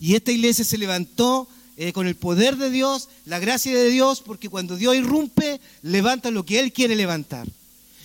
Y 0.00 0.14
esta 0.14 0.32
iglesia 0.32 0.64
se 0.64 0.78
levantó 0.78 1.48
eh, 1.76 1.92
con 1.92 2.06
el 2.06 2.14
poder 2.14 2.56
de 2.56 2.70
Dios, 2.70 3.08
la 3.24 3.38
gracia 3.38 3.74
de 3.74 3.90
Dios, 3.90 4.20
porque 4.20 4.48
cuando 4.48 4.76
Dios 4.76 4.96
irrumpe, 4.96 5.60
levanta 5.82 6.30
lo 6.30 6.44
que 6.44 6.60
Él 6.60 6.72
quiere 6.72 6.94
levantar. 6.96 7.48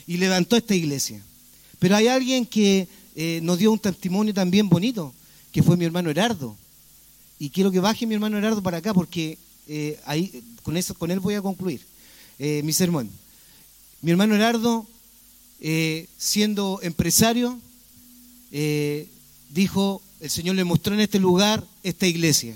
Y 0.08 0.18
levantó 0.18 0.56
esta 0.56 0.74
iglesia. 0.74 1.22
Pero 1.78 1.95
hay 1.95 2.08
alguien 2.08 2.45
que 2.45 2.88
eh, 3.16 3.39
nos 3.43 3.60
dio 3.60 3.72
un 3.72 3.80
testimonio 3.80 4.34
también 4.34 4.70
bonito, 4.70 5.14
que 5.52 5.62
fue 5.62 5.78
mi 5.78 5.86
hermano 5.86 6.10
Herardo. 6.10 6.56
Y 7.38 7.50
quiero 7.52 7.72
que 7.72 7.80
baje 7.80 8.06
mi 8.06 8.16
hermano 8.16 8.38
Herardo 8.38 8.64
para 8.64 8.78
acá, 8.78 8.93
porque 8.93 9.38
eh, 9.70 9.99
ahí, 10.05 10.43
con, 10.63 10.76
eso, 10.76 10.93
con 10.95 11.11
él 11.11 11.20
voy 11.20 11.36
a 11.36 11.41
concluir 11.41 11.80
mi 12.39 12.72
sermón. 12.72 13.09
Mi 14.01 14.11
hermano 14.11 14.34
Herardo, 14.34 14.88
eh, 15.59 16.07
siendo 16.17 16.80
empresario, 16.82 17.59
eh, 18.51 19.09
dijo, 19.49 20.01
el 20.22 20.30
Señor 20.30 20.55
le 20.55 20.63
mostró 20.63 20.93
en 20.93 21.01
este 21.01 21.20
lugar 21.20 21.65
esta 21.84 22.07
iglesia. 22.07 22.55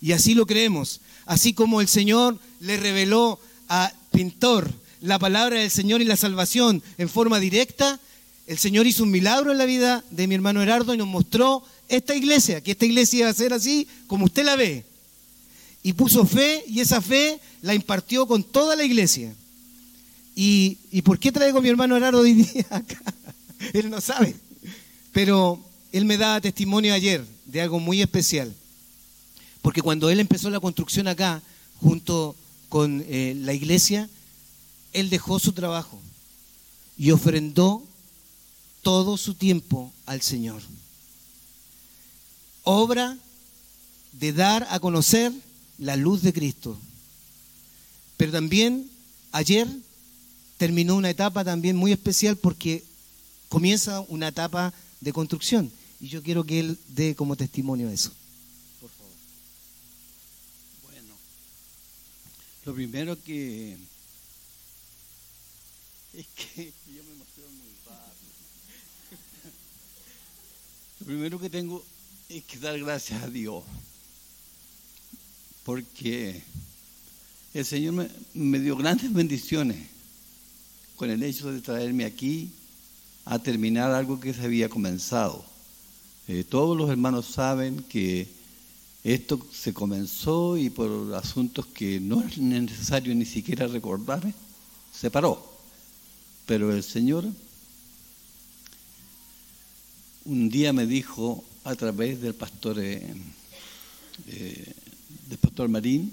Y 0.00 0.12
así 0.12 0.34
lo 0.34 0.46
creemos. 0.46 1.00
Así 1.26 1.52
como 1.52 1.80
el 1.80 1.88
Señor 1.88 2.38
le 2.60 2.76
reveló 2.76 3.40
a 3.68 3.92
Pintor 4.12 4.72
la 5.00 5.18
palabra 5.18 5.58
del 5.58 5.70
Señor 5.70 6.00
y 6.00 6.04
la 6.04 6.16
salvación 6.16 6.80
en 6.96 7.08
forma 7.08 7.40
directa, 7.40 7.98
el 8.46 8.58
Señor 8.58 8.86
hizo 8.86 9.02
un 9.02 9.10
milagro 9.10 9.50
en 9.50 9.58
la 9.58 9.66
vida 9.66 10.04
de 10.10 10.28
mi 10.28 10.36
hermano 10.36 10.62
Herardo 10.62 10.94
y 10.94 10.98
nos 10.98 11.08
mostró 11.08 11.64
esta 11.88 12.14
iglesia, 12.14 12.60
que 12.60 12.70
esta 12.70 12.86
iglesia 12.86 13.20
iba 13.20 13.28
a 13.30 13.34
ser 13.34 13.52
así 13.52 13.88
como 14.06 14.26
usted 14.26 14.44
la 14.44 14.54
ve. 14.54 14.84
Y 15.82 15.92
puso 15.92 16.26
fe 16.26 16.64
y 16.66 16.80
esa 16.80 17.00
fe 17.00 17.40
la 17.62 17.74
impartió 17.74 18.26
con 18.26 18.42
toda 18.42 18.76
la 18.76 18.84
iglesia. 18.84 19.34
¿Y, 20.34 21.02
por 21.02 21.18
qué 21.18 21.32
traigo 21.32 21.58
a 21.58 21.60
mi 21.60 21.68
hermano 21.68 21.96
Herardo 21.96 22.20
hoy 22.20 22.34
día 22.34 22.66
acá? 22.70 23.02
Él 23.72 23.90
no 23.90 24.00
sabe. 24.00 24.36
Pero 25.12 25.60
él 25.90 26.04
me 26.04 26.16
daba 26.16 26.40
testimonio 26.40 26.94
ayer 26.94 27.24
de 27.46 27.60
algo 27.60 27.80
muy 27.80 28.00
especial. 28.00 28.54
Porque 29.62 29.82
cuando 29.82 30.10
él 30.10 30.20
empezó 30.20 30.48
la 30.50 30.60
construcción 30.60 31.08
acá, 31.08 31.42
junto 31.80 32.36
con 32.68 33.04
eh, 33.08 33.34
la 33.36 33.52
iglesia, 33.52 34.08
él 34.92 35.10
dejó 35.10 35.38
su 35.38 35.52
trabajo 35.52 36.00
y 36.96 37.10
ofrendó 37.10 37.82
todo 38.82 39.16
su 39.16 39.34
tiempo 39.34 39.92
al 40.06 40.22
Señor. 40.22 40.62
Obra 42.62 43.16
de 44.12 44.32
dar 44.32 44.66
a 44.70 44.78
conocer 44.80 45.32
la 45.78 45.96
luz 45.96 46.22
de 46.22 46.32
Cristo. 46.32 46.78
Pero 48.16 48.32
también 48.32 48.90
ayer 49.32 49.66
terminó 50.56 50.96
una 50.96 51.10
etapa 51.10 51.44
también 51.44 51.76
muy 51.76 51.92
especial 51.92 52.36
porque 52.36 52.84
comienza 53.48 54.00
una 54.08 54.28
etapa 54.28 54.74
de 55.00 55.12
construcción. 55.12 55.70
Y 56.00 56.08
yo 56.08 56.22
quiero 56.22 56.44
que 56.44 56.60
él 56.60 56.78
dé 56.88 57.14
como 57.14 57.36
testimonio 57.36 57.88
eso. 57.88 58.12
Por 58.80 58.90
favor. 58.90 59.12
Bueno, 60.84 61.14
lo 62.64 62.74
primero 62.74 63.22
que 63.22 63.76
es 66.14 66.26
que 66.34 66.64
yo 66.94 67.04
me 67.04 67.12
emociono 67.12 67.50
muy 67.50 67.70
rápido. 67.86 68.32
Lo 71.00 71.06
primero 71.06 71.38
que 71.38 71.50
tengo 71.50 71.84
es 72.28 72.42
que 72.44 72.58
dar 72.58 72.78
gracias 72.78 73.22
a 73.22 73.28
Dios. 73.28 73.62
Porque 75.68 76.40
el 77.52 77.62
Señor 77.66 78.08
me, 78.32 78.58
dio 78.58 78.74
grandes 78.74 79.12
bendiciones 79.12 79.76
con 80.96 81.10
el 81.10 81.22
hecho 81.22 81.52
de 81.52 81.60
traerme 81.60 82.06
aquí 82.06 82.50
a 83.26 83.38
terminar 83.38 83.90
algo 83.90 84.18
que 84.18 84.32
se 84.32 84.44
había 84.44 84.70
comenzado. 84.70 85.44
Eh, 86.26 86.42
todos 86.48 86.74
los 86.74 86.88
hermanos 86.88 87.26
saben 87.26 87.82
que 87.82 88.28
esto 89.04 89.46
se 89.52 89.74
comenzó 89.74 90.56
y 90.56 90.70
por 90.70 91.14
asuntos 91.14 91.66
que 91.66 92.00
no 92.00 92.22
es 92.22 92.38
necesario 92.38 93.14
ni 93.14 93.26
siquiera 93.26 93.66
recordar, 93.66 94.22
se 94.90 95.10
paró. 95.10 95.52
Pero 96.46 96.74
el 96.74 96.82
Señor 96.82 97.26
un 100.24 100.48
día 100.48 100.72
me 100.72 100.86
dijo 100.86 101.44
a 101.62 101.74
través 101.74 102.22
del 102.22 102.34
pastor, 102.34 102.78
eh, 102.80 103.06
eh, 104.28 104.72
del 105.28 105.38
pastor 105.38 105.68
Marín, 105.68 106.12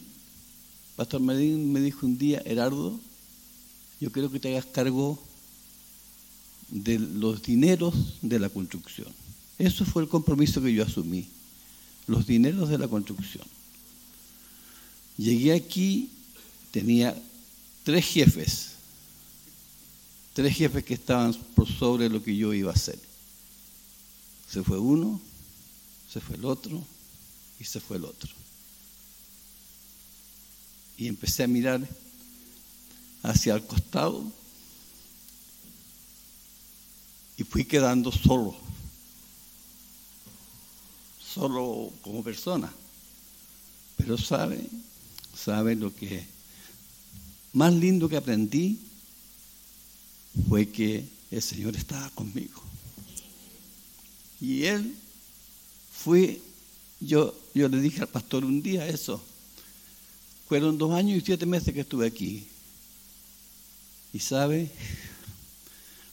Pastor 0.96 1.20
Marín 1.20 1.74
me 1.74 1.82
dijo 1.82 2.06
un 2.06 2.18
día, 2.18 2.42
Herardo, 2.46 2.98
yo 4.00 4.12
quiero 4.12 4.32
que 4.32 4.40
te 4.40 4.50
hagas 4.50 4.66
cargo 4.66 5.22
de 6.70 7.00
los 7.00 7.42
dineros 7.42 7.94
de 8.22 8.40
la 8.40 8.50
construcción. 8.50 9.08
Eso 9.58 9.86
fue 9.86 10.04
el 10.04 10.10
compromiso 10.10 10.62
que 10.62 10.74
yo 10.74 10.84
asumí, 10.84 11.28
los 12.08 12.26
dineros 12.26 12.70
de 12.70 12.78
la 12.78 12.88
construcción. 12.88 13.44
Llegué 15.18 15.54
aquí, 15.54 16.10
tenía 16.72 17.16
tres 17.84 18.06
jefes, 18.06 18.72
tres 20.34 20.56
jefes 20.56 20.84
que 20.84 20.94
estaban 20.94 21.34
por 21.56 21.68
sobre 21.68 22.10
lo 22.10 22.24
que 22.24 22.36
yo 22.36 22.54
iba 22.54 22.72
a 22.72 22.76
hacer. 22.76 23.00
Se 24.50 24.64
fue 24.64 24.78
uno, 24.78 25.20
se 26.12 26.22
fue 26.22 26.38
el 26.38 26.46
otro 26.46 26.82
y 27.60 27.66
se 27.66 27.82
fue 27.82 27.98
el 27.98 28.06
otro. 28.06 28.45
Y 30.98 31.08
empecé 31.08 31.44
a 31.44 31.48
mirar 31.48 31.88
hacia 33.24 33.56
el 33.56 33.66
costado 33.66 34.24
y 37.38 37.44
fui 37.44 37.66
quedando 37.66 38.12
solo, 38.12 38.56
solo 41.20 41.92
como 42.02 42.24
persona. 42.24 42.72
Pero 43.98 44.18
sabe, 44.18 44.66
sabe 45.36 45.76
lo 45.76 45.94
que 45.94 46.26
más 47.54 47.74
lindo 47.74 48.08
que 48.08 48.18
aprendí 48.18 48.80
fue 50.48 50.70
que 50.70 51.06
el 51.32 51.42
Señor 51.42 51.76
estaba 51.76 52.10
conmigo. 52.12 52.62
Y 54.40 54.64
él 54.64 54.96
fue, 55.92 56.42
yo, 57.00 57.34
yo 57.54 57.68
le 57.68 57.80
dije 57.80 58.02
al 58.02 58.08
pastor 58.08 58.46
un 58.46 58.62
día 58.62 58.88
eso, 58.88 59.22
fueron 60.48 60.78
dos 60.78 60.92
años 60.94 61.18
y 61.18 61.22
siete 61.22 61.46
meses 61.46 61.74
que 61.74 61.82
estuve 61.82 62.08
aquí. 62.08 62.48
Y 64.14 64.20
sabe, 64.20 64.70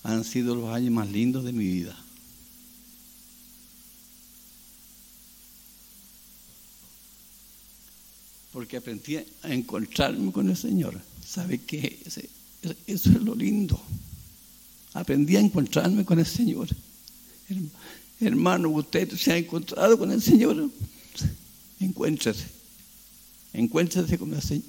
han 0.03 0.25
sido 0.25 0.55
los 0.55 0.69
años 0.75 0.93
más 0.93 1.11
lindos 1.11 1.45
de 1.45 1.53
mi 1.53 1.65
vida. 1.65 1.97
porque 8.53 8.77
aprendí 8.77 9.17
a 9.17 9.25
encontrarme 9.45 10.31
con 10.31 10.49
el 10.51 10.57
Señor. 10.57 11.01
¿Sabe 11.27 11.59
qué? 11.59 11.99
Eso 12.87 13.11
es 13.11 13.23
lo 13.23 13.35
lindo. 13.35 13.83
Aprendí 14.93 15.37
a 15.37 15.41
encontrarme 15.41 16.05
con 16.05 16.19
el 16.19 16.27
Señor. 16.27 16.69
Hermano, 18.21 18.69
usted 18.69 19.11
se 19.17 19.33
ha 19.33 19.39
encontrado 19.39 19.99
con 19.99 20.13
el 20.13 20.21
Señor. 20.21 20.71
Encuéntrese. 21.81 22.62
Encuéntrese 23.53 24.19
con 24.19 24.33
el 24.35 24.43
Señor. 24.43 24.65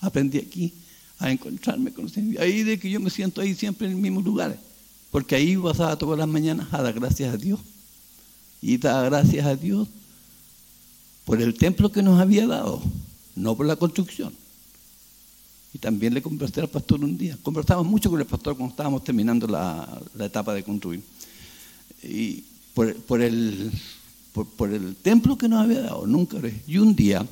Aprendí 0.00 0.38
aquí 0.38 0.72
a 1.18 1.30
encontrarme 1.30 1.92
con 1.92 2.06
el 2.06 2.10
Señor. 2.10 2.42
Ahí 2.42 2.62
de 2.62 2.78
que 2.78 2.90
yo 2.90 3.00
me 3.00 3.10
siento 3.10 3.40
ahí 3.40 3.54
siempre 3.54 3.86
en 3.86 3.94
el 3.94 3.98
mismo 3.98 4.20
lugar. 4.20 4.58
Porque 5.10 5.34
ahí 5.34 5.56
pasaba 5.56 5.96
todas 5.96 6.18
las 6.18 6.28
mañanas 6.28 6.68
a 6.72 6.82
dar 6.82 6.94
gracias 6.94 7.32
a 7.32 7.36
Dios. 7.36 7.60
Y 8.60 8.78
dar 8.78 9.10
gracias 9.10 9.46
a 9.46 9.54
Dios 9.54 9.88
por 11.26 11.42
el 11.42 11.54
templo 11.54 11.90
que 11.90 12.02
nos 12.02 12.20
había 12.20 12.46
dado, 12.46 12.80
no 13.34 13.56
por 13.56 13.66
la 13.66 13.76
construcción. 13.76 14.32
Y 15.74 15.78
también 15.78 16.14
le 16.14 16.22
conversé 16.22 16.60
al 16.60 16.68
pastor 16.68 17.04
un 17.04 17.18
día. 17.18 17.36
Conversamos 17.42 17.84
mucho 17.84 18.08
con 18.08 18.20
el 18.20 18.26
pastor 18.26 18.56
cuando 18.56 18.70
estábamos 18.70 19.04
terminando 19.04 19.46
la, 19.46 20.00
etapa 20.20 20.54
de 20.54 20.62
construir. 20.62 21.02
Y 22.02 22.44
por, 22.72 23.20
el, 23.20 23.72
por, 24.32 24.72
el 24.72 24.94
templo 24.96 25.36
que 25.36 25.48
nos 25.48 25.64
había 25.64 25.82
dado, 25.82 26.06
nunca. 26.06 26.38
Y 26.66 26.78
un 26.78 26.94
día, 26.94 27.26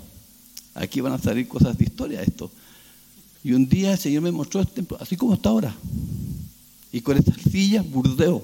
aquí 0.75 1.01
van 1.01 1.13
a 1.13 1.19
salir 1.19 1.49
cosas 1.49 1.77
de 1.79 1.85
historia 1.85 2.23
esto. 2.23 2.51
Y 3.43 3.53
un 3.53 3.69
día 3.69 3.93
el 3.93 3.99
Señor 3.99 4.23
me 4.23 4.33
mostró 4.33 4.61
este 4.61 4.75
templo, 4.75 4.97
así 5.01 5.17
como 5.17 5.35
está 5.35 5.51
ahora. 5.51 5.75
Y 6.93 7.01
con 7.01 7.17
estas 7.17 7.37
sillas 7.51 7.89
burdeo. 7.89 8.43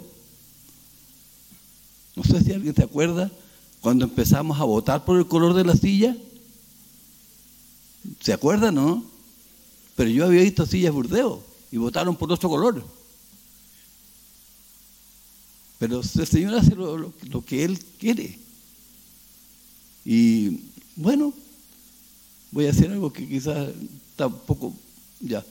No 2.16 2.24
sé 2.24 2.43
si 2.43 2.53
alguien 2.53 2.74
se 2.74 2.83
acuerda 2.83 3.31
cuando 3.81 4.05
empezamos 4.05 4.61
a 4.61 4.64
votar 4.64 5.05
por 5.05 5.18
el 5.18 5.26
color 5.26 5.55
de 5.55 5.64
la 5.64 5.74
silla. 5.74 6.16
¿Se 8.20 8.33
acuerdan, 8.33 8.74
no? 8.74 9.05
Pero 9.97 10.11
yo 10.11 10.26
había 10.26 10.43
visto 10.43 10.66
sillas 10.66 10.93
burdeo 10.93 11.43
y 11.70 11.76
votaron 11.76 12.16
por 12.16 12.31
otro 12.31 12.49
color. 12.49 12.85
Pero 15.78 16.01
el 16.01 16.26
Señor 16.26 16.55
hace 16.55 16.74
lo, 16.74 17.12
que 17.47 17.64
Él 17.64 17.78
quiere. 17.99 18.39
Y 20.05 20.61
bueno, 20.97 21.33
voy 22.53 22.66
a 22.66 22.70
hacer 22.70 22.90
algo 22.90 23.12
que 23.12 23.26
quizás 23.26 23.68
está 24.11 24.26
un 24.26 24.38
poco 24.46 24.74
ya. 25.20 25.44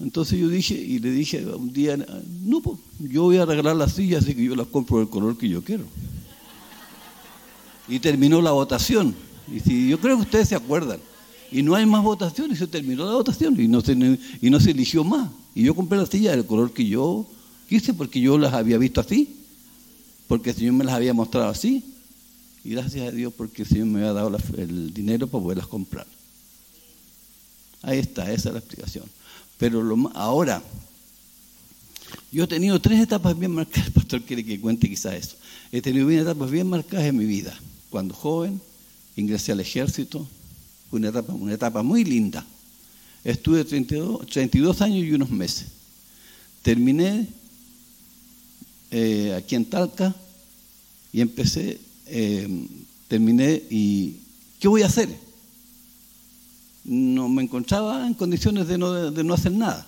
Entonces 0.00 0.38
yo 0.38 0.48
dije, 0.48 0.74
y 0.74 0.98
le 0.98 1.10
dije 1.10 1.44
un 1.44 1.72
día, 1.72 1.96
no, 2.42 2.60
pues, 2.62 2.78
yo 2.98 3.24
voy 3.24 3.36
a 3.36 3.44
regalar 3.44 3.76
las 3.76 3.92
sillas, 3.92 4.24
así 4.24 4.34
que 4.34 4.44
yo 4.44 4.56
las 4.56 4.66
compro 4.66 4.98
del 4.98 5.08
color 5.08 5.36
que 5.36 5.48
yo 5.48 5.62
quiero. 5.62 5.84
Y 7.86 7.98
terminó 7.98 8.40
la 8.40 8.52
votación. 8.52 9.14
Y 9.52 9.60
si, 9.60 9.88
yo 9.88 10.00
creo 10.00 10.16
que 10.16 10.22
ustedes 10.22 10.48
se 10.48 10.54
acuerdan 10.54 11.00
y 11.52 11.62
no 11.62 11.74
hay 11.74 11.84
más 11.84 12.02
votación 12.02 12.50
y 12.52 12.56
se 12.56 12.66
terminó 12.66 13.04
la 13.04 13.12
votación 13.12 13.60
y 13.60 13.66
no 13.66 13.80
se, 13.80 13.92
y 14.40 14.50
no 14.50 14.60
se 14.60 14.70
eligió 14.70 15.04
más. 15.04 15.28
Y 15.54 15.64
yo 15.64 15.74
compré 15.74 15.98
las 15.98 16.08
sillas 16.08 16.36
del 16.36 16.46
color 16.46 16.72
que 16.72 16.86
yo 16.86 17.26
quise 17.68 17.92
porque 17.92 18.20
yo 18.20 18.38
las 18.38 18.54
había 18.54 18.78
visto 18.78 19.00
así, 19.00 19.36
porque 20.28 20.50
el 20.50 20.56
Señor 20.56 20.74
me 20.74 20.84
las 20.84 20.94
había 20.94 21.12
mostrado 21.12 21.48
así. 21.48 21.84
Y 22.64 22.70
gracias 22.70 23.08
a 23.08 23.10
Dios 23.10 23.32
porque 23.36 23.62
el 23.62 23.68
Señor 23.68 23.86
me 23.86 24.00
había 24.00 24.12
dado 24.12 24.36
el 24.56 24.92
dinero 24.92 25.26
para 25.26 25.42
poderlas 25.42 25.66
comprar. 25.66 26.06
Ahí 27.82 27.98
está, 27.98 28.30
esa 28.30 28.50
es 28.50 28.52
la 28.52 28.58
explicación. 28.58 29.04
Pero 29.58 29.82
ahora, 30.14 30.62
yo 32.32 32.44
he 32.44 32.46
tenido 32.46 32.80
tres 32.80 33.00
etapas 33.00 33.38
bien 33.38 33.52
marcadas, 33.52 33.86
el 33.88 33.92
pastor 33.92 34.22
quiere 34.22 34.44
que 34.44 34.60
cuente 34.60 34.88
quizás 34.88 35.14
eso. 35.14 35.36
He 35.72 35.80
tenido 35.80 36.06
bien 36.06 36.20
etapas 36.20 36.50
bien 36.50 36.66
marcadas 36.66 37.06
en 37.06 37.16
mi 37.16 37.24
vida. 37.24 37.58
Cuando 37.90 38.14
joven, 38.14 38.60
ingresé 39.16 39.52
al 39.52 39.60
ejército, 39.60 40.28
una 40.90 41.08
etapa, 41.08 41.32
una 41.32 41.54
etapa 41.54 41.82
muy 41.82 42.04
linda. 42.04 42.44
Estuve 43.24 43.64
32, 43.64 44.26
32 44.26 44.80
años 44.80 45.04
y 45.04 45.12
unos 45.12 45.30
meses. 45.30 45.66
Terminé 46.62 47.28
eh, 48.90 49.34
aquí 49.36 49.54
en 49.54 49.64
Talca 49.64 50.14
y 51.12 51.20
empecé, 51.20 51.80
eh, 52.10 52.66
terminé 53.08 53.62
y 53.70 54.16
¿qué 54.58 54.68
voy 54.68 54.82
a 54.82 54.86
hacer? 54.86 55.08
No 56.84 57.28
me 57.28 57.42
encontraba 57.42 58.06
en 58.06 58.14
condiciones 58.14 58.66
de 58.66 58.78
no, 58.78 59.10
de 59.10 59.24
no 59.24 59.34
hacer 59.34 59.52
nada. 59.52 59.86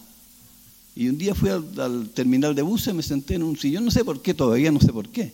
Y 0.94 1.08
un 1.08 1.18
día 1.18 1.34
fui 1.34 1.48
al, 1.48 2.10
terminal 2.14 2.54
de 2.54 2.62
buses, 2.62 2.94
me 2.94 3.02
senté 3.02 3.34
en 3.34 3.42
un 3.42 3.56
sillón, 3.56 3.84
no 3.84 3.90
sé 3.90 4.04
por 4.04 4.20
qué, 4.20 4.34
todavía 4.34 4.70
no 4.70 4.80
sé 4.80 4.92
por 4.92 5.08
qué. 5.08 5.32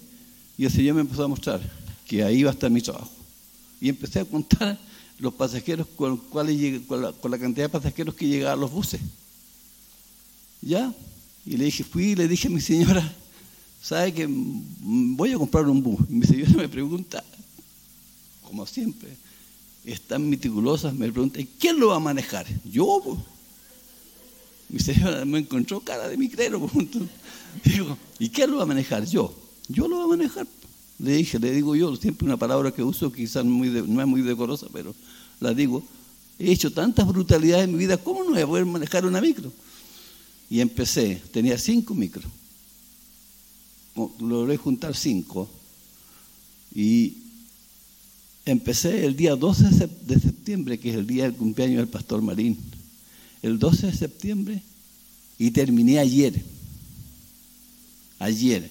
Y 0.56 0.64
el 0.64 0.70
señor 0.70 0.94
me 0.94 1.00
empezó 1.02 1.24
a 1.24 1.28
mostrar 1.28 1.60
que 2.06 2.22
ahí 2.22 2.38
iba 2.38 2.50
a 2.50 2.54
estar 2.54 2.70
mi 2.70 2.80
trabajo. 2.80 3.10
Y 3.80 3.88
empecé 3.88 4.20
a 4.20 4.24
contar 4.24 4.78
los 5.18 5.34
pasajeros 5.34 5.86
con, 5.96 6.16
cuáles, 6.16 6.80
con, 6.86 7.02
la, 7.02 7.12
con 7.12 7.30
la 7.30 7.38
cantidad 7.38 7.66
de 7.66 7.70
pasajeros 7.70 8.14
que 8.14 8.26
llegaban 8.26 8.58
a 8.58 8.60
los 8.60 8.70
buses. 8.70 9.00
¿Ya? 10.62 10.92
Y 11.44 11.56
le 11.56 11.64
dije, 11.64 11.84
fui 11.84 12.10
y 12.10 12.14
le 12.16 12.28
dije 12.28 12.48
a 12.48 12.50
mi 12.50 12.60
señora, 12.60 13.12
¿sabe 13.82 14.12
que 14.12 14.28
voy 14.28 15.32
a 15.32 15.38
comprar 15.38 15.66
un 15.68 15.82
bus? 15.82 16.00
Y 16.08 16.14
mi 16.14 16.26
señora 16.26 16.52
me 16.52 16.68
pregunta, 16.68 17.22
como 18.42 18.66
siempre, 18.66 19.10
están 19.84 20.28
meticulosas, 20.28 20.94
me 20.94 21.10
pregunta, 21.10 21.40
¿quién 21.58 21.78
lo 21.78 21.88
va 21.88 21.96
a 21.96 22.00
manejar? 22.00 22.46
Yo. 22.64 23.18
Mi 24.68 24.80
señora 24.80 25.24
me 25.24 25.38
encontró 25.38 25.80
cara 25.80 26.08
de 26.08 26.16
mi 26.16 26.28
crero. 26.28 26.70
Digo, 27.64 27.96
¿y 28.18 28.28
quién 28.28 28.50
lo 28.50 28.58
va 28.58 28.64
a 28.64 28.66
manejar? 28.66 29.04
Yo. 29.06 29.34
Yo 29.68 29.88
lo 29.88 29.96
voy 29.96 30.04
a 30.04 30.16
manejar. 30.16 30.46
Le 30.98 31.12
dije, 31.12 31.38
le 31.38 31.52
digo 31.52 31.76
yo, 31.76 31.94
siempre 31.96 32.26
una 32.26 32.36
palabra 32.36 32.72
que 32.72 32.82
uso, 32.82 33.12
quizás 33.12 33.44
no 33.44 33.64
es 34.00 34.06
muy 34.06 34.22
decorosa, 34.22 34.66
pero 34.72 34.94
la 35.40 35.54
digo. 35.54 35.82
He 36.38 36.52
hecho 36.52 36.72
tantas 36.72 37.06
brutalidades 37.06 37.64
en 37.64 37.72
mi 37.72 37.78
vida, 37.78 37.96
¿cómo 37.96 38.22
no 38.22 38.30
voy 38.30 38.40
a 38.40 38.46
poder 38.46 38.64
manejar 38.64 39.04
una 39.06 39.20
micro? 39.20 39.52
Y 40.48 40.60
empecé, 40.60 41.20
tenía 41.32 41.58
cinco 41.58 41.94
micros. 41.94 42.24
Logré 44.20 44.56
juntar 44.56 44.96
cinco. 44.96 45.48
Y 46.74 47.14
empecé 48.44 49.04
el 49.04 49.16
día 49.16 49.36
12 49.36 49.88
de 50.06 50.20
septiembre, 50.20 50.78
que 50.78 50.90
es 50.90 50.96
el 50.96 51.06
día 51.06 51.24
del 51.24 51.34
cumpleaños 51.34 51.78
del 51.78 51.88
pastor 51.88 52.22
Marín. 52.22 52.58
El 53.42 53.58
12 53.58 53.88
de 53.88 53.92
septiembre 53.92 54.62
y 55.38 55.50
terminé 55.50 55.98
ayer. 55.98 56.42
Ayer. 58.18 58.70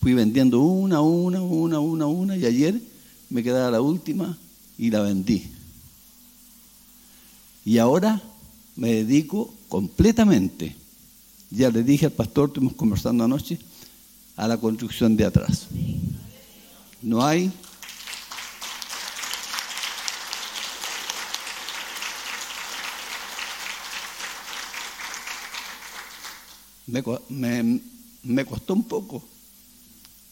Fui 0.00 0.14
vendiendo 0.14 0.60
una, 0.60 1.00
una, 1.00 1.42
una, 1.42 1.80
una, 1.80 2.06
una 2.06 2.36
y 2.36 2.44
ayer 2.44 2.80
me 3.30 3.42
quedaba 3.42 3.70
la 3.70 3.80
última 3.80 4.36
y 4.78 4.90
la 4.90 5.00
vendí. 5.00 5.44
Y 7.64 7.78
ahora 7.78 8.22
me 8.76 8.92
dedico 8.92 9.54
completamente, 9.68 10.76
ya 11.50 11.70
le 11.70 11.82
dije 11.82 12.06
al 12.06 12.12
pastor, 12.12 12.48
estuvimos 12.48 12.74
conversando 12.74 13.24
anoche, 13.24 13.58
a 14.36 14.48
la 14.48 14.56
construcción 14.56 15.16
de 15.16 15.24
atrás. 15.24 15.68
No 17.02 17.24
hay 17.24 17.52
me, 27.28 27.80
me, 28.22 28.44
costó 28.44 28.74
un 28.74 28.84
poco 28.84 29.24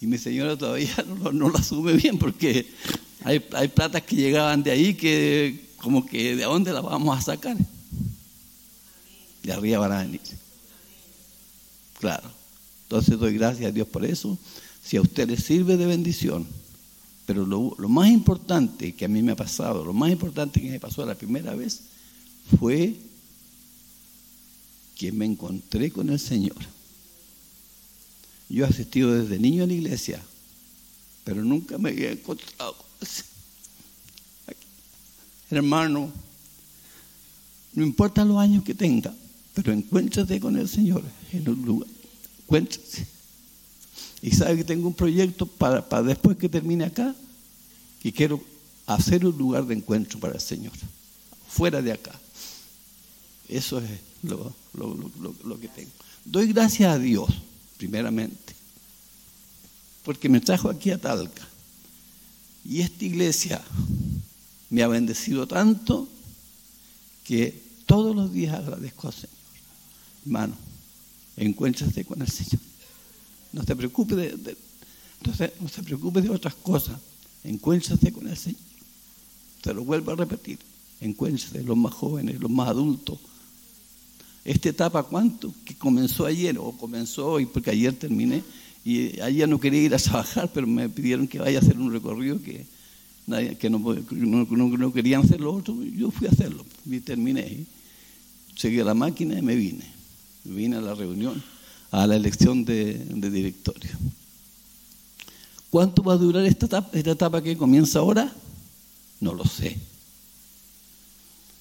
y 0.01 0.07
mi 0.07 0.19
señora 0.19 0.57
todavía 0.57 0.95
no, 1.23 1.33
no 1.33 1.49
lo 1.49 1.59
asume 1.59 1.95
bien 1.95 2.19
porque 2.19 2.71
hay, 3.25 3.45
hay 3.53 3.69
platas 3.69 4.03
que 4.03 4.17
llegaban 4.17 4.63
de 4.63 4.71
ahí 4.71 4.95
que 4.95 5.73
como 5.79 6.07
que 6.07 6.37
de 6.37 6.45
dónde 6.45 6.73
las 6.73 6.83
vamos 6.83 7.19
a 7.19 7.21
sacar. 7.21 7.57
De 9.43 9.53
arriba 9.53 9.81
van 9.81 9.93
a 9.93 10.03
venir. 10.03 10.21
Claro. 11.99 12.42
Entonces 12.93 13.19
doy 13.19 13.33
gracias 13.33 13.71
a 13.71 13.73
Dios 13.73 13.89
por 13.89 14.05
eso. 14.05 14.37
Si 14.85 14.99
a 14.99 15.01
usted 15.01 15.27
le 15.27 15.39
sirve 15.39 15.79
de 15.79 15.87
bendición. 15.87 16.47
Pero 17.25 17.47
lo, 17.47 17.89
más 17.89 18.11
importante 18.11 18.95
que 18.95 19.07
a 19.07 19.09
mí 19.09 19.23
me 19.23 19.33
ha 19.33 19.37
pasado, 19.37 19.83
lo 19.83 19.95
más 19.95 20.13
importante 20.13 20.61
que 20.61 20.69
me 20.69 20.79
pasó 20.79 21.07
la 21.07 21.15
primera 21.15 21.55
vez 21.55 21.81
fue 22.59 22.95
que 24.95 25.11
me 25.11 25.25
encontré 25.25 25.91
con 25.91 26.11
el 26.11 26.21
Señor. 26.21 26.59
Yo 28.51 28.67
he 28.67 28.69
asistido 28.69 29.15
desde 29.15 29.39
niño 29.39 29.65
a 29.65 29.67
la 29.67 29.73
iglesia, 29.73 30.23
pero 31.25 31.43
nunca 31.43 31.79
me 31.79 31.89
había 31.89 32.11
encontrado 32.11 32.75
con 32.75 33.09
Hermano, 35.49 36.13
no 37.73 37.83
importa 37.83 38.23
los 38.23 38.37
años 38.37 38.63
que 38.65 38.75
tenga, 38.75 39.15
pero 39.55 39.73
encuéntrate 39.73 40.39
con 40.39 40.59
el 40.59 40.69
Señor 40.69 41.03
en 41.33 41.49
un 41.49 41.63
lugar. 41.63 42.02
Encuéntrate. 42.53 43.07
Y 44.21 44.31
sabe 44.31 44.59
que 44.59 44.65
tengo 44.65 44.87
un 44.87 44.93
proyecto 44.93 45.47
para, 45.47 45.89
para 45.89 46.03
después 46.03 46.37
que 46.37 46.51
termine 46.51 46.85
acá 46.85 47.15
y 48.05 48.13
quiero 48.13 48.45
hacer 48.85 49.25
un 49.25 49.39
lugar 49.39 49.65
de 49.65 49.73
encuentro 49.73 50.21
para 50.21 50.35
el 50.35 50.41
Señor, 50.41 50.75
fuera 51.49 51.81
de 51.81 51.93
acá. 51.93 52.13
Eso 53.49 53.79
es 53.79 53.89
lo, 54.23 54.55
lo 54.75 55.61
que 55.61 55.69
tengo. 55.69 55.91
Doy 56.27 56.53
gracias 56.53 56.95
a 56.95 56.99
Dios 56.99 57.31
primeramente, 57.79 58.55
porque 60.05 60.29
me 60.29 60.41
trajo 60.43 60.69
aquí 60.69 60.91
a 60.91 60.99
Talca. 60.99 61.49
Y 62.67 62.83
esta 62.83 63.03
iglesia 63.03 63.63
me 64.69 64.83
ha 64.83 64.89
bendecido 64.89 65.49
tanto 65.49 66.07
que 67.25 67.63
todos 67.87 68.15
los 68.15 68.31
días 68.31 68.55
agradezco 68.55 69.09
al 69.09 69.15
Señor. 69.15 69.37
Hermano, 70.27 70.72
encuéntrate 71.37 72.05
con 72.05 72.21
el 72.23 72.29
Señor. 72.29 72.61
No 73.53 73.65
te 73.65 73.77
preocupes 73.77 74.17
de, 74.17 74.57
no 75.61 75.69
se 75.69 75.83
preocupe 75.83 76.21
de 76.21 76.31
otras 76.31 76.55
cosas. 76.55 76.99
Encuéntrate 77.45 78.13
con 78.13 78.29
el 78.29 78.37
Señor. 78.37 78.61
Te 79.63 79.75
lo 79.75 79.85
vuelvo 79.85 80.13
a 80.13 80.17
repetir. 80.17 80.59
Encuéntrate 81.01 81.63
los 81.63 81.77
más 81.77 81.93
jóvenes, 81.95 82.41
los 82.41 82.51
más 82.51 82.69
adultos. 82.69 83.19
Esta 84.45 84.69
etapa, 84.69 85.03
¿cuánto? 85.05 85.55
Que 85.65 85.75
comenzó 85.75 86.27
ayer 86.27 86.59
o 86.59 86.73
comenzó 86.73 87.27
hoy, 87.27 87.47
porque 87.47 87.71
ayer 87.71 87.95
terminé 87.95 88.43
y 88.85 89.21
ayer 89.21 89.49
no 89.49 89.61
quería 89.61 89.83
ir 89.83 89.95
a 89.95 89.99
trabajar, 89.99 90.51
pero 90.53 90.67
me 90.67 90.89
pidieron 90.89 91.29
que 91.29 91.39
vaya 91.39 91.59
a 91.59 91.63
hacer 91.63 91.79
un 91.79 91.93
recorrido 91.93 92.43
que, 92.43 92.67
nadie, 93.27 93.57
que 93.57 93.71
no, 93.71 93.79
no, 93.79 94.93
querían 94.93 95.23
hacer 95.23 95.41
lo 95.41 95.55
otro. 95.55 95.81
Yo 95.85 96.11
fui 96.11 96.27
a 96.27 96.31
hacerlo 96.31 96.65
y 96.85 97.01
terminé. 97.01 97.65
Seguí 98.57 98.81
a 98.81 98.85
la 98.85 98.95
máquina 98.95 99.39
y 99.39 99.43
me 99.43 99.55
vine. 99.55 99.92
Vine 100.45 100.77
a 100.77 100.81
la 100.81 100.95
reunión, 100.95 101.43
a 101.91 102.07
la 102.07 102.17
elección 102.17 102.65
de, 102.65 102.95
directorio. 102.95 103.91
¿Cuánto 105.71 106.03
va 106.03 106.15
a 106.15 106.19
durar 106.19 106.45
esta 106.45 106.67
etapa, 106.67 106.91
esta 106.97 107.13
etapa 107.13 107.43
que 107.43 107.57
comienza 107.57 108.01
ahora? 108.01 108.33
No 109.21 109.35
lo 109.35 109.45
sé. 109.45 109.79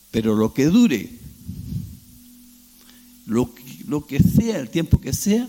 Pero 0.10 0.36
lo 0.36 0.54
que 0.54 0.66
dure, 0.66 1.10
lo, 3.26 3.54
lo 3.88 4.06
que 4.06 4.20
sea, 4.20 4.60
el 4.60 4.70
tiempo 4.70 5.00
que 5.00 5.14
sea, 5.14 5.48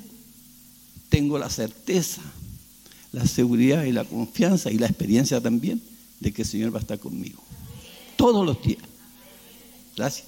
tengo 1.08 1.38
la 1.38 1.50
certeza, 1.50 2.22
la 3.12 3.26
seguridad 3.26 3.84
y 3.84 3.92
la 3.92 4.04
confianza 4.04 4.70
y 4.70 4.78
la 4.78 4.86
experiencia 4.86 5.40
también 5.40 5.82
de 6.20 6.32
que 6.32 6.42
el 6.42 6.48
Señor 6.48 6.72
va 6.72 6.78
a 6.78 6.82
estar 6.82 6.98
conmigo. 6.98 7.42
Todos 8.16 8.46
los 8.46 8.62
días. 8.62 8.82
Gracias. 9.96 10.26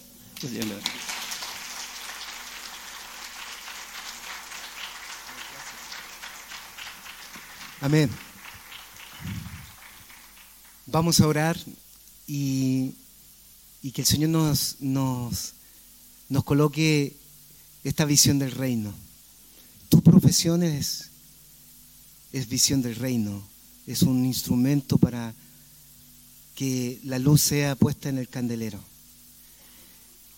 Amén. 7.84 8.08
Vamos 10.86 11.20
a 11.20 11.26
orar 11.28 11.60
y, 12.26 12.94
que 13.92 14.00
el 14.00 14.06
Señor 14.06 14.30
nos, 14.30 14.76
nos, 14.80 15.52
nos 16.30 16.44
coloque 16.44 17.14
esta 17.84 18.06
visión 18.06 18.38
del 18.38 18.52
reino. 18.52 18.94
Tu 19.90 20.00
profesión 20.00 20.62
es, 20.62 21.10
es 22.32 22.48
visión 22.48 22.80
del 22.80 22.96
reino, 22.96 23.46
es 23.86 24.00
un 24.00 24.24
instrumento 24.24 24.96
para 24.96 25.34
que 26.54 26.98
la 27.04 27.18
luz 27.18 27.42
sea 27.42 27.74
puesta 27.74 28.08
en 28.08 28.16
el 28.16 28.30
candelero. 28.30 28.80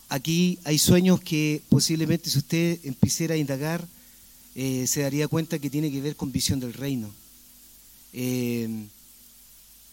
Aquí 0.08 0.58
hay 0.64 0.78
sueños 0.78 1.20
que 1.20 1.62
posiblemente 1.68 2.28
si 2.28 2.38
usted 2.38 2.80
empezara 2.82 3.34
a 3.34 3.38
indagar, 3.38 3.86
eh, 4.56 4.88
se 4.88 5.02
daría 5.02 5.28
cuenta 5.28 5.60
que 5.60 5.70
tiene 5.70 5.92
que 5.92 6.00
ver 6.00 6.16
con 6.16 6.32
visión 6.32 6.58
del 6.58 6.72
reino. 6.72 7.08
Eh, 8.18 8.86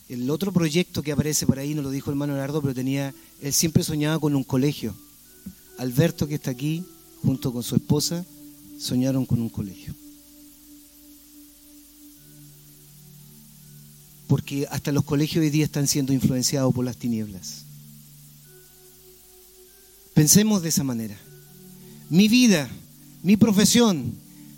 el 0.08 0.30
otro 0.30 0.54
proyecto 0.54 1.04
que 1.04 1.12
aparece 1.12 1.46
por 1.46 1.60
ahí, 1.60 1.76
no 1.76 1.82
lo 1.82 1.92
dijo 1.92 2.10
el 2.10 2.14
hermano 2.14 2.34
Leonardo, 2.34 2.62
pero 2.62 2.74
tenía, 2.74 3.14
él 3.42 3.54
siempre 3.54 3.84
soñaba 3.84 4.18
con 4.20 4.34
un 4.34 4.46
colegio. 4.46 4.96
Alberto, 5.78 6.26
que 6.26 6.36
está 6.36 6.52
aquí, 6.52 6.86
junto 7.22 7.52
con 7.52 7.64
su 7.64 7.76
esposa, 7.76 8.26
soñaron 8.80 9.26
con 9.26 9.42
un 9.42 9.50
colegio. 9.50 9.94
Porque 14.28 14.68
hasta 14.72 14.94
los 14.94 15.04
colegios 15.04 15.44
hoy 15.44 15.50
día 15.50 15.66
están 15.66 15.88
siendo 15.88 16.14
influenciados 16.14 16.74
por 16.74 16.86
las 16.86 16.96
tinieblas. 16.96 17.66
Pensemos 20.14 20.62
de 20.62 20.70
esa 20.70 20.86
manera. 20.86 21.18
Mi 22.10 22.30
vida, 22.30 22.70
mi 23.22 23.36
profesión, 23.36 24.14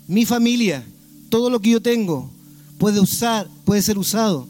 mi 0.06 0.24
familia, 0.24 0.84
todo 1.30 1.50
lo 1.50 1.60
que 1.60 1.70
yo 1.70 1.82
tengo, 1.82 2.30
puede, 2.78 3.00
usar, 3.00 3.48
puede 3.64 3.82
ser 3.82 3.98
usado 3.98 4.48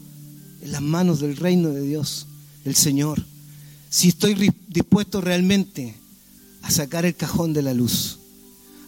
en 0.62 0.72
las 0.72 0.82
manos 0.82 1.20
del 1.20 1.36
reino 1.36 1.70
de 1.70 1.82
Dios, 1.82 2.26
el 2.64 2.74
Señor. 2.74 3.24
Si 3.90 4.08
estoy 4.08 4.52
dispuesto 4.68 5.20
realmente 5.20 5.94
a 6.62 6.70
sacar 6.70 7.04
el 7.04 7.14
cajón 7.14 7.52
de 7.52 7.62
la 7.62 7.74
luz, 7.74 8.18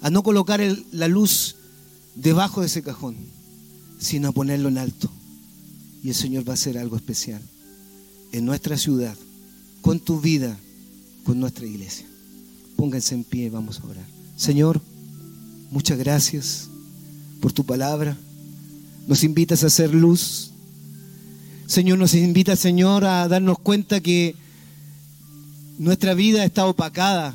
a 0.01 0.11
no 0.11 0.23
colocar 0.23 0.61
la 0.93 1.09
luz 1.09 1.57
debajo 2.15 2.61
de 2.61 2.67
ese 2.67 2.83
cajón, 2.83 3.17
sino 3.99 4.29
a 4.29 4.33
ponerlo 4.33 4.69
en 4.69 4.79
alto. 4.79 5.11
Y 6.03 6.11
el 6.11 6.15
Señor 6.15 6.47
va 6.47 6.53
a 6.53 6.55
hacer 6.55 6.79
algo 6.79 6.97
especial 6.97 7.43
en 8.33 8.45
nuestra 8.45 8.77
ciudad, 8.77 9.17
con 9.81 10.01
tu 10.01 10.21
vida, 10.21 10.57
con 11.25 11.41
nuestra 11.41 11.67
iglesia. 11.67 12.07
Pónganse 12.77 13.15
en 13.15 13.25
pie, 13.25 13.51
vamos 13.51 13.81
a 13.81 13.87
orar. 13.87 14.07
Señor, 14.37 14.81
muchas 15.71 15.99
gracias 15.99 16.69
por 17.41 17.53
tu 17.53 17.65
palabra. 17.65 18.17
Nos 19.09 19.25
invitas 19.25 19.65
a 19.65 19.69
hacer 19.69 19.95
luz. 19.95 20.51
Señor, 21.67 21.99
nos 21.99 22.15
invita, 22.15 22.55
Señor, 22.57 23.07
a 23.07 23.27
darnos 23.27 23.59
cuenta 23.59 24.01
que 24.01 24.37
nuestra 25.79 26.13
vida 26.13 26.45
está 26.45 26.67
opacada 26.67 27.35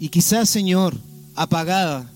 y 0.00 0.08
quizás, 0.08 0.48
Señor, 0.48 0.96
apagada 1.34 2.10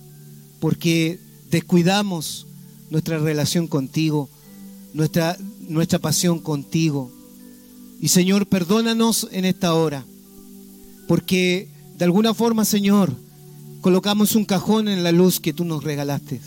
porque 0.61 1.21
descuidamos 1.51 2.47
nuestra 2.91 3.19
relación 3.19 3.67
contigo, 3.67 4.31
nuestra, 4.95 5.37
nuestra 5.69 5.99
pasión 5.99 6.39
contigo. 6.39 7.13
Y 8.01 8.09
Señor, 8.09 8.47
perdónanos 8.47 9.29
en 9.31 9.45
esta 9.45 9.75
hora, 9.75 10.07
porque 11.07 11.69
de 11.99 12.05
alguna 12.07 12.33
forma, 12.33 12.65
Señor, 12.65 13.15
colocamos 13.83 14.35
un 14.37 14.47
cajón 14.47 14.89
en 14.89 15.03
la 15.03 15.13
luz 15.13 15.39
que 15.39 15.53
tú 15.53 15.67
nos 15.67 15.85
regalaste. 15.85 16.41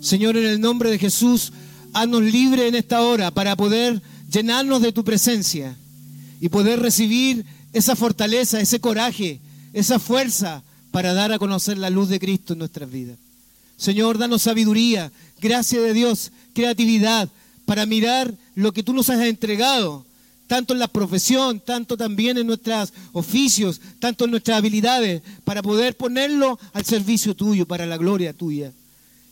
Señor, 0.00 0.36
en 0.36 0.46
el 0.46 0.60
nombre 0.60 0.90
de 0.90 0.98
Jesús, 0.98 1.52
haznos 1.92 2.22
libre 2.22 2.68
en 2.68 2.74
esta 2.74 3.02
hora 3.02 3.30
para 3.30 3.56
poder 3.56 4.00
llenarnos 4.30 4.80
de 4.80 4.92
tu 4.92 5.04
presencia 5.04 5.76
y 6.40 6.48
poder 6.48 6.80
recibir 6.80 7.44
esa 7.72 7.94
fortaleza, 7.94 8.60
ese 8.60 8.80
coraje, 8.80 9.40
esa 9.72 9.98
fuerza 9.98 10.62
para 10.90 11.12
dar 11.12 11.32
a 11.32 11.38
conocer 11.38 11.78
la 11.78 11.90
luz 11.90 12.08
de 12.08 12.18
Cristo 12.18 12.54
en 12.54 12.60
nuestras 12.60 12.90
vidas. 12.90 13.18
Señor, 13.76 14.18
danos 14.18 14.42
sabiduría, 14.42 15.12
gracia 15.40 15.80
de 15.80 15.92
Dios, 15.92 16.32
creatividad 16.54 17.28
para 17.64 17.86
mirar 17.86 18.34
lo 18.54 18.72
que 18.72 18.82
tú 18.82 18.92
nos 18.92 19.10
has 19.10 19.20
entregado, 19.22 20.04
tanto 20.46 20.72
en 20.72 20.80
la 20.80 20.88
profesión, 20.88 21.60
tanto 21.60 21.96
también 21.96 22.36
en 22.38 22.46
nuestros 22.46 22.92
oficios, 23.12 23.80
tanto 24.00 24.24
en 24.24 24.32
nuestras 24.32 24.58
habilidades, 24.58 25.22
para 25.44 25.62
poder 25.62 25.96
ponerlo 25.96 26.58
al 26.72 26.84
servicio 26.84 27.36
tuyo, 27.36 27.66
para 27.66 27.86
la 27.86 27.96
gloria 27.96 28.32
tuya. 28.32 28.72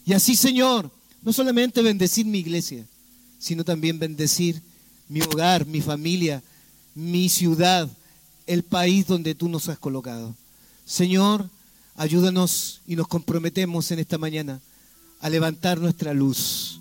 Y 0.09 0.15
así, 0.15 0.37
Señor, 0.37 0.91
no 1.23 1.35
solamente 1.35 1.83
bendecir 1.83 2.25
mi 2.25 2.39
iglesia, 2.39 2.83
sino 3.39 3.63
también 3.63 3.99
bendecir 3.99 4.63
mi 5.07 5.21
hogar, 5.21 5.67
mi 5.67 5.83
familia, 5.83 6.43
mi 6.95 7.29
ciudad, 7.29 7.91
el 8.47 8.63
país 8.63 9.07
donde 9.07 9.35
tú 9.35 9.51
nos 9.51 9.69
has 9.69 9.79
colocado. 9.79 10.35
Señor, 10.87 11.51
ayúdanos 11.95 12.81
y 12.87 12.97
nos 12.97 13.07
comprometemos 13.07 13.91
en 13.91 13.99
esta 13.99 14.17
mañana 14.17 14.63
a 15.21 15.29
levantar 15.29 15.79
nuestra 15.79 16.15
luz, 16.15 16.81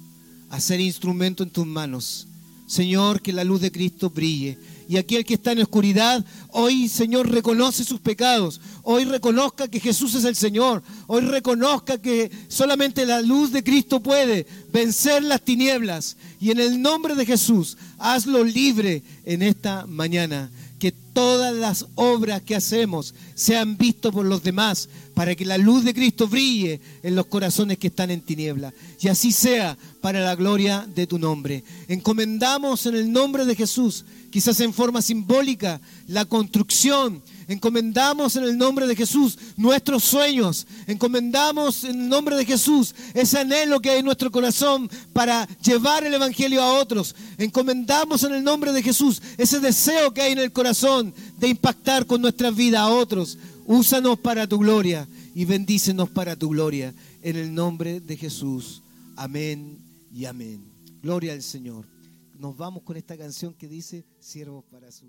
a 0.50 0.62
ser 0.62 0.80
instrumento 0.80 1.44
en 1.44 1.50
tus 1.50 1.68
manos. 1.68 2.28
Señor, 2.66 3.22
que 3.22 3.34
la 3.34 3.44
luz 3.44 3.60
de 3.60 3.74
Cristo 3.74 4.10
brille 4.10 4.58
y 4.88 4.98
aquel 4.98 5.26
que 5.26 5.36
está 5.36 5.52
en 5.52 5.62
oscuridad, 5.62 6.24
hoy 6.52 6.88
Señor 6.88 7.30
reconoce 7.30 7.84
sus 7.84 8.00
pecados, 8.00 8.62
hoy 8.84 9.06
reconozca 9.06 9.68
que 9.68 9.80
Jesús 9.80 10.16
es 10.16 10.24
el 10.24 10.36
Señor, 10.36 10.84
hoy 11.08 11.22
reconozca 11.22 12.02
que 12.02 12.32
solamente 12.48 13.06
la 13.06 13.22
luz 13.22 13.52
de 13.52 13.64
Cristo 13.64 14.02
puede 14.02 14.48
vencer 14.72 15.24
las 15.24 15.42
tinieblas 15.42 16.18
y 16.40 16.52
en 16.52 16.60
el 16.60 16.82
nombre 16.82 17.16
de 17.16 17.26
Jesús 17.26 17.78
hazlo 17.98 18.44
libre 18.44 19.04
en 19.26 19.42
esta 19.42 19.86
mañana 19.86 20.50
que 20.80 20.92
todas 20.92 21.56
las 21.56 21.88
obras 21.96 22.42
que 22.42 22.56
hacemos 22.56 23.16
sean 23.34 23.78
vistas 23.78 24.12
por 24.12 24.26
los 24.26 24.44
demás, 24.44 24.90
para 25.16 25.36
que 25.36 25.46
la 25.46 25.58
luz 25.58 25.84
de 25.84 25.94
Cristo 25.94 26.28
brille 26.28 26.80
en 27.02 27.16
los 27.16 27.26
corazones 27.26 27.80
que 27.80 27.88
están 27.88 28.12
en 28.12 28.22
tiniebla. 28.22 28.72
Y 29.00 29.08
así 29.08 29.32
sea 29.32 29.76
para 30.02 30.20
la 30.20 30.36
gloria 30.36 30.88
de 30.94 31.08
tu 31.08 31.18
nombre. 31.18 31.64
Encomendamos 31.88 32.86
en 32.86 32.96
el 32.96 33.12
nombre 33.12 33.46
de 33.46 33.56
Jesús, 33.56 34.06
quizás 34.38 34.60
en 34.60 34.72
forma 34.72 35.02
simbólica, 35.02 35.82
la 36.06 36.24
construcción 36.24 37.24
Encomendamos 37.48 38.36
en 38.36 38.44
el 38.44 38.56
nombre 38.56 38.86
de 38.86 38.96
Jesús 38.96 39.38
nuestros 39.56 40.04
sueños. 40.04 40.68
Encomendamos 40.86 41.86
en 41.86 42.02
el 42.02 42.10
nombre 42.10 42.36
de 42.36 42.46
Jesús 42.46 42.94
ese 43.16 43.40
anhelo 43.40 43.80
que 43.80 43.90
hay 43.90 44.00
en 44.00 44.06
nuestro 44.06 44.30
corazón 44.30 44.90
para 45.14 45.48
llevar 45.64 46.04
el 46.04 46.14
Evangelio 46.14 46.62
a 46.62 46.74
otros. 46.74 47.16
Encomendamos 47.40 48.24
en 48.24 48.36
el 48.36 48.44
nombre 48.44 48.74
de 48.74 48.84
Jesús 48.84 49.22
ese 49.38 49.60
deseo 49.60 50.14
que 50.14 50.22
hay 50.22 50.34
en 50.34 50.40
el 50.40 50.52
corazón 50.52 51.14
de 51.40 51.48
impactar 51.48 52.06
con 52.06 52.22
nuestra 52.22 52.52
vida 52.52 52.82
a 52.82 52.90
otros. 52.90 53.40
Úsanos 53.66 54.20
para 54.20 54.46
tu 54.46 54.60
gloria 54.60 55.08
y 55.34 55.46
bendícenos 55.46 56.10
para 56.10 56.36
tu 56.36 56.50
gloria. 56.50 56.94
En 57.24 57.38
el 57.38 57.56
nombre 57.56 58.02
de 58.02 58.18
Jesús. 58.18 58.84
Amén 59.16 59.80
y 60.14 60.26
amén. 60.26 60.62
Gloria 61.02 61.32
al 61.32 61.42
Señor. 61.42 61.97
Nos 62.38 62.56
vamos 62.56 62.84
con 62.84 62.98
esta 62.98 63.18
canción 63.18 63.54
que 63.54 63.68
dice 63.68 64.06
Siervos 64.20 64.64
para 64.66 64.92
su 64.92 65.06